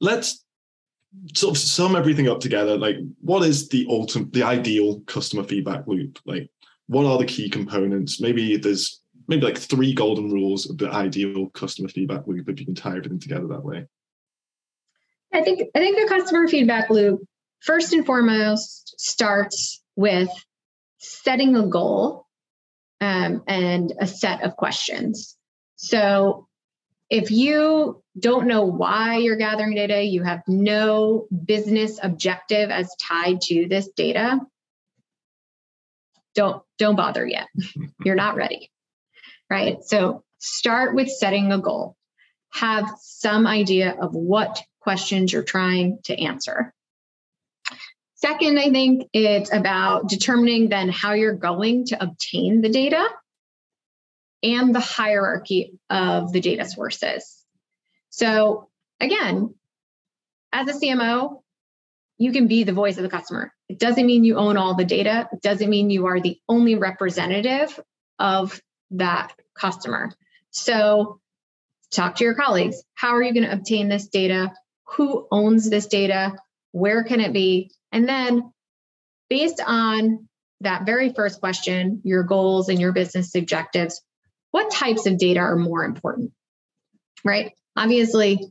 Let's 0.00 0.44
sort 1.34 1.56
of 1.56 1.62
sum 1.62 1.96
everything 1.96 2.28
up 2.28 2.40
together, 2.40 2.76
like 2.76 2.96
what 3.20 3.42
is 3.42 3.68
the 3.68 3.86
ultimate, 3.88 4.32
the 4.32 4.42
ideal 4.42 5.00
customer 5.00 5.44
feedback 5.44 5.86
loop? 5.86 6.18
Like, 6.24 6.50
what 6.86 7.06
are 7.06 7.18
the 7.18 7.24
key 7.24 7.48
components? 7.48 8.20
Maybe 8.20 8.56
there's 8.56 9.00
maybe 9.28 9.44
like 9.44 9.58
three 9.58 9.92
golden 9.92 10.30
rules 10.30 10.68
of 10.70 10.78
the 10.78 10.90
ideal 10.90 11.48
customer 11.50 11.88
feedback 11.88 12.26
loop 12.26 12.48
if 12.48 12.60
you 12.60 12.66
can 12.66 12.74
tie 12.74 12.96
everything 12.96 13.18
together 13.18 13.46
that 13.48 13.64
way. 13.64 13.86
I 15.32 15.42
think 15.42 15.68
I 15.74 15.78
think 15.78 15.98
the 15.98 16.08
customer 16.08 16.48
feedback 16.48 16.90
loop 16.90 17.20
first 17.60 17.92
and 17.92 18.06
foremost 18.06 18.94
starts 18.98 19.82
with 19.96 20.30
setting 20.98 21.56
a 21.56 21.66
goal 21.66 22.26
um, 23.00 23.42
and 23.46 23.92
a 24.00 24.06
set 24.06 24.42
of 24.42 24.56
questions. 24.56 25.36
So 25.76 26.45
if 27.08 27.30
you 27.30 28.02
don't 28.18 28.46
know 28.46 28.64
why 28.64 29.18
you're 29.18 29.36
gathering 29.36 29.74
data, 29.74 30.02
you 30.02 30.22
have 30.22 30.42
no 30.48 31.26
business 31.44 31.98
objective 32.02 32.70
as 32.70 32.94
tied 33.00 33.40
to 33.42 33.68
this 33.68 33.88
data, 33.96 34.40
don't 36.34 36.62
don't 36.78 36.96
bother 36.96 37.26
yet. 37.26 37.48
you're 38.04 38.14
not 38.14 38.36
ready. 38.36 38.70
Right? 39.48 39.82
So 39.84 40.24
start 40.38 40.94
with 40.94 41.08
setting 41.08 41.52
a 41.52 41.58
goal. 41.58 41.96
Have 42.50 42.90
some 43.00 43.46
idea 43.46 43.94
of 44.00 44.14
what 44.14 44.62
questions 44.80 45.32
you're 45.32 45.42
trying 45.42 45.98
to 46.04 46.18
answer. 46.18 46.72
Second, 48.14 48.58
I 48.58 48.70
think 48.70 49.08
it's 49.12 49.52
about 49.52 50.08
determining 50.08 50.68
then 50.68 50.88
how 50.88 51.12
you're 51.12 51.34
going 51.34 51.86
to 51.86 52.02
obtain 52.02 52.62
the 52.62 52.70
data 52.70 53.06
and 54.42 54.74
the 54.74 54.80
hierarchy 54.80 55.78
of 55.90 56.32
the 56.32 56.40
data 56.40 56.64
sources. 56.64 57.44
So, 58.10 58.68
again, 59.00 59.54
as 60.52 60.68
a 60.68 60.78
CMO, 60.78 61.42
you 62.18 62.32
can 62.32 62.46
be 62.48 62.64
the 62.64 62.72
voice 62.72 62.96
of 62.96 63.02
the 63.02 63.10
customer. 63.10 63.52
It 63.68 63.78
doesn't 63.78 64.06
mean 64.06 64.24
you 64.24 64.36
own 64.36 64.56
all 64.56 64.74
the 64.74 64.84
data. 64.84 65.28
It 65.32 65.42
doesn't 65.42 65.68
mean 65.68 65.90
you 65.90 66.06
are 66.06 66.20
the 66.20 66.38
only 66.48 66.76
representative 66.76 67.78
of 68.18 68.60
that 68.92 69.34
customer. 69.58 70.10
So, 70.50 71.20
talk 71.90 72.16
to 72.16 72.24
your 72.24 72.34
colleagues. 72.34 72.82
How 72.94 73.16
are 73.16 73.22
you 73.22 73.34
going 73.34 73.44
to 73.44 73.52
obtain 73.52 73.88
this 73.88 74.08
data? 74.08 74.52
Who 74.96 75.26
owns 75.30 75.68
this 75.68 75.86
data? 75.86 76.36
Where 76.72 77.04
can 77.04 77.20
it 77.20 77.32
be? 77.32 77.70
And 77.92 78.08
then, 78.08 78.52
based 79.28 79.60
on 79.64 80.28
that 80.60 80.86
very 80.86 81.12
first 81.12 81.40
question, 81.40 82.00
your 82.04 82.22
goals 82.22 82.68
and 82.68 82.80
your 82.80 82.92
business 82.92 83.34
objectives, 83.34 84.00
what 84.56 84.70
types 84.70 85.04
of 85.04 85.18
data 85.18 85.40
are 85.40 85.54
more 85.54 85.84
important? 85.84 86.32
Right? 87.22 87.52
Obviously, 87.76 88.50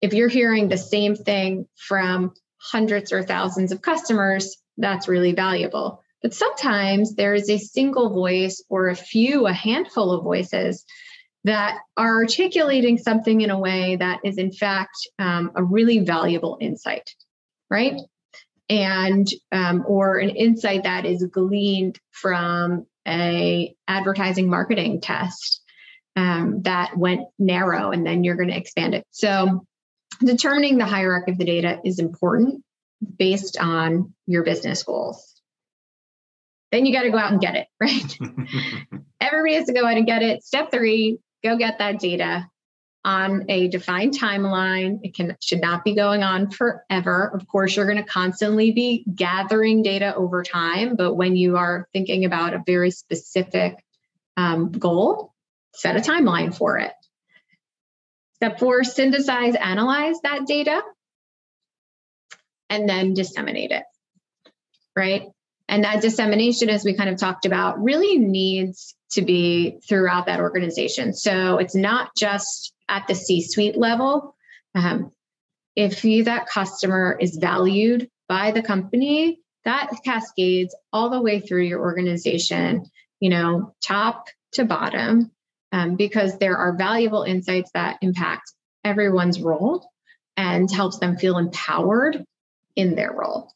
if 0.00 0.14
you're 0.14 0.28
hearing 0.28 0.66
the 0.66 0.76
same 0.76 1.14
thing 1.14 1.68
from 1.76 2.34
hundreds 2.60 3.12
or 3.12 3.22
thousands 3.22 3.70
of 3.70 3.80
customers, 3.80 4.56
that's 4.78 5.06
really 5.06 5.32
valuable. 5.32 6.02
But 6.22 6.34
sometimes 6.34 7.14
there 7.14 7.34
is 7.34 7.48
a 7.48 7.58
single 7.58 8.12
voice 8.12 8.64
or 8.68 8.88
a 8.88 8.96
few, 8.96 9.46
a 9.46 9.52
handful 9.52 10.10
of 10.10 10.24
voices 10.24 10.84
that 11.44 11.78
are 11.96 12.16
articulating 12.16 12.98
something 12.98 13.42
in 13.42 13.50
a 13.50 13.60
way 13.60 13.94
that 13.94 14.22
is, 14.24 14.38
in 14.38 14.50
fact, 14.50 14.96
um, 15.20 15.52
a 15.54 15.62
really 15.62 16.00
valuable 16.00 16.58
insight, 16.60 17.08
right? 17.70 17.94
And 18.68 19.28
um, 19.52 19.84
or 19.86 20.18
an 20.18 20.30
insight 20.30 20.82
that 20.82 21.06
is 21.06 21.24
gleaned 21.30 22.00
from 22.10 22.86
a 23.06 23.74
advertising 23.88 24.48
marketing 24.48 25.00
test 25.00 25.62
um, 26.16 26.62
that 26.62 26.96
went 26.96 27.22
narrow, 27.38 27.90
and 27.90 28.06
then 28.06 28.24
you're 28.24 28.36
going 28.36 28.50
to 28.50 28.56
expand 28.56 28.94
it. 28.94 29.04
So 29.10 29.66
determining 30.20 30.78
the 30.78 30.86
hierarchy 30.86 31.32
of 31.32 31.38
the 31.38 31.44
data 31.44 31.80
is 31.84 31.98
important 31.98 32.62
based 33.18 33.58
on 33.58 34.14
your 34.26 34.44
business 34.44 34.82
goals. 34.82 35.40
Then 36.70 36.86
you 36.86 36.92
got 36.92 37.02
to 37.02 37.10
go 37.10 37.18
out 37.18 37.32
and 37.32 37.40
get 37.40 37.56
it, 37.56 37.66
right? 37.80 38.18
Everybody 39.20 39.54
has 39.54 39.66
to 39.66 39.72
go 39.72 39.86
out 39.86 39.96
and 39.96 40.06
get 40.06 40.22
it. 40.22 40.42
Step 40.42 40.70
three, 40.70 41.18
go 41.42 41.56
get 41.56 41.78
that 41.78 41.98
data 41.98 42.46
on 43.04 43.46
a 43.48 43.68
defined 43.68 44.16
timeline. 44.16 45.00
It 45.02 45.14
can 45.14 45.36
should 45.40 45.60
not 45.60 45.84
be 45.84 45.94
going 45.94 46.22
on 46.22 46.50
forever. 46.50 47.30
Of 47.34 47.48
course, 47.48 47.74
you're 47.74 47.86
going 47.86 48.02
to 48.02 48.08
constantly 48.08 48.72
be 48.72 49.04
gathering 49.12 49.82
data 49.82 50.14
over 50.14 50.42
time, 50.42 50.96
but 50.96 51.14
when 51.14 51.36
you 51.36 51.56
are 51.56 51.88
thinking 51.92 52.24
about 52.24 52.54
a 52.54 52.62
very 52.64 52.90
specific 52.90 53.84
um, 54.36 54.70
goal, 54.70 55.32
set 55.74 55.96
a 55.96 56.00
timeline 56.00 56.56
for 56.56 56.78
it. 56.78 56.92
Step 58.36 58.58
four, 58.58 58.84
synthesize, 58.84 59.54
analyze 59.54 60.20
that 60.22 60.46
data, 60.46 60.82
and 62.70 62.88
then 62.88 63.14
disseminate 63.14 63.70
it, 63.70 63.84
right? 64.96 65.28
And 65.68 65.84
that 65.84 66.02
dissemination, 66.02 66.68
as 66.68 66.84
we 66.84 66.94
kind 66.94 67.08
of 67.08 67.18
talked 67.18 67.46
about, 67.46 67.82
really 67.82 68.18
needs 68.18 68.94
to 69.12 69.22
be 69.22 69.78
throughout 69.88 70.26
that 70.26 70.40
organization. 70.40 71.14
So 71.14 71.58
it's 71.58 71.74
not 71.74 72.16
just 72.16 72.74
at 72.92 73.06
the 73.08 73.14
C 73.14 73.42
suite 73.42 73.76
level. 73.76 74.36
Um, 74.74 75.12
if 75.74 76.04
you, 76.04 76.24
that 76.24 76.46
customer 76.46 77.16
is 77.18 77.38
valued 77.38 78.10
by 78.28 78.50
the 78.50 78.62
company, 78.62 79.40
that 79.64 79.90
cascades 80.04 80.76
all 80.92 81.08
the 81.08 81.22
way 81.22 81.40
through 81.40 81.62
your 81.62 81.80
organization, 81.80 82.84
you 83.18 83.30
know, 83.30 83.74
top 83.82 84.26
to 84.52 84.66
bottom 84.66 85.30
um, 85.72 85.96
because 85.96 86.36
there 86.36 86.58
are 86.58 86.76
valuable 86.76 87.22
insights 87.22 87.70
that 87.72 87.96
impact 88.02 88.52
everyone's 88.84 89.40
role 89.40 89.88
and 90.36 90.70
helps 90.70 90.98
them 90.98 91.16
feel 91.16 91.38
empowered 91.38 92.24
in 92.76 92.94
their 92.94 93.12
role. 93.12 93.54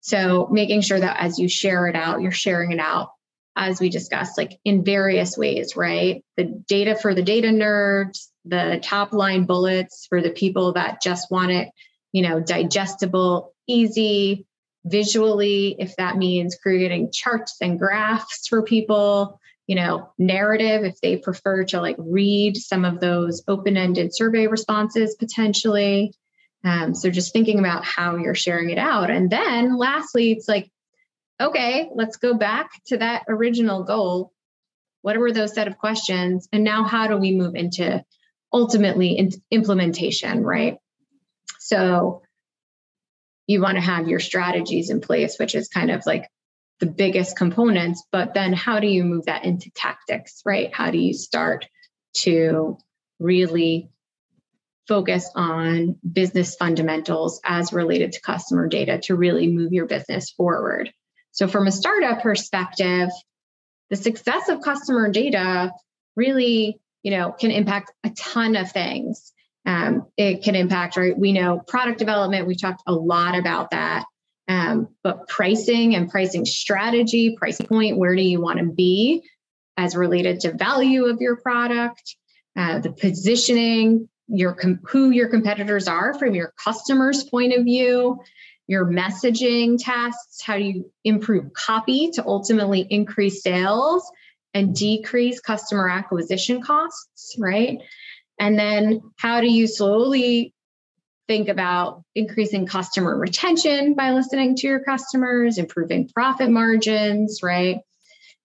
So 0.00 0.48
making 0.50 0.80
sure 0.80 0.98
that 0.98 1.18
as 1.20 1.38
you 1.38 1.48
share 1.48 1.86
it 1.88 1.96
out, 1.96 2.22
you're 2.22 2.32
sharing 2.32 2.72
it 2.72 2.80
out 2.80 3.10
as 3.54 3.80
we 3.80 3.90
discussed, 3.90 4.38
like 4.38 4.58
in 4.64 4.84
various 4.84 5.36
ways, 5.36 5.76
right? 5.76 6.24
The 6.38 6.62
data 6.66 6.96
for 6.96 7.14
the 7.14 7.22
data 7.22 7.48
nerds, 7.48 8.28
the 8.44 8.80
top 8.82 9.12
line 9.12 9.44
bullets 9.44 10.06
for 10.08 10.20
the 10.20 10.30
people 10.30 10.72
that 10.72 11.02
just 11.02 11.30
want 11.30 11.52
it, 11.52 11.68
you 12.12 12.22
know, 12.22 12.40
digestible, 12.40 13.54
easy, 13.66 14.46
visually, 14.84 15.76
if 15.78 15.94
that 15.96 16.16
means 16.16 16.58
creating 16.60 17.12
charts 17.12 17.56
and 17.60 17.78
graphs 17.78 18.48
for 18.48 18.62
people, 18.62 19.40
you 19.68 19.76
know, 19.76 20.12
narrative 20.18 20.84
if 20.84 21.00
they 21.00 21.16
prefer 21.16 21.62
to 21.62 21.80
like 21.80 21.96
read 21.98 22.56
some 22.56 22.84
of 22.84 22.98
those 22.98 23.44
open-ended 23.46 24.14
survey 24.14 24.48
responses 24.48 25.14
potentially. 25.14 26.12
Um, 26.64 26.94
so 26.94 27.10
just 27.10 27.32
thinking 27.32 27.60
about 27.60 27.84
how 27.84 28.16
you're 28.16 28.34
sharing 28.34 28.70
it 28.70 28.78
out. 28.78 29.10
And 29.10 29.30
then 29.30 29.76
lastly, 29.76 30.32
it's 30.32 30.48
like, 30.48 30.70
okay, 31.40 31.88
let's 31.94 32.16
go 32.16 32.34
back 32.34 32.70
to 32.86 32.98
that 32.98 33.22
original 33.28 33.84
goal. 33.84 34.32
What 35.02 35.16
were 35.16 35.32
those 35.32 35.54
set 35.54 35.68
of 35.68 35.78
questions? 35.78 36.48
And 36.52 36.64
now 36.64 36.84
how 36.84 37.08
do 37.08 37.16
we 37.16 37.32
move 37.32 37.54
into 37.54 38.04
ultimately 38.52 39.16
in 39.18 39.30
implementation, 39.50 40.42
right? 40.42 40.78
So 41.58 42.22
you 43.46 43.60
want 43.60 43.76
to 43.76 43.82
have 43.82 44.08
your 44.08 44.20
strategies 44.20 44.90
in 44.90 45.00
place, 45.00 45.38
which 45.38 45.54
is 45.54 45.68
kind 45.68 45.90
of 45.90 46.04
like 46.06 46.28
the 46.80 46.86
biggest 46.86 47.36
components, 47.36 48.04
but 48.10 48.34
then 48.34 48.52
how 48.52 48.80
do 48.80 48.86
you 48.86 49.04
move 49.04 49.26
that 49.26 49.44
into 49.44 49.70
tactics, 49.70 50.42
right? 50.44 50.74
How 50.74 50.90
do 50.90 50.98
you 50.98 51.14
start 51.14 51.66
to 52.14 52.76
really 53.18 53.90
focus 54.88 55.30
on 55.36 55.96
business 56.10 56.56
fundamentals 56.56 57.40
as 57.44 57.72
related 57.72 58.12
to 58.12 58.20
customer 58.20 58.68
data 58.68 58.98
to 59.04 59.14
really 59.14 59.46
move 59.48 59.72
your 59.72 59.86
business 59.86 60.30
forward? 60.30 60.92
So, 61.30 61.46
from 61.46 61.66
a 61.66 61.72
startup 61.72 62.20
perspective, 62.22 63.08
the 63.88 63.96
success 63.96 64.48
of 64.48 64.60
customer 64.60 65.10
data 65.10 65.72
really, 66.16 66.80
you 67.02 67.10
know, 67.10 67.32
can 67.32 67.50
impact 67.50 67.92
a 68.04 68.10
ton 68.10 68.56
of 68.56 68.70
things. 68.70 69.32
Um, 69.64 70.06
it 70.16 70.42
can 70.42 70.54
impact, 70.54 70.96
right? 70.96 71.16
We 71.16 71.32
know 71.32 71.58
product 71.58 71.98
development. 71.98 72.46
We 72.46 72.56
talked 72.56 72.82
a 72.86 72.92
lot 72.92 73.38
about 73.38 73.70
that. 73.70 74.04
Um, 74.48 74.88
but 75.04 75.28
pricing 75.28 75.94
and 75.94 76.10
pricing 76.10 76.44
strategy, 76.44 77.36
pricing 77.38 77.66
point, 77.66 77.96
where 77.96 78.16
do 78.16 78.22
you 78.22 78.40
want 78.40 78.58
to 78.58 78.66
be 78.66 79.22
as 79.76 79.96
related 79.96 80.40
to 80.40 80.52
value 80.52 81.06
of 81.06 81.20
your 81.20 81.36
product, 81.36 82.16
uh, 82.56 82.80
the 82.80 82.92
positioning, 82.92 84.08
your 84.28 84.52
com- 84.54 84.80
who 84.84 85.10
your 85.10 85.28
competitors 85.28 85.88
are 85.88 86.14
from 86.18 86.34
your 86.34 86.52
customer's 86.62 87.24
point 87.24 87.54
of 87.54 87.64
view, 87.64 88.20
your 88.66 88.86
messaging 88.86 89.76
tests, 89.78 90.42
how 90.42 90.56
do 90.56 90.64
you 90.64 90.90
improve 91.04 91.52
copy 91.52 92.10
to 92.12 92.24
ultimately 92.26 92.80
increase 92.80 93.42
sales 93.42 94.10
and 94.54 94.74
decrease 94.74 95.40
customer 95.40 95.88
acquisition 95.88 96.62
costs, 96.62 97.36
right? 97.38 97.78
And 98.38 98.58
then 98.58 99.02
how 99.16 99.40
do 99.40 99.50
you 99.50 99.66
slowly 99.66 100.54
think 101.28 101.48
about 101.48 102.02
increasing 102.14 102.66
customer 102.66 103.16
retention 103.16 103.94
by 103.94 104.10
listening 104.12 104.56
to 104.56 104.66
your 104.66 104.80
customers, 104.80 105.58
improving 105.58 106.08
profit 106.08 106.50
margins, 106.50 107.40
right? 107.42 107.78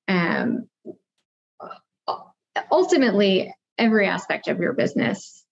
Um, 0.07 0.69
ultimately, 2.71 3.53
every 3.77 4.07
aspect 4.07 4.47
of 4.47 4.59
your 4.59 4.73
business 4.73 5.43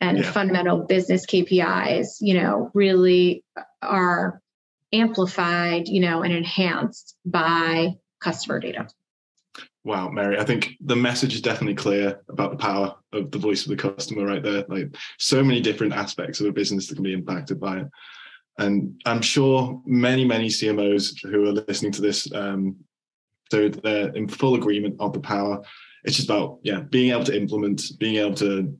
and 0.00 0.18
yeah. 0.18 0.30
fundamental 0.30 0.84
business 0.84 1.26
KPIs, 1.26 2.18
you 2.20 2.34
know, 2.34 2.70
really 2.74 3.44
are 3.82 4.40
amplified, 4.92 5.88
you 5.88 6.00
know, 6.00 6.22
and 6.22 6.32
enhanced 6.32 7.16
by 7.24 7.94
customer 8.20 8.60
data. 8.60 8.88
Wow, 9.84 10.08
Mary, 10.08 10.38
I 10.38 10.44
think 10.44 10.76
the 10.80 10.96
message 10.96 11.34
is 11.34 11.42
definitely 11.42 11.74
clear 11.74 12.22
about 12.30 12.50
the 12.50 12.56
power 12.56 12.94
of 13.12 13.30
the 13.30 13.38
voice 13.38 13.64
of 13.64 13.68
the 13.68 13.76
customer 13.76 14.24
right 14.24 14.42
there. 14.42 14.64
Like 14.66 14.96
so 15.18 15.44
many 15.44 15.60
different 15.60 15.92
aspects 15.92 16.40
of 16.40 16.46
a 16.46 16.52
business 16.52 16.86
that 16.88 16.94
can 16.94 17.04
be 17.04 17.12
impacted 17.12 17.60
by 17.60 17.80
it. 17.80 17.88
And 18.58 19.00
I'm 19.04 19.20
sure 19.20 19.82
many, 19.84 20.24
many 20.24 20.48
CMOs 20.48 21.22
who 21.22 21.44
are 21.44 21.52
listening 21.52 21.92
to 21.92 22.02
this, 22.02 22.32
um, 22.32 22.76
so 23.50 23.68
they're 23.68 24.08
in 24.14 24.26
full 24.26 24.54
agreement 24.54 24.96
of 25.00 25.12
the 25.12 25.20
power. 25.20 25.62
It's 26.04 26.16
just 26.16 26.30
about, 26.30 26.60
yeah, 26.62 26.80
being 26.80 27.10
able 27.10 27.24
to 27.24 27.36
implement, 27.36 27.82
being 27.98 28.16
able 28.16 28.36
to 28.36 28.74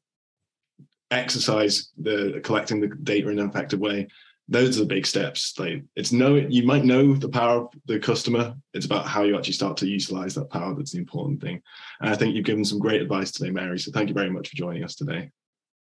exercise 1.10 1.90
the 1.98 2.40
collecting 2.42 2.80
the 2.80 2.88
data 2.88 3.28
in 3.28 3.38
an 3.38 3.48
effective 3.48 3.78
way 3.78 4.08
those 4.48 4.76
are 4.76 4.80
the 4.80 4.86
big 4.86 5.06
steps. 5.06 5.58
Like 5.58 5.82
it's 5.96 6.12
know 6.12 6.36
you 6.36 6.64
might 6.64 6.84
know 6.84 7.14
the 7.14 7.28
power 7.28 7.62
of 7.62 7.68
the 7.86 7.98
customer. 7.98 8.54
It's 8.74 8.86
about 8.86 9.06
how 9.06 9.22
you 9.22 9.36
actually 9.36 9.54
start 9.54 9.76
to 9.78 9.88
utilize 9.88 10.34
that 10.34 10.50
power 10.50 10.74
that's 10.74 10.92
the 10.92 10.98
important 10.98 11.40
thing. 11.40 11.62
And 12.00 12.10
I 12.10 12.14
think 12.14 12.34
you've 12.34 12.44
given 12.44 12.64
some 12.64 12.78
great 12.78 13.00
advice 13.00 13.32
today, 13.32 13.50
Mary. 13.50 13.78
So 13.78 13.90
thank 13.90 14.08
you 14.08 14.14
very 14.14 14.30
much 14.30 14.48
for 14.48 14.56
joining 14.56 14.84
us 14.84 14.94
today. 14.94 15.30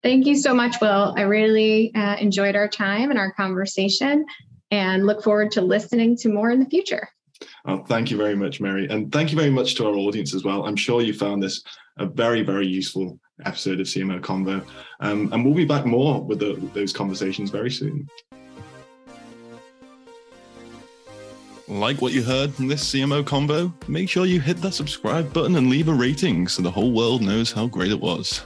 Thank 0.03 0.27
you 0.27 0.35
so 0.35 0.55
much, 0.55 0.81
Will. 0.81 1.15
I 1.17 1.23
really 1.23 1.95
uh, 1.95 2.17
enjoyed 2.17 2.57
our 2.57 2.69
time 2.69 3.11
and 3.11 3.19
our 3.19 3.33
conversation 3.33 4.25
and 4.71 5.07
look 5.07 5.23
forward 5.23 5.51
to 5.53 5.61
listening 5.61 6.17
to 6.19 6.29
more 6.31 6.51
in 6.51 6.59
the 6.59 6.67
future. 6.67 7.09
Oh, 7.67 7.85
thank 7.85 8.11
you 8.11 8.17
very 8.17 8.35
much, 8.35 8.61
Mary. 8.61 8.89
And 8.89 9.13
thank 9.13 9.31
you 9.31 9.39
very 9.39 9.51
much 9.51 9.75
to 9.77 9.87
our 9.87 9.95
audience 9.95 10.35
as 10.35 10.45
well. 10.45 10.65
I'm 10.67 10.77
sure 10.77 11.03
you 11.03 11.13
found 11.13 11.43
this 11.43 11.63
a 11.99 12.07
very, 12.07 12.43
very 12.43 12.67
useful 12.67 13.19
episode 13.47 13.81
of 13.81 13.87
CMO 13.87 14.21
Convo. 14.21 14.65
Um, 15.01 15.33
and 15.33 15.45
we'll 15.45 15.55
be 15.55 15.65
back 15.65 15.87
more 15.87 16.23
with, 16.23 16.41
the, 16.41 16.55
with 16.55 16.73
those 16.75 16.93
conversations 16.93 17.51
very 17.51 17.71
soon. 17.71 18.09
Like 21.69 22.03
what 22.03 22.13
you 22.13 22.25
heard 22.25 22.53
from 22.53 22.67
this 22.67 22.93
CMO 22.93 23.23
Convo? 23.23 23.73
Make 23.89 24.09
sure 24.09 24.27
you 24.27 24.41
hit 24.41 24.57
that 24.59 24.75
subscribe 24.75 25.33
button 25.33 25.55
and 25.55 25.71
leave 25.71 25.87
a 25.89 25.95
rating 25.95 26.49
so 26.49 26.63
the 26.63 26.71
whole 26.71 26.91
world 26.91 27.23
knows 27.23 27.53
how 27.53 27.69
great 27.69 27.93
it 27.93 28.01
was. 28.01 28.43